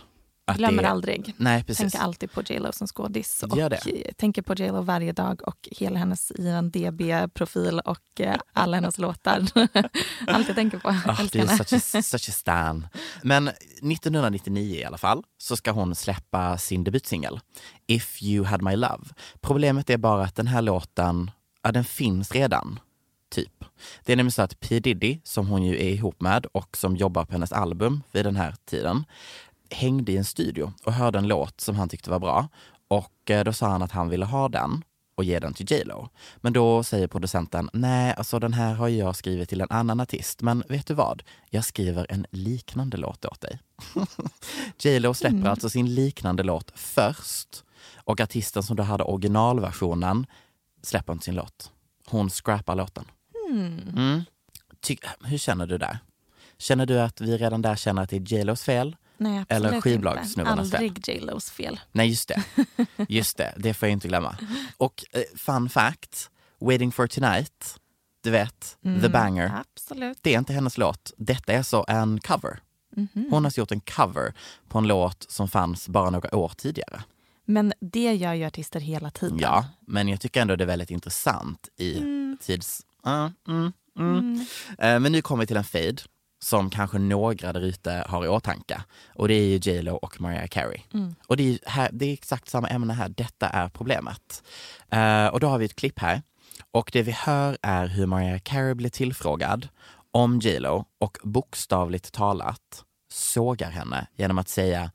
Att 0.48 0.56
Glömmer 0.56 0.82
det, 0.82 0.88
aldrig. 0.88 1.34
Nej, 1.37 1.64
precis. 1.64 1.78
Tänker 1.92 1.98
alltid 1.98 2.32
på 2.32 2.42
J 2.42 2.58
Lo 2.58 2.72
som 2.72 2.87
skådis. 2.87 3.44
Gör 3.56 3.64
Och 3.64 3.70
det. 3.70 4.06
eh, 4.06 4.12
tänker 4.12 4.42
på 4.42 4.54
J 4.54 4.68
Lo 4.70 4.80
varje 4.82 5.12
dag 5.12 5.48
och 5.48 5.68
hela 5.70 5.98
hennes 5.98 6.32
IMDB-profil 6.38 7.80
och 7.80 8.20
eh, 8.20 8.37
alla 8.52 8.76
hennes 8.76 8.98
låtar. 8.98 9.38
Allt 10.26 10.46
jag 10.46 10.54
tänker 10.56 10.78
på. 10.78 10.88
Älskar 11.20 11.46
du 11.46 11.52
är 11.52 11.56
such 11.64 11.96
a, 11.96 12.02
such 12.18 12.28
a 12.28 12.32
stan. 12.32 12.87
Men 13.22 13.48
1999 13.48 14.76
i 14.80 14.84
alla 14.84 14.98
fall 14.98 15.22
så 15.38 15.56
ska 15.56 15.70
hon 15.70 15.94
släppa 15.94 16.58
sin 16.58 16.84
debutsingel 16.84 17.40
If 17.87 18.22
you 18.22 18.44
had 18.44 18.62
my 18.62 18.76
love. 18.76 19.04
Problemet 19.40 19.90
är 19.90 19.96
bara 19.96 20.22
att 20.24 20.37
den 20.37 20.46
här 20.46 20.62
låten, 20.62 21.30
ja, 21.62 21.72
den 21.72 21.84
finns 21.84 22.32
redan. 22.32 22.80
Typ. 23.30 23.64
Det 24.04 24.12
är 24.12 24.16
nämligen 24.16 24.32
så 24.32 24.42
att 24.42 24.61
P 24.61 24.80
Diddy, 24.80 25.18
som 25.24 25.46
hon 25.48 25.62
ju 25.62 25.74
är 25.76 25.90
ihop 25.90 26.20
med 26.20 26.46
och 26.46 26.76
som 26.76 26.96
jobbar 26.96 27.24
på 27.24 27.32
hennes 27.32 27.52
album 27.52 28.02
vid 28.12 28.24
den 28.26 28.37
här 28.37 28.54
tiden, 28.70 29.04
hängde 29.70 30.12
i 30.12 30.16
en 30.16 30.24
studio 30.24 30.72
och 30.85 30.92
hörde 30.92 31.18
en 31.18 31.28
låt 31.28 31.61
som 31.61 31.76
han 31.76 31.88
tyckte 31.88 32.11
var 32.11 32.18
bra. 32.18 32.48
Och 32.88 33.31
eh, 33.31 33.44
då 33.44 33.52
sa 33.52 33.68
han 33.68 33.83
att 33.83 33.92
han 33.92 34.09
ville 34.09 34.24
ha 34.24 34.49
den 34.49 34.82
och 35.14 35.24
ge 35.24 35.38
den 35.38 35.55
till 35.55 35.70
J 35.72 35.84
Lo. 35.84 36.09
Men 36.36 36.53
då 36.53 36.82
säger 36.82 37.07
producenten, 37.07 37.70
nej, 37.72 38.14
alltså 38.18 38.38
den 38.38 38.53
här 38.53 38.74
har 38.74 38.88
jag 38.88 39.16
skrivit 39.16 39.49
till 39.49 39.61
en 39.61 39.70
annan 39.70 40.01
artist, 40.01 40.43
men 40.43 40.62
vet 40.68 40.86
du 40.86 40.95
vad? 40.95 41.22
Jag 41.51 41.64
skriver 41.64 42.07
en 42.09 42.26
liknande 42.30 42.97
låt 42.97 43.24
åt 43.24 43.40
dig. 43.40 43.59
J 44.82 44.99
Lo 45.01 45.14
släpper 45.14 45.36
Mm. 45.36 45.51
alltså 45.51 45.70
sin 45.70 45.95
liknande 45.95 46.43
låt 46.43 46.72
först 46.74 47.64
och 48.05 48.20
artisten 48.20 48.62
som 48.62 48.76
då 48.76 48.82
hade 48.82 49.05
originalversionen 49.05 50.26
släpper 50.82 51.12
inte 51.12 51.24
sin 51.24 51.34
låt. 51.34 51.70
Hon 52.07 52.30
scrappar 52.30 52.74
låten. 52.74 53.05
Hmm. 53.49 53.78
Mm. 53.97 54.22
Ty- 54.80 54.97
hur 55.24 55.38
känner 55.38 55.66
du 55.66 55.78
där? 55.78 55.99
Känner 56.59 56.86
du 56.86 57.01
att 57.01 57.20
vi 57.20 57.36
redan 57.38 57.62
där 57.62 57.76
känner 57.76 58.03
att 58.03 58.11
det 58.11 58.16
är 58.16 58.32
J 58.32 58.45
Los 58.45 58.62
fel? 58.62 58.97
Nej, 59.19 59.45
Eller 59.49 59.81
skivbolagssnubbarnas 59.81 60.71
fel? 60.71 60.85
Aldrig 60.85 61.09
J 61.09 61.21
Los 61.21 61.51
fel. 61.51 61.81
Nej, 61.93 62.09
just 62.09 62.29
det. 62.29 62.43
Just 63.09 63.37
det, 63.37 63.55
det 63.57 63.75
får 63.75 63.89
jag 63.89 63.93
inte 63.93 64.09
glömma. 64.09 64.37
Och 64.77 65.05
eh, 65.12 65.23
fun 65.37 65.69
fact, 65.69 66.31
Waiting 66.61 66.93
for 66.93 67.07
tonight, 67.07 67.77
du 68.23 68.31
vet, 68.31 68.77
The 68.83 68.89
Mm, 68.89 69.12
Banger. 69.12 69.53
Absolut. 69.61 70.19
Det 70.23 70.35
är 70.35 70.39
inte 70.39 70.53
hennes 70.53 70.79
låt. 70.79 71.12
Detta 71.16 71.53
är 71.53 71.62
så 71.62 71.85
en 71.89 72.21
cover. 72.21 72.61
Mhm. 72.97 73.27
Hon 73.31 73.45
har 73.45 73.59
gjort 73.59 73.73
en 73.73 73.81
cover 73.81 74.33
på 74.69 74.79
en 74.79 74.87
låt 74.87 75.27
som 75.31 75.49
fanns 75.49 75.89
bara 75.89 76.11
några 76.11 76.37
år 76.37 76.53
tidigare. 76.57 77.03
Men 77.45 77.73
det 77.81 78.14
gör 78.14 78.35
ju 78.35 78.45
artister 78.45 78.81
hela 78.81 79.11
tiden. 79.11 79.39
Ja, 79.39 79.66
men 79.87 80.09
jag 80.09 80.21
tycker 80.21 80.43
ändå 80.43 80.57
det 80.57 80.64
är 80.64 80.66
väldigt 80.66 80.91
intressant 80.91 81.69
i 81.77 81.99
Mm. 81.99 82.39
tids... 82.41 82.81
Mm, 83.07 83.33
mm. 83.49 83.73
Mm. 83.99 84.47
Eh, 84.79 85.01
Men 85.01 85.12
nu 85.12 85.23
kommer 85.23 85.43
vi 85.43 85.47
till 85.47 85.57
en 85.57 85.64
fade 85.64 85.97
som 86.39 86.70
kanske 86.70 86.99
några 86.99 87.53
där 87.53 87.61
ute 87.61 88.05
har 88.09 88.24
i 88.24 88.28
åtanke. 88.28 88.82
Och 89.14 89.28
det 89.28 89.34
är 89.34 89.45
ju 89.45 89.57
J 89.57 89.82
Lo 89.82 89.95
och 89.95 90.20
Mariah 90.20 90.47
Carey. 90.47 90.80
Mm. 90.95 91.14
Och 91.26 91.36
det 91.36 91.55
är, 91.55 91.59
här, 91.66 91.91
det 91.93 92.07
är 92.07 92.12
exakt 92.12 92.49
samma 92.49 92.68
ämne 92.68 92.93
här. 92.93 93.09
Detta 93.09 93.49
är 93.49 93.68
problemet. 93.68 94.43
Eh, 94.91 95.26
och 95.26 95.41
då 95.41 95.49
har 95.49 95.59
vi 95.59 95.64
ett 95.64 95.76
klipp 95.76 95.99
här. 95.99 96.22
Och 96.70 96.91
det 96.93 97.03
vi 97.03 97.12
hör 97.12 97.59
är 97.62 97.86
hur 97.86 98.07
Mariah 98.07 98.39
Carey 98.39 98.74
blir 98.74 98.91
tillfrågad 98.91 99.68
om 100.11 100.39
J 100.39 100.59
Lo 100.59 100.84
och 100.99 101.18
bokstavligt 101.22 102.12
talat 102.12 102.84
sågar 103.12 103.70
henne 103.70 104.07
genom 104.16 104.39
att 104.39 104.49
säga 104.49 104.91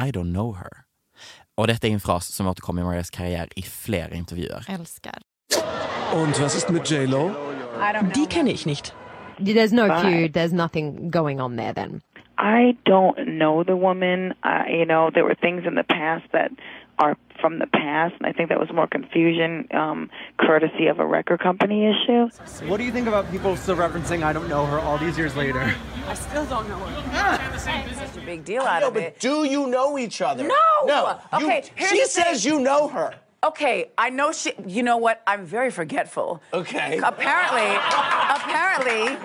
I 0.00 0.10
don't 0.10 0.32
know 0.34 0.56
her. 0.56 0.72
Och 1.54 1.66
detta 1.66 1.86
är 1.86 1.90
en 1.90 2.00
fras 2.00 2.26
som 2.26 2.46
återkommer 2.46 2.82
i 2.82 2.84
Mariahs 2.84 3.10
karriär 3.10 3.48
i 3.56 3.62
flera 3.62 4.14
intervjuer. 4.14 4.64
Älskar. 4.68 5.18
Und 6.14 6.38
was 6.38 6.56
ist 6.56 6.68
mit 6.70 6.90
J-Lo? 6.90 7.34
Die 8.14 8.26
kenne 8.26 8.50
ich 8.50 8.66
nicht. 8.66 8.94
There's 9.40 9.72
no 9.72 9.88
Bye. 9.88 10.02
feud. 10.02 10.32
There's 10.32 10.52
nothing 10.52 11.10
going 11.10 11.40
on 11.40 11.56
there 11.56 11.72
then. 11.72 12.02
I 12.38 12.76
don't 12.84 13.38
know 13.38 13.64
the 13.64 13.76
woman. 13.76 14.34
Uh, 14.42 14.64
you 14.68 14.84
know, 14.84 15.10
there 15.12 15.24
were 15.24 15.34
things 15.34 15.64
in 15.66 15.74
the 15.74 15.84
past 15.84 16.24
that 16.32 16.50
are 16.98 17.16
from 17.40 17.58
the 17.58 17.66
past, 17.66 18.14
and 18.18 18.26
I 18.26 18.32
think 18.32 18.48
that 18.48 18.58
was 18.58 18.70
more 18.72 18.86
confusion, 18.86 19.68
um, 19.74 20.10
courtesy 20.38 20.86
of 20.86 20.98
a 20.98 21.06
record 21.06 21.40
company 21.40 21.86
issue. 21.86 22.28
What 22.66 22.78
do 22.78 22.84
you 22.84 22.92
think 22.92 23.06
about 23.08 23.30
people 23.30 23.54
still 23.56 23.76
referencing 23.76 24.22
I 24.22 24.32
don't 24.32 24.48
know 24.48 24.64
her 24.66 24.78
all 24.80 24.96
these 24.96 25.18
years 25.18 25.36
later? 25.36 25.74
I 26.06 26.14
still 26.14 26.46
don't 26.46 26.66
know 26.68 26.78
her. 26.78 27.58
Such 27.58 28.16
a 28.16 28.24
big 28.24 28.44
deal 28.44 28.62
out 28.62 28.80
No, 28.80 28.88
of 28.88 28.94
but 28.94 29.02
it. 29.02 29.20
do 29.20 29.44
you 29.44 29.66
know 29.66 29.98
each 29.98 30.22
other? 30.22 30.44
No. 30.46 30.54
No. 30.86 31.18
Okay. 31.34 31.64
here's 31.74 31.90
she 31.90 32.04
says 32.06 32.44
you 32.44 32.60
know 32.60 32.88
her. 32.88 33.14
Okay, 33.44 33.90
I 33.96 34.10
know 34.10 34.32
she. 34.32 34.52
You 34.66 34.82
know 34.82 34.96
what? 34.96 35.22
I'm 35.26 35.44
very 35.44 35.70
forgetful. 35.70 36.42
Okay. 36.52 37.00
Apparently, 37.02 37.76
apparently, 38.36 39.16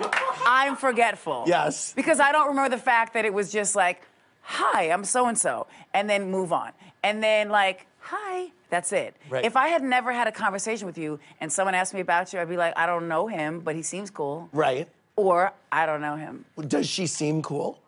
I'm 0.46 0.76
forgetful. 0.76 1.44
Yes. 1.46 1.92
Because 1.94 2.20
I 2.20 2.30
don't 2.32 2.48
remember 2.48 2.76
the 2.76 2.82
fact 2.82 3.14
that 3.14 3.24
it 3.24 3.34
was 3.34 3.50
just 3.50 3.74
like, 3.74 4.02
"Hi, 4.42 4.90
I'm 4.90 5.04
so 5.04 5.26
and 5.26 5.38
so," 5.38 5.66
and 5.94 6.08
then 6.08 6.30
move 6.30 6.52
on, 6.52 6.72
and 7.02 7.22
then 7.22 7.48
like, 7.48 7.86
"Hi." 8.00 8.52
That's 8.70 8.90
it. 8.92 9.14
Right. 9.28 9.44
If 9.44 9.54
I 9.54 9.68
had 9.68 9.82
never 9.82 10.12
had 10.12 10.28
a 10.28 10.32
conversation 10.32 10.86
with 10.86 10.96
you 10.96 11.20
and 11.42 11.52
someone 11.52 11.74
asked 11.74 11.92
me 11.92 12.00
about 12.00 12.32
you, 12.32 12.40
I'd 12.40 12.48
be 12.48 12.56
like, 12.56 12.72
I 12.74 12.86
don't 12.86 13.06
know 13.06 13.26
him, 13.26 13.60
but 13.60 13.76
he 13.76 13.82
seems 13.82 14.08
cool. 14.10 14.48
Right. 14.50 14.88
Or 15.14 15.52
I 15.70 15.84
don't 15.84 16.00
know 16.00 16.16
him. 16.16 16.46
Does 16.68 16.88
she 16.88 17.06
seem 17.06 17.42
cool? 17.42 17.78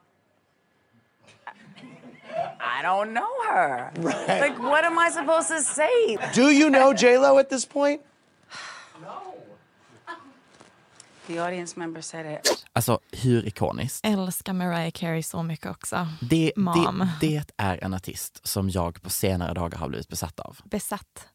I 2.61 2.83
don't 2.83 3.13
know 3.13 3.33
her. 3.51 3.91
Right. 3.97 4.41
Like, 4.41 4.59
what 4.59 4.85
am 4.85 4.99
I 4.99 5.11
supposed 5.11 5.49
to 5.49 5.63
say? 5.63 6.19
Do 6.35 6.51
you 6.51 6.71
know 6.71 6.93
J-Lo 6.95 7.39
at 7.39 7.49
this 7.49 7.67
point? 7.67 8.01
The 11.27 11.39
audience 11.39 11.77
member 11.77 12.01
said 12.01 12.27
it. 12.27 12.65
Alltså, 12.73 12.99
hur 13.13 13.47
ikoniskt? 13.47 14.07
Älskar 14.07 14.53
Mariah 14.53 14.91
Carey 14.91 15.23
så 15.23 15.43
mycket 15.43 15.71
också. 15.71 16.09
Det, 16.21 16.53
Mom. 16.57 17.09
det, 17.21 17.29
det 17.29 17.45
är 17.57 17.85
en 17.85 17.95
artist 17.95 18.47
som 18.47 18.71
jag 18.71 19.03
på 19.03 19.11
senare 19.11 19.55
dagar 19.55 19.79
har 19.79 19.89
blivit 19.89 20.09
besatt 20.09 20.41
av. 20.41 20.59
Besatt. 20.65 21.29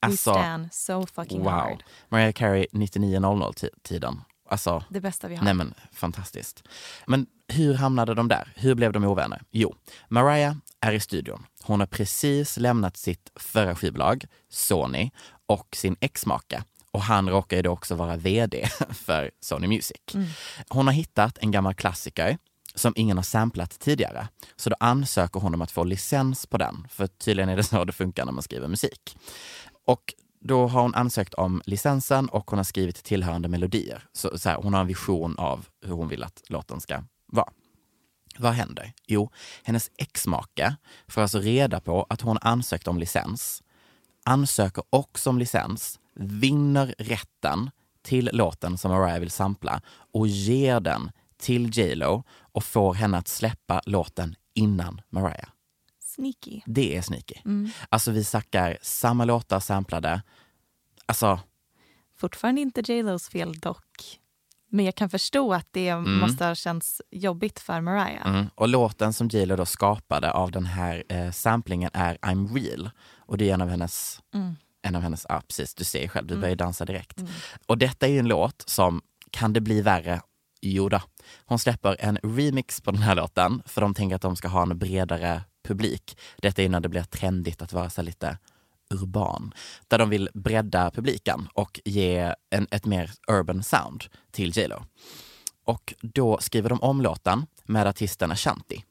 Alltså, 0.00 0.30
We 0.30 0.38
stand 0.38 0.72
so 0.72 1.06
fucking 1.06 1.42
wow. 1.42 1.50
hard. 1.50 1.82
Mariah 2.08 2.32
Carey 2.32 2.66
99.00-tiden. 2.72 4.20
Alltså, 4.52 4.84
Det 4.88 5.00
bästa 5.00 5.28
vi 5.28 5.36
har. 5.36 5.44
Nej 5.44 5.54
men 5.54 5.74
fantastiskt. 5.92 6.62
Men 7.06 7.26
hur 7.48 7.74
hamnade 7.74 8.14
de 8.14 8.28
där? 8.28 8.52
Hur 8.56 8.74
blev 8.74 8.92
de 8.92 9.04
ovänner? 9.04 9.42
Jo, 9.50 9.74
Mariah 10.08 10.54
är 10.80 10.92
i 10.92 11.00
studion. 11.00 11.46
Hon 11.62 11.80
har 11.80 11.86
precis 11.86 12.56
lämnat 12.56 12.96
sitt 12.96 13.30
förra 13.36 13.74
skivbolag, 13.74 14.24
Sony, 14.48 15.10
och 15.46 15.76
sin 15.76 15.96
exmaka. 16.00 16.64
Och 16.90 17.02
han 17.02 17.28
råkar 17.28 17.56
ju 17.56 17.62
då 17.62 17.70
också 17.70 17.94
vara 17.94 18.16
VD 18.16 18.68
för 18.90 19.30
Sony 19.40 19.66
Music. 19.66 20.00
Mm. 20.14 20.26
Hon 20.68 20.86
har 20.86 20.94
hittat 20.94 21.38
en 21.38 21.50
gammal 21.50 21.74
klassiker 21.74 22.38
som 22.74 22.92
ingen 22.96 23.16
har 23.16 23.24
samplat 23.24 23.80
tidigare. 23.80 24.28
Så 24.56 24.70
då 24.70 24.76
ansöker 24.80 25.40
hon 25.40 25.54
om 25.54 25.62
att 25.62 25.70
få 25.70 25.84
licens 25.84 26.46
på 26.46 26.58
den, 26.58 26.86
för 26.90 27.06
tydligen 27.06 27.48
är 27.48 27.56
det 27.56 27.62
så 27.62 27.84
det 27.84 27.92
funkar 27.92 28.24
när 28.24 28.32
man 28.32 28.42
skriver 28.42 28.68
musik. 28.68 29.16
Och 29.86 30.14
då 30.44 30.66
har 30.66 30.82
hon 30.82 30.94
ansökt 30.94 31.34
om 31.34 31.62
licensen 31.66 32.28
och 32.28 32.50
hon 32.50 32.58
har 32.58 32.64
skrivit 32.64 33.04
tillhörande 33.04 33.48
melodier. 33.48 34.04
Så, 34.12 34.38
så 34.38 34.48
här, 34.48 34.56
hon 34.56 34.74
har 34.74 34.80
en 34.80 34.86
vision 34.86 35.38
av 35.38 35.66
hur 35.80 35.92
hon 35.92 36.08
vill 36.08 36.22
att 36.22 36.42
låten 36.48 36.80
ska 36.80 37.02
vara. 37.26 37.48
Vad 38.38 38.52
händer? 38.52 38.92
Jo, 39.06 39.30
hennes 39.62 39.90
exmake 39.96 40.76
får 41.08 41.20
alltså 41.20 41.38
reda 41.38 41.80
på 41.80 42.06
att 42.08 42.20
hon 42.20 42.38
ansökt 42.40 42.88
om 42.88 42.98
licens, 42.98 43.62
ansöker 44.24 44.84
också 44.90 45.30
om 45.30 45.38
licens, 45.38 46.00
vinner 46.14 46.94
rätten 46.98 47.70
till 48.02 48.30
låten 48.32 48.78
som 48.78 48.90
Mariah 48.90 49.20
vill 49.20 49.30
sampla 49.30 49.82
och 50.12 50.26
ger 50.26 50.80
den 50.80 51.10
till 51.36 51.78
J 51.78 51.94
Lo 51.94 52.24
och 52.52 52.64
får 52.64 52.94
henne 52.94 53.18
att 53.18 53.28
släppa 53.28 53.82
låten 53.86 54.36
innan 54.54 55.00
Mariah. 55.10 55.48
Sneaky. 56.14 56.60
Det 56.66 56.96
är 56.96 57.02
sneaky. 57.02 57.34
Mm. 57.44 57.70
Alltså 57.88 58.10
vi 58.10 58.24
snackar 58.24 58.78
samma 58.82 59.24
låtar 59.24 59.60
samplade. 59.60 60.22
Alltså, 61.06 61.40
Fortfarande 62.16 62.60
inte 62.60 62.80
J 62.92 63.02
Los 63.02 63.28
fel 63.28 63.58
dock. 63.58 64.18
Men 64.70 64.84
jag 64.84 64.94
kan 64.94 65.10
förstå 65.10 65.54
att 65.54 65.68
det 65.70 65.96
måste 65.96 66.44
ha 66.44 66.54
känts 66.54 67.02
jobbigt 67.10 67.60
för 67.60 67.80
Mariah. 67.80 68.26
mm. 68.28 68.46
och 68.54 68.68
låten 68.68 69.12
som 69.12 69.28
J 69.28 69.46
Lo 69.46 69.56
då 69.56 69.66
skapade 69.66 70.32
av 70.32 70.50
den 70.50 70.66
här 70.66 71.04
eh, 71.08 71.30
samplingen 71.30 71.90
är 71.92 72.16
I'm 72.16 72.54
real. 72.54 72.90
Och 73.18 73.38
det 73.38 73.50
är 73.50 73.54
en 73.54 73.60
av 73.62 73.68
hennes, 73.68 74.22
Mm. 74.34 74.56
en 74.82 74.94
av 74.94 75.02
hennes, 75.02 75.26
ja 75.28 75.42
precis, 75.48 75.74
du 75.74 75.84
ser 75.84 76.08
själv, 76.08 76.26
du 76.26 76.34
Mm. 76.34 76.40
börjar 76.40 76.56
dansa 76.56 76.84
direkt. 76.84 77.18
Mm. 77.18 77.32
Och 77.66 77.78
detta 77.78 78.06
är 78.06 78.10
ju 78.10 78.18
en 78.18 78.28
låt 78.28 78.62
som, 78.66 79.02
kan 79.30 79.52
det 79.52 79.60
bli 79.60 79.80
värre? 79.82 80.20
Jo 80.60 80.88
då. 80.88 81.00
Hon 81.46 81.58
släpper 81.58 81.96
en 82.00 82.18
remix 82.22 82.80
på 82.80 82.90
den 82.90 83.02
här 83.02 83.14
låten 83.14 83.62
för 83.66 83.80
de 83.80 83.94
tänker 83.94 84.16
att 84.16 84.22
de 84.22 84.36
ska 84.36 84.48
ha 84.48 84.62
en 84.62 84.78
bredare 84.78 85.42
publik. 85.62 86.18
Detta 86.36 86.62
är 86.62 86.68
när 86.68 86.80
det 86.80 86.88
blir 86.88 87.02
trendigt 87.02 87.62
att 87.62 87.72
vara 87.72 87.90
så 87.90 88.02
lite 88.02 88.38
urban. 88.90 89.54
Där 89.88 89.98
de 89.98 90.10
vill 90.10 90.28
bredda 90.34 90.90
publiken 90.90 91.48
och 91.54 91.80
ge 91.84 92.34
en, 92.50 92.66
ett 92.70 92.86
mer 92.86 93.10
urban 93.28 93.62
sound 93.62 94.04
till 94.30 94.56
J 94.56 94.68
Lo. 94.68 94.84
Och 95.64 95.94
då 96.00 96.38
skriver 96.40 96.68
de 96.68 96.82
om 96.82 97.00
låten 97.00 97.46
med 97.64 97.86
artisten 97.86 98.32
Ashanti. 98.32 98.84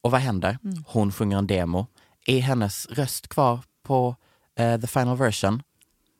Och 0.00 0.10
vad 0.10 0.20
händer? 0.20 0.58
Mm. 0.64 0.84
Hon 0.86 1.12
sjunger 1.12 1.38
en 1.38 1.46
demo. 1.46 1.86
Är 2.26 2.40
hennes 2.40 2.86
röst 2.86 3.28
kvar 3.28 3.60
på 3.82 4.16
eh, 4.58 4.80
the 4.80 4.86
final 4.86 5.16
version? 5.16 5.62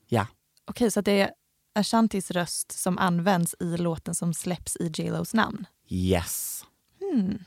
Ja. 0.06 0.26
Okej, 0.64 0.90
så 0.90 1.00
att 1.00 1.06
det 1.06 1.20
är 1.20 1.30
Ashantis 1.74 2.30
röst 2.30 2.72
som 2.72 2.98
används 2.98 3.54
i 3.60 3.76
låten 3.76 4.14
som 4.14 4.34
släpps 4.34 4.76
i 4.76 4.92
J 4.94 5.10
Los 5.10 5.34
namn. 5.34 5.66
Yes. 5.88 6.64
Hmm. 7.00 7.38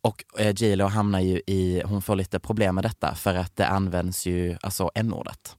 Och 0.00 0.24
eh, 0.38 0.54
J 0.56 0.76
Lo 0.76 0.86
hamnar 0.86 1.20
ju 1.20 1.40
i, 1.46 1.82
hon 1.84 2.02
får 2.02 2.16
lite 2.16 2.38
problem 2.40 2.74
med 2.74 2.84
detta 2.84 3.14
för 3.14 3.34
att 3.34 3.56
det 3.56 3.66
används 3.66 4.26
ju, 4.26 4.56
alltså 4.62 4.90
n-ordet. 4.94 5.56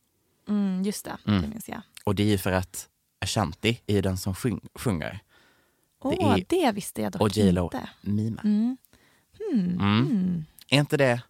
Mm, 0.49 0.83
just 0.83 1.05
det, 1.05 1.17
Mm. 1.27 1.41
det 1.41 1.47
minns 1.47 1.69
jag. 1.69 1.81
Och 2.05 2.15
det 2.15 2.23
är 2.23 2.27
ju 2.27 2.37
för 2.37 2.51
att 2.51 2.87
Ashanti 3.21 3.81
är 3.87 4.01
den 4.01 4.17
som 4.17 4.35
sjung, 4.35 4.59
sjunger. 4.75 5.19
Åh, 6.01 6.33
är- 6.39 6.45
det 6.49 6.71
visste 6.71 7.01
jag 7.01 7.11
dock 7.11 7.21
och 7.21 7.29
J 7.37 7.51
Lo 7.51 7.63
inte. 7.63 7.89
mimar. 8.01 8.43
Mm. 8.43 8.77
Hmm. 9.51 9.59
Mm. 9.59 9.79
Mm. 9.81 10.45
Är 10.69 10.79
inte 10.79 10.97
det, 10.97 11.21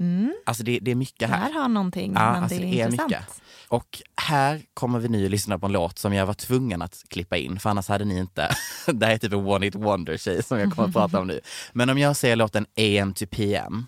Mm. 0.00 0.34
alltså 0.46 0.62
det, 0.62 0.78
det 0.82 0.90
är 0.90 0.94
mycket 0.94 1.18
Det 1.18 1.26
här. 1.26 1.38
här 1.52 1.52
har 1.60 1.68
någonting, 1.68 2.12
Ja, 2.14 2.32
men 2.32 2.42
alltså 2.42 2.58
det 2.58 2.64
är 2.64 2.70
det 2.70 2.80
är 2.80 2.84
intressant. 2.84 3.10
mycket. 3.10 3.42
Och 3.68 4.02
här 4.16 4.62
kommer 4.74 4.98
vi 4.98 5.08
nu 5.08 5.24
att 5.24 5.30
lyssna 5.30 5.58
på 5.58 5.66
en 5.66 5.72
låt 5.72 5.98
som 5.98 6.14
jag 6.14 6.26
var 6.26 6.34
tvungen 6.34 6.82
att 6.82 7.04
klippa 7.08 7.36
in, 7.36 7.60
för 7.60 7.70
annars 7.70 7.88
hade 7.88 8.04
ni 8.04 8.18
inte... 8.18 8.54
det 8.86 9.06
här 9.06 9.12
är 9.14 9.18
typ 9.18 9.32
en 9.32 9.38
one 9.46 9.66
hit 9.66 9.74
wonder 9.74 10.16
tjej 10.16 10.42
som 10.42 10.58
jag 10.58 10.72
kommer 10.72 10.88
att 10.88 10.94
prata 10.94 11.20
om 11.20 11.26
nu. 11.26 11.40
Men 11.72 11.90
om 11.90 11.98
jag 11.98 12.16
säger 12.16 12.36
låten 12.36 12.66
AM 12.76 13.14
to 13.14 13.24
PM, 13.30 13.86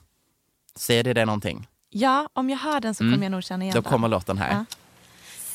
säger 0.77 1.05
det 1.05 1.13
det 1.13 1.25
någonting? 1.25 1.69
Ja, 1.91 2.29
om 2.33 2.51
jag 2.51 2.59
hör 2.59 2.81
den 2.81 2.95
så 2.95 3.05
Mm. 3.05 3.15
kommer 3.15 3.25
jag 3.25 3.31
nog 3.31 3.43
känna 3.45 3.65
igen 3.65 3.75
Då 3.75 3.81
den. 3.81 3.91
kommer 3.93 4.09
låten 4.09 4.39
här. 4.39 4.51
Ja. 4.51 4.65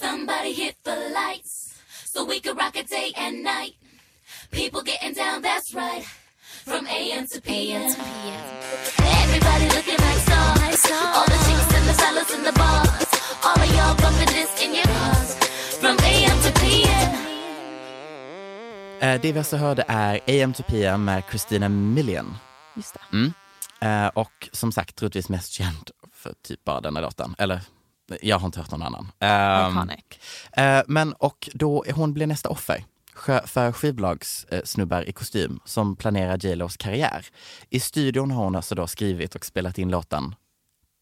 Somebody 0.10 0.53
hit 0.53 0.84
the 0.84 0.95
lights 0.95 1.76
so 2.06 2.26
we 2.28 2.39
could 2.39 2.58
rock 2.58 2.76
it 2.76 2.89
day 2.89 3.14
and 3.18 3.36
night. 3.38 3.76
People 4.51 4.91
getting 4.91 5.14
down, 5.14 5.43
that's 5.43 5.74
right. 5.76 6.06
From 6.66 6.88
AM 6.88 7.28
to 7.28 7.41
PM. 7.41 7.91
Eh, 19.05 19.21
det 19.21 19.31
vi 19.31 19.39
alltså 19.39 19.57
hörde 19.57 19.83
är 19.88 20.43
AM 20.43 20.53
to 20.53 20.63
PM 20.63 21.05
med 21.05 21.23
Christina 21.29 21.69
Million. 21.69 22.38
Just 22.75 22.93
det. 22.93 23.17
Mm. 23.17 23.33
Eh, 23.79 24.07
och 24.07 24.49
som 24.51 24.71
sagt 24.71 24.95
troligtvis 24.95 25.29
mest 25.29 25.51
känd 25.51 25.91
för 26.13 26.33
typ 26.43 26.63
bara 26.63 26.81
denna 26.81 27.01
låten. 27.01 27.36
Eller 27.38 27.61
jag 28.21 28.39
har 28.39 28.45
inte 28.45 28.59
hört 28.59 28.71
någon 28.71 28.81
annan. 28.81 29.11
Ehm, 29.19 29.89
eh, 30.51 30.83
men 30.88 31.13
och 31.13 31.49
då, 31.53 31.86
hon 31.95 32.13
blir 32.13 32.27
nästa 32.27 32.49
offer 32.49 32.83
för 33.45 33.72
skivbolagssnubbar 33.72 35.09
i 35.09 35.13
kostym 35.13 35.59
som 35.66 35.95
planerar 35.95 36.45
J 36.45 36.55
Los 36.55 36.78
karriär. 36.78 37.26
I 37.70 37.80
studion 37.80 38.32
har 38.32 38.43
hon 38.43 38.55
alltså 38.55 38.76
då 38.76 38.88
skrivit 38.88 39.36
och 39.36 39.45
spelat 39.45 39.78
in 39.78 39.89
låten 39.89 40.36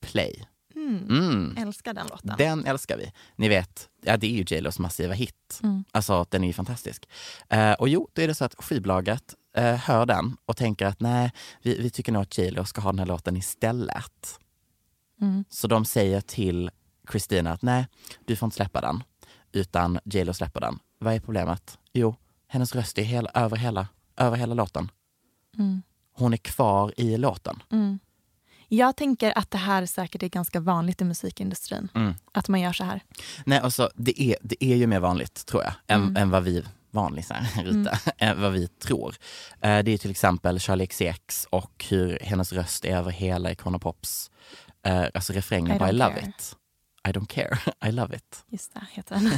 Play. 0.01 0.47
Mm. 0.75 1.09
Mm. 1.09 1.57
Älskar 1.57 1.93
den 1.93 2.07
låten. 2.07 2.35
Den 2.37 2.65
älskar 2.65 2.97
vi. 2.97 3.11
Ni 3.35 3.49
vet, 3.49 3.89
ja 4.01 4.17
det 4.17 4.27
är 4.27 4.31
ju 4.31 4.55
J 4.55 4.61
Los 4.61 4.79
massiva 4.79 5.13
hit. 5.13 5.59
Mm. 5.63 5.83
Alltså 5.91 6.25
den 6.29 6.43
är 6.43 6.47
ju 6.47 6.53
fantastisk. 6.53 7.09
Eh, 7.49 7.73
och 7.73 7.89
jo, 7.89 8.09
då 8.13 8.21
är 8.21 8.27
det 8.27 8.35
så 8.35 8.45
att 8.45 8.55
skivbolaget 8.55 9.35
eh, 9.57 9.75
hör 9.75 10.05
den 10.05 10.37
och 10.45 10.57
tänker 10.57 10.85
att 10.85 10.99
nej, 10.99 11.31
vi, 11.61 11.81
vi 11.81 11.89
tycker 11.89 12.11
nog 12.11 12.21
att 12.21 12.37
J 12.37 12.51
Lo 12.51 12.65
ska 12.65 12.81
ha 12.81 12.91
den 12.91 12.99
här 12.99 13.05
låten 13.05 13.37
istället. 13.37 14.39
Mm. 15.21 15.45
Så 15.49 15.67
de 15.67 15.85
säger 15.85 16.21
till 16.21 16.71
Christina 17.11 17.51
att 17.51 17.61
nej, 17.61 17.87
du 18.25 18.35
får 18.35 18.47
inte 18.47 18.55
släppa 18.55 18.81
den. 18.81 19.03
Utan 19.51 19.99
J 20.05 20.23
Lo 20.23 20.33
släpper 20.33 20.61
den. 20.61 20.79
Vad 21.03 21.13
är 21.13 21.19
problemet? 21.19 21.77
Jo, 21.93 22.15
hennes 22.47 22.75
röst 22.75 22.97
är 22.97 23.03
hela, 23.03 23.29
över, 23.33 23.57
hela, 23.57 23.87
över 24.17 24.37
hela 24.37 24.53
låten. 24.53 24.91
Mm. 25.57 25.81
Hon 26.13 26.33
är 26.33 26.37
kvar 26.37 26.93
i 26.97 27.17
låten. 27.17 27.63
Mm. 27.71 27.99
Jag 28.67 28.95
tänker 28.95 29.37
att 29.37 29.51
det 29.51 29.57
här 29.57 29.85
säkert 29.85 30.23
är 30.23 30.27
ganska 30.29 30.59
vanligt 30.59 31.01
i 31.01 31.05
musikindustrin. 31.05 31.87
Mm. 31.95 32.13
Att 32.31 32.47
man 32.47 32.61
gör 32.61 32.73
så 32.73 32.83
här. 32.83 33.01
Nej, 33.45 33.59
alltså, 33.59 33.89
det, 33.95 34.21
är, 34.21 34.35
det 34.41 34.63
är 34.63 34.75
ju 34.75 34.87
mer 34.87 34.99
vanligt, 34.99 35.45
tror 35.45 35.63
jag, 35.63 35.73
än, 35.87 36.01
Mm. 36.01 36.17
än 36.17 36.29
vad 36.29 36.43
vi 36.43 36.63
vanlisar, 36.91 37.47
Rita, 37.63 37.99
än 38.17 38.41
vad 38.41 38.51
vi 38.51 38.67
tror. 38.67 39.15
Eh, 39.61 39.79
det 39.83 39.91
är 39.91 39.97
till 39.97 40.11
exempel 40.11 40.59
Charlie 40.59 40.87
XCX 40.87 41.47
och 41.49 41.85
hur 41.89 42.19
hennes 42.21 42.53
röst 42.53 42.85
är 42.85 42.97
över 42.97 43.11
hela 43.11 43.51
Icona 43.51 43.79
Pops, 43.79 44.31
eh, 44.85 45.05
alltså 45.13 45.33
refrängen 45.33 45.75
I 45.77 45.79
don't 45.79 45.91
love 45.91 46.13
care. 46.15 46.29
it. 46.29 46.55
I 47.07 47.11
don't 47.11 47.27
care, 47.27 47.57
I 47.89 47.91
love 47.91 48.15
it. 48.15 48.43
Just 48.47 48.73
det, 48.73 48.85
heter 48.91 49.15
den. 49.15 49.31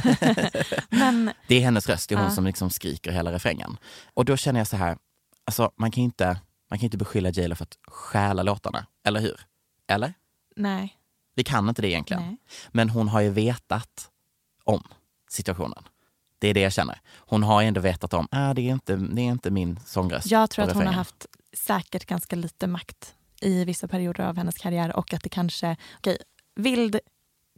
Men 1.00 1.32
Det 1.46 1.54
är 1.56 1.60
hennes 1.60 1.88
röst, 1.88 2.08
det 2.08 2.14
är 2.14 2.16
hon 2.18 2.28
Ja. 2.28 2.34
som 2.34 2.46
liksom 2.46 2.70
skriker 2.70 3.12
hela 3.12 3.32
refrängen. 3.32 3.78
Och 4.14 4.24
då 4.24 4.36
känner 4.36 4.60
jag 4.60 4.66
så 4.66 4.76
här, 4.76 4.98
alltså 5.44 5.72
man 5.76 5.90
kan 5.90 6.02
inte, 6.04 6.40
man 6.70 6.78
kan 6.78 6.84
inte 6.84 6.96
beskylla 6.98 7.30
J 7.30 7.48
Lo 7.48 7.54
för 7.54 7.62
att 7.64 7.78
stjäla 7.88 8.42
låtarna, 8.42 8.86
eller 9.04 9.20
hur? 9.20 9.40
Eller? 9.88 10.14
nej. 10.56 10.96
Vi 11.34 11.44
kan 11.44 11.68
inte 11.68 11.82
det 11.82 11.88
egentligen. 11.88 12.22
Nej. 12.22 12.36
Men 12.68 12.90
hon 12.90 13.08
har 13.08 13.20
ju 13.20 13.30
vetat 13.30 14.10
om 14.64 14.82
situationen. 15.30 15.84
Det 16.38 16.48
är 16.48 16.54
det 16.54 16.60
jag 16.60 16.72
känner. 16.72 17.00
Hon 17.16 17.42
har 17.42 17.60
ju 17.62 17.68
ändå 17.68 17.80
vetat 17.80 18.14
om, 18.14 18.28
ah, 18.30 18.54
det, 18.54 18.60
är 18.62 18.72
inte, 18.72 18.96
det 18.96 19.20
är 19.22 19.26
inte 19.26 19.50
min 19.50 19.80
sångröst. 19.86 20.30
Jag 20.30 20.50
tror 20.50 20.64
att 20.64 20.68
hon 20.68 20.76
har 20.76 20.82
refrängen." 20.82 20.98
haft 20.98 21.26
säkert 21.52 22.06
ganska 22.06 22.36
lite 22.36 22.66
makt 22.66 23.14
i 23.40 23.64
vissa 23.64 23.88
perioder 23.88 24.24
av 24.24 24.36
hennes 24.36 24.54
karriär 24.58 24.96
och 24.96 25.14
att 25.14 25.22
det 25.22 25.28
kanske, 25.28 25.76
okej, 25.98 26.18
vild 26.54 26.98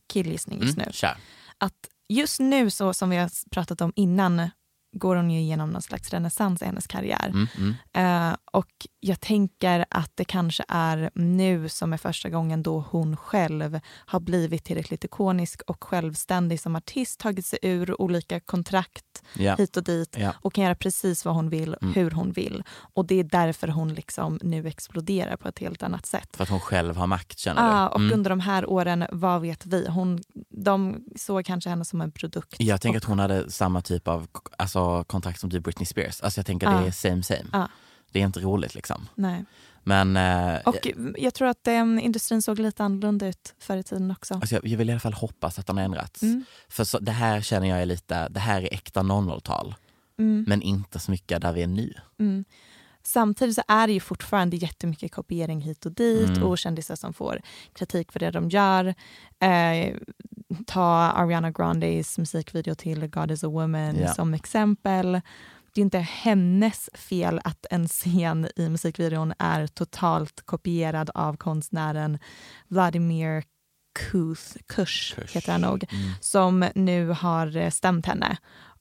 killgissning 0.09 0.61
just 0.63 0.77
Mm, 0.79 0.87
nu. 0.87 0.93
kör. 0.93 1.17
Att 1.59 1.89
just 2.09 2.41
nu, 2.41 2.71
så 2.71 2.95
som 2.95 3.11
vi 3.11 3.17
har 3.17 3.31
pratat 3.51 3.81
om 3.81 3.93
innan, 3.97 4.51
går 4.99 5.17
hon 5.17 5.31
ju 5.31 5.41
igenom 5.41 5.71
någon 5.71 5.83
slags 5.83 6.11
renässans 6.11 6.63
i 6.63 6.65
hennes 6.65 6.87
karriär. 6.87 7.29
Mm, 7.29 7.47
mm. 7.93 8.31
Eh, 8.31 8.37
och 8.53 8.87
jag 9.01 9.21
tänker 9.21 9.85
att 9.91 10.13
det 10.15 10.25
kanske 10.25 10.65
är 10.69 11.11
nu 11.15 11.69
som 11.69 11.93
är 11.93 11.97
första 11.97 12.29
gången 12.29 12.63
då 12.63 12.85
hon 12.91 13.17
själv 13.17 13.81
har 14.07 14.21
blivit 14.21 14.65
tillräckligt 14.65 15.05
ikonisk 15.05 15.63
och 15.67 15.85
självständig 15.85 16.61
som 16.61 16.77
artist, 16.77 17.21
tagit 17.21 17.47
sig 17.47 17.59
ur 17.63 18.01
olika 18.03 18.41
kontrakt 18.41 19.05
Ja. 19.35 19.55
hit 19.55 19.77
och 19.77 19.85
dit 19.85 20.17
Ja. 20.19 20.33
och 20.41 20.55
kan 20.55 20.65
göra 20.65 20.75
precis 20.75 21.25
vad 21.25 21.35
hon 21.35 21.51
vill, 21.51 21.77
Mm. 21.83 21.95
hur 21.95 22.11
hon 22.11 22.33
vill. 22.33 22.63
Och 22.95 23.07
det 23.07 23.15
är 23.15 23.25
därför 23.25 23.69
hon 23.69 23.95
liksom 23.95 24.39
nu 24.43 24.67
exploderar 24.69 25.37
på 25.37 25.49
ett 25.49 25.59
helt 25.59 25.83
annat 25.83 26.07
sätt. 26.07 26.37
För 26.37 26.43
att 26.43 26.51
hon 26.51 26.61
själv 26.61 26.97
har 26.97 27.07
makt 27.07 27.39
känner 27.39 27.69
Ja, 27.69 27.83
du? 27.83 27.89
och 27.89 28.01
Mm. 28.01 28.13
under 28.13 28.31
de 28.31 28.41
här 28.41 28.71
åren, 28.71 29.05
vad 29.13 29.41
vet 29.43 29.67
vi? 29.67 29.89
Hon, 29.89 30.21
de 30.65 31.05
såg 31.17 31.45
kanske 31.45 31.71
henne 31.71 31.85
som 31.85 32.01
en 32.01 32.11
produkt. 32.13 32.57
Jag 32.59 32.81
tänker 32.81 32.97
att 32.99 33.05
hon 33.05 33.19
hade 33.19 33.51
samma 33.51 33.83
typ 33.83 34.09
av 34.09 34.27
alltså, 34.59 35.05
kontrakt 35.05 35.41
som 35.41 35.51
typ 35.51 35.65
Britney 35.65 35.87
Spears. 35.87 36.21
Alltså 36.21 36.39
jag 36.39 36.47
tänker 36.47 36.67
Ja. 36.67 36.81
det 36.81 36.87
är 36.87 36.91
same 36.91 37.23
same. 37.23 37.45
Ja. 37.53 37.69
Det 38.13 38.21
är 38.21 38.25
inte 38.27 38.41
roligt 38.41 38.75
liksom. 38.75 39.09
Nej. 39.15 39.45
Men 39.85 40.17
eh, 40.17 40.61
Och 40.65 40.87
jag 41.19 41.35
tror 41.35 41.49
att 41.49 41.67
eh, 41.67 41.75
industrin 41.81 42.43
såg 42.43 42.59
lite 42.59 42.85
annorlunda 42.85 43.27
ut 43.27 43.55
förr 43.59 43.77
i 43.77 43.83
tiden 43.83 44.11
också. 44.11 44.35
alltså, 44.35 44.55
jag, 44.55 44.67
jag 44.67 44.79
vill 44.79 44.89
i 44.89 44.93
alla 44.93 45.01
fall 45.01 45.13
hoppas 45.13 45.59
att 45.59 45.67
den 45.67 45.77
har 45.77 45.85
ändrats. 45.85 46.23
Mm. 46.23 46.45
För 46.69 46.85
så, 46.85 46.99
det 46.99 47.13
här 47.13 47.41
känner 47.41 47.69
jag 47.69 47.83
är 47.83 47.87
lite, 47.87 48.29
det 48.29 48.41
här 48.41 48.63
är 48.63 48.75
äkta 48.75 49.01
00-tal. 49.03 49.75
Mm. 50.19 50.45
Men 50.49 50.63
inte 50.63 50.99
så 50.99 51.11
mycket 51.11 51.43
där 51.43 51.53
vi 51.53 51.63
är 51.63 51.67
nu. 51.67 51.95
Mm. 52.19 52.45
Samtidigt 53.03 53.55
så 53.55 53.63
är 53.69 53.87
det 53.87 53.93
ju 53.93 54.01
fortfarande 54.01 54.57
jättemycket 54.57 55.13
kopiering 55.13 55.61
hit 55.61 55.87
och 55.87 55.93
dit 55.93 56.29
Mm. 56.31 56.43
och 56.43 56.59
kändisar 56.59 56.97
som 56.97 57.13
får 57.13 57.41
kritik 57.73 58.13
för 58.13 58.21
det 58.21 58.31
de 58.31 58.49
gör. 58.49 58.95
Eh, 59.41 59.95
ta 60.67 60.83
Ariana 60.95 61.51
Grandes 61.51 62.19
musikvideo 62.19 62.75
till 62.75 63.07
God 63.07 63.31
is 63.31 63.45
a 63.45 63.49
woman 63.49 63.97
Ja. 63.97 64.15
som 64.15 64.35
exempel. 64.35 65.21
Det 65.75 65.81
är 65.81 65.85
inte 65.85 65.99
hennes 65.99 66.91
fel 66.95 67.41
att 67.45 67.67
en 67.71 67.89
scen 67.89 68.49
i 68.57 68.69
musikvideon 68.69 69.33
är 69.39 69.67
totalt 69.67 70.47
kopierad 70.47 71.11
av 71.15 71.37
konstnären 71.37 72.19
Vladimir 72.69 73.43
Kuth, 74.11 74.57
Kush, 74.67 75.15
heter 75.35 75.53
han 75.53 75.61
nog, 75.61 75.85
Mm. 75.93 76.11
som 76.21 76.65
nu 76.75 77.09
har 77.09 77.71
stämt 77.71 78.07
henne. 78.07 78.37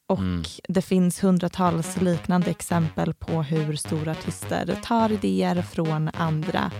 Och 0.08 0.20
Mm. 0.20 0.44
det 0.68 0.82
finns 0.82 1.24
hundratals 1.24 2.02
liknande 2.02 2.50
exempel 2.52 3.14
på 3.14 3.44
hur 3.44 3.76
stora 3.76 4.12
artister 4.12 4.78
tar 4.84 5.12
idéer 5.12 5.62
från 5.62 6.10
andra 6.14 6.72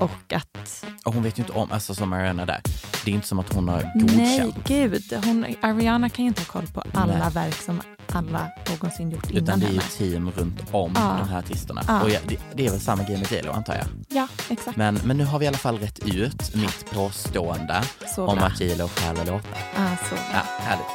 och 0.00 0.32
att... 0.32 0.84
Och 1.04 1.14
hon 1.14 1.22
vet 1.22 1.38
ju 1.38 1.42
inte 1.42 1.52
om, 1.52 1.72
alltså 1.72 1.94
som 1.94 2.12
Ariana 2.12 2.46
där, 2.46 2.60
det 3.04 3.10
är 3.10 3.14
inte 3.14 3.26
som 3.28 3.38
att 3.38 3.52
hon 3.54 3.68
har 3.68 3.90
Nej, 3.94 4.38
godkänt. 4.38 4.68
gud. 4.68 5.20
Hon, 5.24 5.46
Ariana 5.62 6.08
kan 6.08 6.24
ju 6.24 6.28
inte 6.28 6.40
ha 6.40 6.46
koll 6.46 6.66
på 6.66 6.82
alla 6.94 7.18
Nej. 7.18 7.30
verk 7.32 7.54
som 7.54 7.80
alla 8.12 8.48
någonsin 8.70 9.10
gjort 9.10 9.30
Utan 9.30 9.38
innan 9.38 9.60
det 9.60 9.66
är 9.66 9.70
ju 9.70 9.78
henne. 9.78 9.90
team 9.98 10.30
runt 10.30 10.60
om 10.70 10.92
Ja. 10.96 11.16
de 11.20 11.28
här 11.28 11.38
artisterna. 11.38 11.82
Ja. 11.88 12.02
Och 12.02 12.10
ja, 12.10 12.18
det, 12.28 12.36
det 12.54 12.66
är 12.66 12.70
väl 12.70 12.80
samma 12.80 13.02
grej 13.02 13.16
med 13.18 13.32
J 13.32 13.42
Lo 13.42 13.52
antar 13.52 13.74
jag. 13.74 13.86
Ja, 14.08 14.28
exakt. 14.48 14.76
Men, 14.76 15.00
men 15.04 15.16
nu 15.16 15.24
har 15.24 15.38
vi 15.38 15.44
i 15.44 15.48
alla 15.48 15.58
fall 15.58 15.78
rätt 15.78 15.98
ut 16.06 16.54
mitt 16.54 16.90
påstående 16.90 17.82
om 18.16 18.36
bra. 18.38 18.46
att 18.46 18.60
J 18.60 18.74
Lo 18.76 18.88
stjäl 18.88 19.16
låtar. 19.16 19.58
Ah, 19.76 19.96
så. 20.10 20.14
Ja, 20.32 20.42
härligt. 20.58 20.86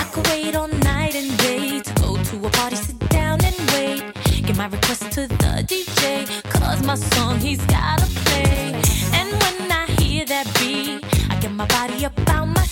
I 0.00 0.04
wait 0.28 0.56
all 0.56 0.68
night 0.68 1.14
and 1.14 1.30
day 1.38 1.80
to 1.80 1.92
go 2.02 2.16
to 2.30 2.46
a 2.46 2.50
party, 2.50 2.76
sit 2.76 2.98
down 3.10 3.38
and 3.44 3.56
wait. 3.72 4.00
Get 4.46 4.56
my 4.56 4.68
request 4.68 5.12
to 5.16 5.22
the 5.26 5.52
DJ, 5.70 6.26
cause 6.54 6.82
my 6.84 6.96
song 6.96 7.38
he's 7.38 7.64
gotta 7.66 8.06
play. 8.24 8.72
And 9.18 9.28
when 9.42 9.72
I 9.82 9.84
hear 10.00 10.24
that 10.26 10.46
beat, 10.58 11.04
I 11.30 11.34
get 11.42 11.52
my 11.52 11.66
body 11.66 12.04
my. 12.46 12.66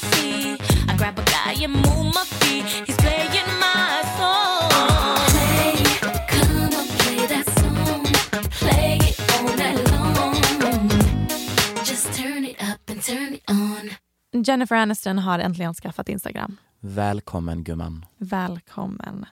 I 0.91 0.97
grab 0.97 1.19
a 1.19 1.25
guy 1.37 1.53
and 1.65 1.75
move 1.75 2.15
my 2.15 2.25
feet. 2.41 2.65
He's 2.87 2.97
playing 2.97 3.51
my 3.61 3.89
and 12.99 13.07
turn 13.07 13.35
it 13.35 13.43
on. 13.49 13.91
Jennifer 14.45 14.77
Aniston 14.77 15.19
har 15.19 15.39
äntligen 15.39 15.75
skaffat 15.75 16.09
Instagram. 16.09 16.57
Välkommen 16.81 17.65
gumman. 17.65 18.07
Välkommen. 18.19 19.27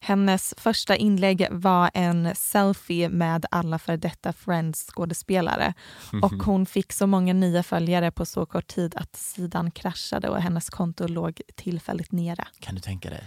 Hennes 0.00 0.54
första 0.56 0.96
inlägg 0.96 1.48
var 1.50 1.90
en 1.94 2.34
selfie 2.34 3.08
med 3.08 3.46
alla 3.50 3.78
för 3.78 3.96
detta 3.96 4.32
Friends 4.32 4.86
skådespelare. 4.86 5.74
Och 6.22 6.32
hon 6.32 6.66
fick 6.66 6.92
så 6.92 7.06
många 7.06 7.32
nya 7.32 7.62
följare 7.62 8.10
på 8.10 8.26
så 8.26 8.46
kort 8.46 8.66
tid 8.66 8.94
att 8.96 9.16
sidan 9.16 9.70
kraschade 9.70 10.28
och 10.28 10.42
hennes 10.42 10.70
konto 10.70 11.06
låg 11.08 11.40
tillfälligt 11.56 12.12
nere. 12.12 12.46
Kan 12.60 12.74
du 12.74 12.80
tänka 12.80 13.10
dig? 13.10 13.24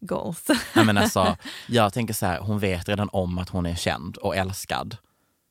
Goals. 0.00 0.48
Nej, 0.74 0.84
men 0.84 0.98
alltså, 0.98 1.36
jag 1.68 1.92
tänker 1.92 2.14
så 2.14 2.26
här, 2.26 2.40
hon 2.40 2.58
vet 2.58 2.88
redan 2.88 3.08
om 3.12 3.38
att 3.38 3.48
hon 3.48 3.66
är 3.66 3.74
känd 3.74 4.16
och 4.16 4.36
älskad. 4.36 4.96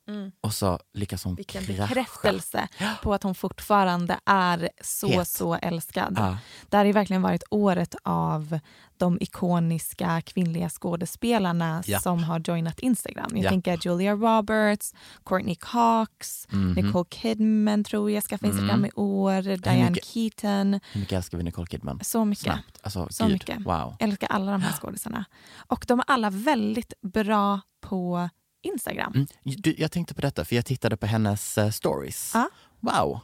Mm. 0.09 0.31
Och 0.41 0.53
så 0.53 0.79
lyckas 0.93 1.23
hon 1.23 1.35
Vilken 1.35 1.65
krascha. 1.65 1.87
bekräftelse 1.87 2.67
på 3.03 3.13
att 3.13 3.23
hon 3.23 3.35
fortfarande 3.35 4.19
är 4.25 4.69
så, 4.81 5.07
Het. 5.07 5.27
så 5.27 5.53
älskad. 5.55 6.13
Ja. 6.17 6.37
Det 6.69 6.77
har 6.77 6.85
ju 6.85 6.91
verkligen 6.91 7.21
varit 7.21 7.43
året 7.49 7.95
av 8.03 8.59
de 8.97 9.17
ikoniska 9.21 10.21
kvinnliga 10.21 10.69
skådespelarna 10.69 11.83
Ja. 11.85 11.99
som 11.99 12.23
har 12.23 12.41
joinat 12.45 12.79
Instagram. 12.79 13.29
Jag 13.35 13.43
Ja. 13.45 13.49
tänker 13.49 13.79
Julia 13.85 14.13
Roberts, 14.13 14.93
Courtney 15.25 15.55
Cox, 15.55 16.47
Mhm. 16.51 16.73
Nicole 16.73 17.05
Kidman 17.09 17.83
tror 17.83 18.11
jag 18.11 18.23
skaffade 18.23 18.47
Instagram 18.47 18.75
Mm. 18.79 18.85
i 18.85 18.91
år, 18.95 19.41
Diane 19.57 19.89
mycket- 19.89 20.05
Keaton. 20.05 20.79
Hur 20.91 20.99
mycket 21.01 21.15
älskar 21.17 21.37
vi 21.37 21.43
Nicole 21.43 21.67
Kidman? 21.67 21.99
Så 22.03 22.25
mycket. 22.25 22.55
Alltså, 22.83 23.07
Så 23.09 23.23
gud. 23.23 23.33
mycket. 23.33 23.65
Wow. 23.65 23.95
Älskar 23.99 24.27
alla 24.27 24.51
de 24.51 24.61
här 24.61 24.73
skådisarna. 24.73 25.25
Och 25.67 25.85
de 25.87 25.99
är 25.99 26.05
alla 26.07 26.29
väldigt 26.29 26.93
bra 27.01 27.59
på 27.81 28.29
Instagram. 28.61 29.11
Mm. 29.15 29.27
Du, 29.43 29.75
jag 29.77 29.91
tänkte 29.91 30.13
på 30.13 30.21
detta, 30.21 30.45
för 30.45 30.55
jag 30.55 30.65
tittade 30.65 30.97
på 30.97 31.05
hennes 31.05 31.57
eh, 31.57 31.69
stories. 31.69 32.31
Ja. 32.33 32.49
Wow. 32.79 33.19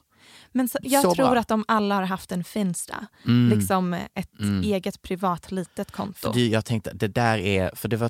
Men 0.52 0.68
så, 0.70 0.78
jag 0.82 1.04
Så 1.04 1.16
tror 1.16 1.30
bra. 1.30 1.40
att 1.40 1.48
de 1.48 1.66
alla 1.68 1.96
har 1.96 2.04
haft 2.04 2.32
en 2.32 2.44
Finsta. 2.44 3.08
Mm. 3.26 3.58
Liksom 3.58 3.94
ett 3.94 4.40
Mm. 4.40 4.64
eget 4.64 5.02
privat 5.02 5.52
litet 5.52 5.92
konto. 5.92 6.32
Det, 6.34 6.48
jag 6.48 6.66
tänkte, 6.66 6.92
det 6.94 7.08
där 7.08 7.38
är, 7.38 7.72
för 7.76 7.88
det 7.88 7.98
var 7.98 8.10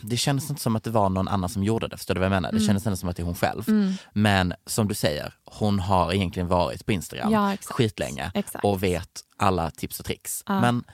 det 0.00 0.16
kändes 0.16 0.50
inte 0.50 0.62
som 0.62 0.76
att 0.76 0.84
det 0.84 0.90
var 0.90 1.08
någon 1.08 1.28
annan 1.28 1.48
som 1.48 1.64
gjorde 1.64 1.88
det, 1.88 1.96
förstår 1.96 2.14
du 2.14 2.18
vad 2.18 2.26
jag 2.26 2.30
menar? 2.30 2.50
Det 2.52 2.56
Mm. 2.56 2.66
kändes 2.66 2.86
ändå 2.86 2.96
som 2.96 3.08
att 3.08 3.16
det 3.16 3.22
är 3.22 3.24
hon 3.24 3.34
själv. 3.34 3.68
Mm. 3.68 3.92
Men 4.12 4.54
som 4.66 4.88
du 4.88 4.94
säger, 4.94 5.34
hon 5.44 5.78
har 5.80 6.12
egentligen 6.12 6.48
varit 6.48 6.86
på 6.86 6.92
Instagram 6.92 7.32
Ja, 7.32 7.52
exakt. 7.54 7.76
skitlänge 7.76 8.30
Exakt. 8.34 8.64
och 8.64 8.82
vet 8.82 9.20
alla 9.36 9.70
tips 9.70 10.00
och 10.00 10.06
tricks. 10.06 10.42
Ja. 10.46 10.60
Men 10.60 10.84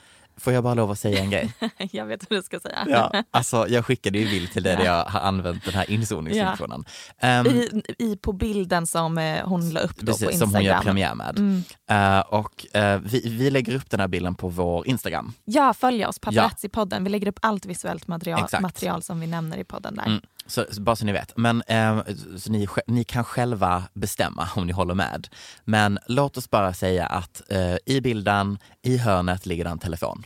får 0.41 0.53
jag 0.53 0.65
bara 0.65 0.75
lov 0.75 0.91
att 0.91 0.99
säga 0.99 1.21
en 1.21 1.31
grej? 1.31 1.53
jag 1.93 2.07
vet 2.07 2.31
vad 2.31 2.39
du 2.39 2.43
ska 2.43 2.61
säga. 2.61 2.87
Ja, 2.89 3.23
alltså 3.31 3.69
jag 3.69 3.87
skickade 3.87 4.19
ju 4.19 4.25
bild 4.25 4.53
till 4.53 4.63
dig 4.63 4.77
där 4.77 4.85
jag 4.85 5.05
har 5.05 5.21
använt 5.21 5.65
den 5.65 5.75
här 5.75 5.91
inzoningsfunktionen. 5.91 6.85
Ehm, 7.19 7.47
I, 7.47 7.83
I, 7.99 8.17
på 8.17 8.33
bilden 8.33 8.87
som 8.87 9.19
eh, 9.19 9.45
hon 9.45 9.71
la 9.71 9.81
upp 9.81 9.97
då 9.97 10.01
på 10.01 10.07
Precis, 10.07 10.23
Instagram. 10.23 10.51
som 10.51 10.55
hon 10.55 10.65
gör 10.65 10.81
premiär 10.81 11.15
med. 11.15 11.39
Mm. 11.39 11.63
Eh, 11.91 12.21
och 12.21 12.77
eh, 12.77 13.01
vi, 13.01 13.29
vi 13.39 13.51
lägger 13.51 13.75
upp 13.75 13.91
den 13.91 14.01
här 14.01 14.09
bilden 14.09 14.35
på 14.35 14.49
vår 14.49 14.87
Instagram. 14.87 15.33
Ja, 15.45 15.75
följ 15.75 16.07
oss, 16.07 16.21
Paparazzi-podden. 16.21 17.05
Vi 17.05 17.11
lägger 17.11 17.29
upp 17.29 17.39
allt 17.43 17.67
visuellt 17.67 18.07
material, 18.07 18.49
material 18.61 19.03
som 19.03 19.21
vi 19.21 19.27
nämner 19.27 19.59
i 19.59 19.65
podden 19.65 19.95
där. 19.95 20.07
Mm. 20.07 20.21
Så, 20.51 20.65
så 20.71 20.81
bara 20.81 20.97
så 20.97 21.05
ni 21.05 21.13
vet. 21.13 21.37
Men 21.37 21.63
eh, 21.67 22.01
så 22.37 22.53
ni, 22.53 22.69
ni 22.87 23.05
kan 23.05 23.25
själva 23.25 23.85
bestämma 23.93 24.49
om 24.57 24.67
ni 24.67 24.73
håller 24.73 24.95
med. 24.95 25.29
Men 25.65 25.99
låt 26.07 26.37
oss 26.37 26.51
bara 26.51 26.75
säga 26.75 27.07
att 27.07 27.43
eh, 27.49 27.77
i 27.87 28.01
bilden, 28.01 28.59
i 28.83 28.97
hörnet 28.97 29.47
ligger 29.47 29.65
en 29.65 29.79
telefon. 29.79 30.25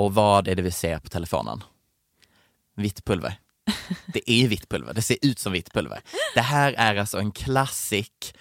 Och 0.00 0.14
vad 0.14 0.48
är 0.48 0.54
det 0.54 0.62
vi 0.62 0.70
ser 0.70 0.98
på 0.98 1.08
telefonen? 1.08 1.64
Vitt 2.76 3.04
pulver. 3.04 3.40
Det 4.06 4.30
är 4.30 4.48
vitt 4.48 4.68
pulver, 4.68 4.94
det 4.94 5.02
ser 5.02 5.16
ut 5.22 5.38
som 5.38 5.52
vitt 5.52 5.72
pulver. 5.72 6.00
Det 6.34 6.40
här 6.40 6.72
är 6.72 6.96
alltså 6.96 7.18
en 7.18 7.32
klassik 7.32 8.34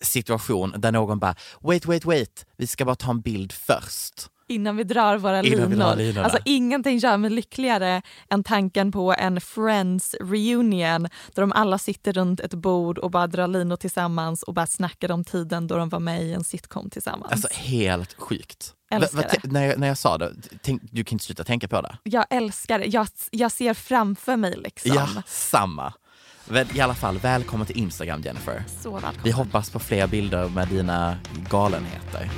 situation 0.00 0.74
där 0.78 0.92
någon 0.92 1.18
bara 1.18 1.34
wait, 1.60 1.86
wait, 1.86 2.04
wait, 2.04 2.46
vi 2.56 2.66
ska 2.66 2.84
bara 2.84 2.96
ta 2.96 3.10
en 3.10 3.20
bild 3.20 3.52
först. 3.52 4.28
Innan 4.48 4.76
vi 4.76 4.84
drar 4.84 5.18
våra 5.18 5.42
Innan 5.42 5.70
linor. 5.70 6.12
drar. 6.12 6.24
Alltså 6.24 6.38
ingenting 6.44 6.98
gör 6.98 7.16
mig 7.16 7.30
lyckligare 7.30 8.02
än 8.30 8.44
tanken 8.44 8.92
på 8.92 9.14
en 9.18 9.40
Friends 9.40 10.14
reunion 10.20 11.02
där 11.34 11.40
de 11.42 11.52
alla 11.52 11.78
sitter 11.78 12.12
runt 12.12 12.40
ett 12.40 12.54
bord 12.54 12.98
och 12.98 13.10
bara 13.10 13.26
drar 13.26 13.46
linor 13.46 13.76
tillsammans 13.76 14.42
och 14.42 14.54
bara 14.54 14.66
snackar 14.66 15.10
om 15.10 15.24
tiden 15.24 15.66
då 15.66 15.76
de 15.76 15.88
var 15.88 16.00
med 16.00 16.22
i 16.22 16.32
en 16.32 16.44
sitcom 16.44 16.90
tillsammans. 16.90 17.32
Alltså 17.32 17.48
helt 17.52 18.14
sjukt. 18.18 18.74
När, 19.42 19.64
jag, 19.64 19.78
när 19.78 19.88
jag 19.88 19.98
sa 19.98 20.18
det, 20.18 20.32
tänk, 20.62 20.82
du 20.90 21.04
kan 21.04 21.14
inte 21.14 21.24
sluta 21.24 21.44
tänka 21.44 21.68
på 21.68 21.80
det. 21.80 21.98
Jag 22.02 22.24
älskar 22.30 22.78
det. 22.78 22.84
Jag, 22.86 23.08
jag 23.30 23.52
ser 23.52 23.74
framför 23.74 24.36
mig 24.36 24.54
liksom. 24.56 24.92
Ja, 24.94 25.08
samma. 25.26 25.92
I 26.74 26.80
alla 26.80 26.94
fall, 26.94 27.18
välkommen 27.18 27.66
till 27.66 27.78
Instagram 27.78 28.20
Jennifer. 28.20 28.64
Så 28.82 28.90
välkommen. 28.90 29.20
Vi 29.24 29.30
hoppas 29.30 29.70
på 29.70 29.78
fler 29.78 30.06
bilder 30.06 30.48
med 30.48 30.68
dina 30.68 31.16
galenheter. 31.50 32.30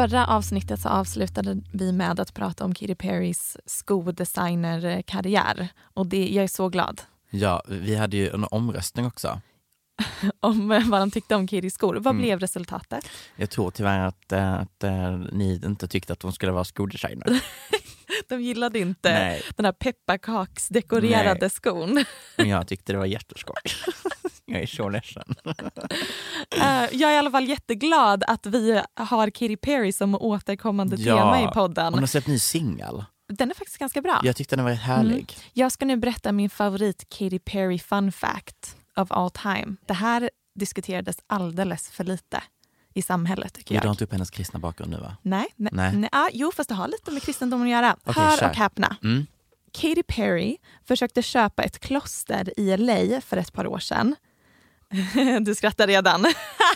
Förra 0.00 0.26
avsnittet 0.26 0.80
så 0.80 0.88
avslutade 0.88 1.60
vi 1.72 1.92
med 1.92 2.20
att 2.20 2.34
prata 2.34 2.64
om 2.64 2.74
Katy 2.74 2.94
Perrys 2.94 3.56
skodesignerkarriär. 3.66 5.68
Och 5.94 6.06
det, 6.06 6.28
jag 6.28 6.44
är 6.44 6.48
så 6.48 6.68
glad 6.68 7.02
Ja, 7.30 7.62
vi 7.68 7.96
hade 7.96 8.16
ju 8.16 8.30
en 8.30 8.46
omröstning 8.50 9.06
också. 9.06 9.40
om 10.40 10.68
vad 10.90 11.00
de 11.00 11.10
tyckte 11.10 11.34
om 11.34 11.46
Katys 11.46 11.74
skor. 11.74 11.94
Vad 11.94 12.06
Mm. 12.14 12.22
blev 12.22 12.40
resultatet? 12.40 13.04
Jag 13.36 13.50
tror 13.50 13.70
tyvärr 13.70 14.00
att, 14.00 14.32
eh, 14.32 14.54
att 14.54 14.84
eh, 14.84 15.18
ni 15.32 15.60
inte 15.64 15.88
tyckte 15.88 16.12
att 16.12 16.22
hon 16.22 16.32
skulle 16.32 16.52
vara 16.52 16.64
skodesigner. 16.64 17.42
De 18.28 18.42
gillade 18.42 18.78
inte 18.78 19.12
Nej. 19.12 19.42
den 19.56 19.64
här 19.64 19.72
pepparkaksdekorerade 19.72 21.38
Nej. 21.40 21.50
skon. 21.50 22.04
Men 22.36 22.48
jag 22.48 22.68
tyckte 22.68 22.92
det 22.92 22.98
var 22.98 23.06
jätteskoj. 23.06 23.54
Jag 24.52 24.62
är 24.62 24.66
så 24.66 24.88
ledsen. 24.88 25.34
Eh, 26.60 26.86
jag 26.92 27.10
är 27.10 27.14
i 27.14 27.18
alla 27.18 27.30
fall 27.30 27.48
jätteglad 27.48 28.24
att 28.26 28.46
vi 28.46 28.82
har 28.94 29.30
Katy 29.30 29.56
Perry 29.56 29.92
som 29.92 30.14
återkommande 30.14 30.96
tema 30.96 31.42
i 31.42 31.46
podden. 31.54 31.92
hon 31.92 32.02
har 32.02 32.06
släppt 32.06 32.26
ny 32.26 32.38
singel. 32.38 33.04
Den 33.28 33.50
är 33.50 33.54
faktiskt 33.54 33.78
ganska 33.78 34.02
bra. 34.02 34.20
Jag 34.24 34.36
tyckte 34.36 34.56
den 34.56 34.64
var 34.64 34.72
härlig. 34.72 35.14
Mm. 35.14 35.50
Jag 35.52 35.72
ska 35.72 35.84
nu 35.84 35.96
berätta 35.96 36.32
min 36.32 36.50
favorit 36.50 37.06
Katy 37.08 37.38
Perry 37.38 37.78
fun 37.78 38.12
fact 38.12 38.76
of 38.96 39.12
all 39.12 39.30
time. 39.30 39.76
Det 39.86 39.94
här 39.94 40.30
diskuterades 40.54 41.16
alldeles 41.26 41.90
för 41.90 42.04
lite 42.04 42.42
i 42.94 43.02
samhället 43.02 43.54
tycker 43.54 43.74
jag. 43.74 43.82
drar 43.84 43.90
inte 43.90 44.04
upp 44.04 44.12
hennes 44.12 44.30
kristna 44.30 44.58
bakgrund 44.58 44.90
nu 44.90 44.96
va? 45.00 45.16
Nej, 45.22 45.46
nej, 45.56 45.70
Nej. 45.74 45.96
nej. 45.96 46.08
ah, 46.12 46.28
jo 46.32 46.52
fast 46.56 46.68
det 46.68 46.74
har 46.74 46.88
lite 46.88 47.10
med 47.10 47.22
kristendomen 47.22 47.66
att 47.66 47.70
göra. 47.72 47.96
Okej, 48.04 48.22
Hör 48.22 48.36
kör. 48.36 48.48
och 48.50 48.56
häpna. 48.56 48.96
Mm. 49.02 49.26
Katy 49.72 50.02
Perry 50.02 50.56
försökte 50.84 51.22
köpa 51.22 51.62
ett 51.62 51.78
kloster 51.78 52.60
i 52.60 52.76
LA 52.76 53.20
för 53.20 53.36
ett 53.36 53.52
par 53.52 53.66
år 53.66 53.78
sedan. 53.78 54.16
Du 55.40 55.54
skrattar 55.54 55.86
redan 55.86 56.26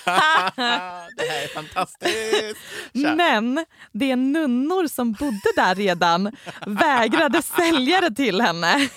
det 0.05 1.29
här 1.29 1.45
är 1.45 1.55
fantastiskt! 1.55 2.61
Kör. 2.95 3.17
Men 3.17 3.65
det 3.93 4.17
nunnor 4.17 4.87
som 4.87 5.13
bodde 5.13 5.53
där 5.57 5.75
redan 5.75 6.37
vägrade 6.67 7.43
sälja 7.43 8.01
det 8.01 8.15
till 8.15 8.41
henne. 8.41 8.89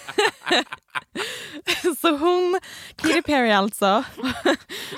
Så 2.02 2.18
hon, 2.18 2.60
Katy 2.96 3.22
Perry 3.22 3.52
alltså, 3.52 4.04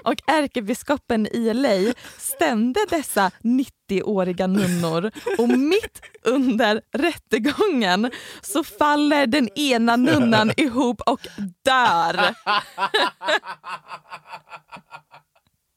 och 0.04 0.16
ärkebiskopen 0.28 1.28
i 1.28 1.54
LA 1.54 1.94
stämde 2.18 2.80
dessa 2.90 3.32
90-åriga 3.44 4.48
nunnor 4.48 5.12
och 5.38 5.50
mitt 5.50 6.02
under 6.24 6.82
rättegången 6.98 8.12
så 8.42 8.64
faller 8.64 9.28
den 9.28 9.50
ena 9.50 9.96
nunnan 9.96 10.52
ihop 10.58 11.02
och 11.06 11.28
dör. 11.66 12.36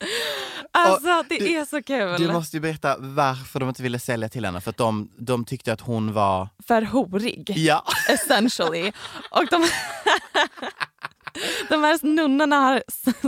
Alltså 0.74 1.24
det 1.28 1.38
du- 1.38 1.52
är 1.56 1.64
så 1.64 1.82
kul. 1.82 2.14
Du 2.18 2.32
måste 2.32 2.56
ju 2.56 2.60
berätta 2.60 2.96
varför 2.98 3.60
de 3.60 3.68
inte 3.68 3.82
ville 3.82 3.98
sälja 3.98 4.28
till 4.28 4.44
henne. 4.44 4.60
För 4.60 4.70
att 4.70 4.76
de, 4.76 5.10
de 5.18 5.44
tyckte 5.44 5.72
att 5.72 5.80
hon 5.80 6.12
var... 6.12 6.48
för 6.66 6.82
horig. 6.82 7.52
Ja. 7.56 7.84
Essentially. 8.08 8.92
Och 9.30 9.46
de, 9.50 9.62
de 11.68 11.82
här 11.82 12.06
nunnorna 12.06 12.56
har 12.56 12.82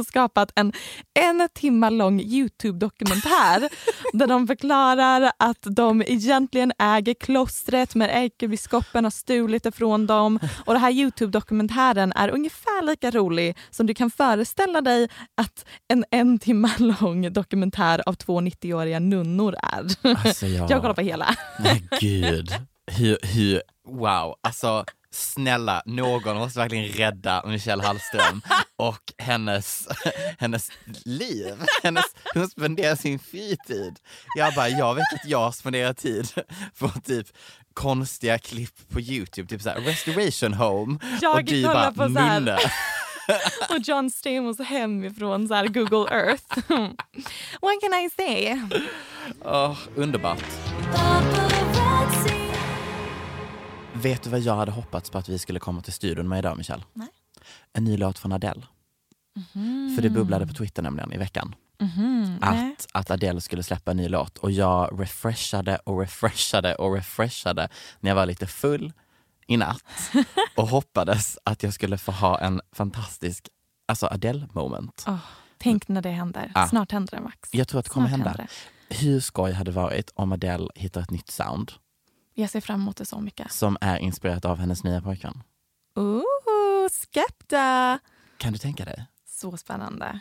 skapat 0.05 0.53
en 0.55 0.73
en 1.15 1.49
timma 1.55 1.91
lång 1.91 2.21
Youtube-dokumentär 2.21 3.69
där 4.13 4.27
de 4.27 4.47
förklarar 4.47 5.33
att 5.39 5.63
de 5.63 6.03
egentligen 6.03 6.73
äger 6.79 7.15
klostret 7.15 7.95
men 7.95 8.11
ärkebiskopen 8.11 9.05
har 9.05 9.11
stulit 9.11 9.63
det 9.63 9.73
från 9.73 10.07
dem. 10.07 10.39
Och 10.67 10.73
den 10.73 10.83
här 10.83 10.91
Youtube-dokumentären 10.91 12.13
är 12.13 12.29
ungefär 12.29 12.83
lika 12.83 13.11
rolig 13.11 13.57
som 13.71 13.87
du 13.87 13.95
kan 13.95 14.11
föreställa 14.11 14.81
dig 14.81 15.09
att 15.37 15.65
en 15.89 16.05
en 16.11 16.39
timma 16.39 16.71
lång 16.79 17.33
dokumentär 17.33 18.03
av 18.07 18.15
två 18.15 18.41
90-åriga 18.41 18.99
nunnor 18.99 19.57
är. 19.63 20.15
Alltså, 20.27 20.47
ja. 20.47 20.67
Jag 20.71 20.81
kollar 20.81 20.95
på 20.95 21.01
hela. 21.01 21.37
Nej 21.59 21.89
gud. 22.01 22.51
Hur, 22.87 23.19
hur, 23.23 23.63
wow. 23.89 24.35
Alltså 24.41 24.85
snälla, 25.15 25.83
någon 25.87 26.37
måste 26.37 26.59
verkligen 26.59 26.89
rädda 26.89 27.43
Michelle 27.47 27.83
Hallström 27.83 28.43
och 28.77 29.13
hennes, 29.19 29.89
hennes 30.39 30.71
liv. 31.05 31.55
Hennes, 31.83 32.05
hon 32.35 32.49
spenderar 32.49 32.97
sin 32.97 33.19
fritid. 33.19 33.99
Jag 34.37 34.55
bara, 34.55 34.69
jag 34.69 34.95
vet 34.95 35.13
att 35.13 35.29
jag 35.29 35.55
spenderar 35.55 35.93
tid 35.93 36.29
på 36.79 36.89
typ 36.89 37.27
konstiga 37.75 38.39
klipp 38.39 38.89
på 38.89 39.01
Youtube, 39.01 39.49
typ 39.49 39.63
såhär 39.63 39.81
restoration 39.81 40.55
home 40.55 40.99
Jag 41.21 41.35
och 41.35 41.45
du 41.45 41.63
bara 41.63 41.93
på 41.93 42.09
munne. 42.09 42.59
och 43.71 43.79
John 43.85 44.11
Stamos 44.11 44.61
hemifrån 44.61 45.49
så 45.49 45.55
här 45.55 45.67
Google 45.67 46.17
Earth. 46.17 46.59
What 47.61 47.81
can 47.81 47.95
I 48.05 48.11
say? 48.17 48.61
Åh, 49.45 49.79
underbart. 49.97 50.45
Vet 54.05 54.23
du 54.23 54.31
vad 54.31 54.41
jag 54.41 54.57
hade 54.57 54.73
hoppats 54.73 55.11
på 55.11 55.19
att 55.19 55.29
vi 55.29 55.39
skulle 55.39 55.61
komma 55.61 55.81
till 55.81 55.93
studion 55.93 56.29
med 56.29 56.39
idag 56.39 56.59
Michelle? 56.59 56.83
Nej. 56.93 57.09
En 57.73 57.85
ny 57.85 57.97
låt 57.97 58.19
från 58.19 58.33
Adele. 58.33 58.63
För 59.97 60.03
det 60.03 60.11
bubblade 60.11 60.47
på 60.47 60.53
Twitter 60.53 60.83
nämligen 60.83 61.13
i 61.13 61.17
veckan. 61.19 61.55
Nej. 62.41 62.77
Att, 62.79 62.87
att 62.93 63.11
Adele 63.11 63.41
skulle 63.41 63.63
släppa 63.63 63.91
en 63.91 63.97
ny 63.97 64.09
låt 64.09 64.39
och 64.39 64.51
jag 64.51 65.01
refreshade 65.01 65.77
och 65.77 66.01
refreshade 66.01 66.75
och 66.75 66.95
refreshade 66.95 67.69
när 68.01 68.11
jag 68.11 68.15
var 68.15 68.27
lite 68.27 68.47
full 68.47 68.93
i 69.47 69.57
natt 69.57 70.11
och 70.57 70.69
hoppades 70.69 71.39
att 71.45 71.63
jag 71.63 71.75
skulle 71.75 71.99
få 71.99 72.13
ha 72.13 72.41
en 72.41 72.61
fantastisk 72.73 73.49
alltså 73.87 74.07
Adele 74.07 74.49
moment. 74.53 75.05
Åh, 75.09 75.19
tänk 75.59 75.89
när 75.89 76.03
det 76.03 76.11
händer. 76.11 76.53
Ah. 76.55 76.69
Snart 76.69 76.93
händer 76.93 77.17
det 77.17 77.23
Max. 77.23 77.49
Jag 77.53 77.69
tror 77.69 77.79
att 77.79 77.85
det 77.85 77.91
kommer 77.91 78.09
Snart 78.09 78.27
hända. 78.27 78.47
Hur 78.89 79.21
skoj 79.21 79.53
hade 79.53 79.71
det 79.71 79.75
varit 79.75 80.11
om 80.15 80.33
Adele 80.33 80.69
hittar 80.75 81.01
ett 81.01 81.11
nytt 81.11 81.31
sound 81.31 81.73
Jag 82.35 82.51
ser 82.51 82.61
fram 82.61 82.81
emot 82.81 82.97
det 82.97 83.05
så 83.05 83.21
mycket. 83.21 83.53
som 83.53 83.77
är 83.81 83.99
inspirerat 83.99 84.45
av 84.45 84.59
hennes 84.59 84.85
nya 84.85 85.01
pojkvän? 85.03 85.43
Ooh, 85.97 86.89
Skepta! 86.91 87.99
Kan 88.39 88.53
du 88.53 88.59
tänka 88.59 88.85
dig? 88.85 89.07
Så 89.27 89.57
spännande. 89.57 90.21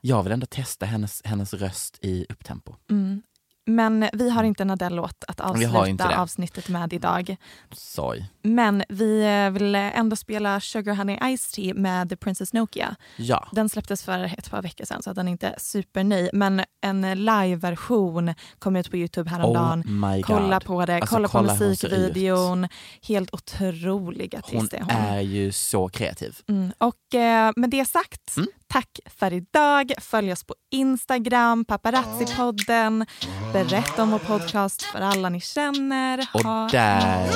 Jag 0.00 0.22
vill 0.22 0.32
ändå 0.32 0.46
testa 0.46 0.86
hennes, 0.86 1.22
hennes 1.24 1.54
röst 1.54 1.98
i 2.02 2.26
upptempo. 2.28 2.74
Mm. 2.90 3.22
Men 3.66 4.08
vi 4.12 4.30
har 4.30 4.44
inte 4.44 4.62
en 4.62 4.70
Adele-låt 4.70 5.24
att 5.28 5.40
avsluta 5.40 6.18
avsnittet 6.20 6.68
med 6.68 6.92
idag. 6.92 7.36
Sorry. 7.72 8.24
Men 8.42 8.84
vi 8.88 9.22
eh, 9.44 9.50
vill 9.50 9.74
ändå 9.74 10.16
spela 10.16 10.60
Sugar 10.60 10.94
Honey 10.94 11.36
Ice 11.36 11.52
Tea 11.52 11.74
med 11.74 12.08
The 12.08 12.16
Princess 12.16 12.52
Nokia. 12.52 12.96
Ja. 13.16 13.48
Den 13.52 13.68
släpptes 13.68 14.02
för 14.02 14.24
ett 14.38 14.50
par 14.50 14.62
veckor 14.62 14.84
sedan 14.84 15.02
så 15.02 15.10
att 15.10 15.16
den 15.16 15.28
är 15.28 15.32
inte 15.32 15.54
superny. 15.58 16.30
Men 16.32 16.62
en 16.82 17.24
live-version 17.24 18.34
kom 18.58 18.76
ut 18.76 18.90
på 18.90 18.96
Youtube 18.96 19.30
häromdagen. 19.30 19.80
Oh 20.04 20.20
kolla 20.22 20.60
på 20.60 20.86
det, 20.86 20.94
Alltså, 20.94 21.14
kolla 21.16 21.28
på 21.28 21.32
kolla 21.32 21.54
musikvideon. 21.54 22.68
Helt 23.02 23.34
otrolig 23.34 24.34
artist 24.36 24.54
Hon 24.72 24.80
är 24.80 24.80
hon. 24.80 24.90
är 25.14 25.20
ju 25.20 25.52
så 25.52 25.88
kreativ. 25.88 26.36
Mm. 26.48 26.72
Och 26.78 27.14
eh, 27.14 27.52
med 27.56 27.70
det 27.70 27.84
sagt, 27.84 28.36
Mm. 28.36 28.48
Tack 28.72 28.98
för 29.18 29.32
idag. 29.32 29.92
Följ 29.98 30.32
oss 30.32 30.44
på 30.44 30.54
Instagram, 30.70 31.64
Paparazzi-podden. 31.64 33.06
Berätta 33.52 34.02
om 34.02 34.10
vår 34.10 34.18
podcast 34.18 34.82
för 34.82 35.00
alla 35.00 35.28
ni 35.28 35.40
känner. 35.40 36.26
Och 36.34 36.40
Ha- 36.42 36.68
där 36.72 37.28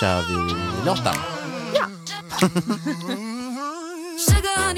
kör 0.00 0.22
vi 0.22 0.34
låten. 0.86 1.14
Sugar, 4.18 4.72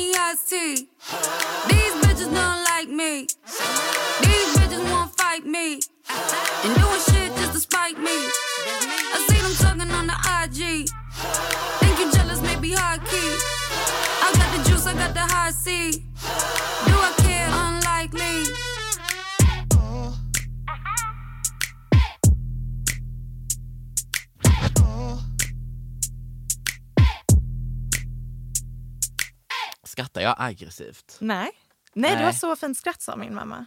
Skrattar 30.15 30.29
jag 30.29 30.37
aggressivt? 30.39 31.17
Nej. 31.21 31.51
Nej, 31.95 32.11
du 32.11 32.17
Nej. 32.17 32.25
har 32.25 32.33
så 32.33 32.57
fint 32.57 32.79
skratt 32.79 33.03
sa 33.03 33.17
min 33.17 33.35
mamma. 33.35 33.67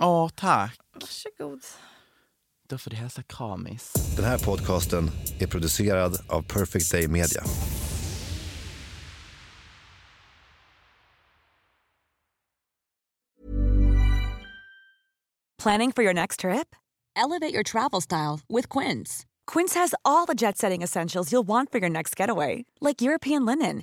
Åh, 0.00 0.28
tack. 0.28 0.76
Varsågod. 0.92 1.62
Då 2.68 2.78
får 2.78 2.90
du 2.90 2.96
hälsa 2.96 3.22
kramis. 3.22 3.92
Den 4.16 4.24
här 4.24 4.38
podcasten 4.38 5.10
är 5.40 5.46
producerad 5.46 6.18
av 6.28 6.42
Perfect 6.42 6.92
Day 6.92 7.08
Media. 7.08 7.42
Planning 15.62 15.92
for 15.92 16.04
your 16.04 16.14
next 16.14 16.40
trip? 16.40 16.74
Elevate 17.16 17.54
your 17.54 17.62
travel 17.62 18.00
style 18.02 18.40
with 18.48 18.68
Quince. 18.78 19.24
Quince 19.52 19.74
has 19.80 19.94
all 20.04 20.26
the 20.26 20.34
jet 20.34 20.58
setting 20.58 20.82
essentials 20.82 21.32
you'll 21.32 21.46
want 21.46 21.72
for 21.72 21.78
your 21.80 21.90
next 21.90 22.20
getaway, 22.20 22.64
like 22.80 23.00
European 23.00 23.46
linen, 23.46 23.82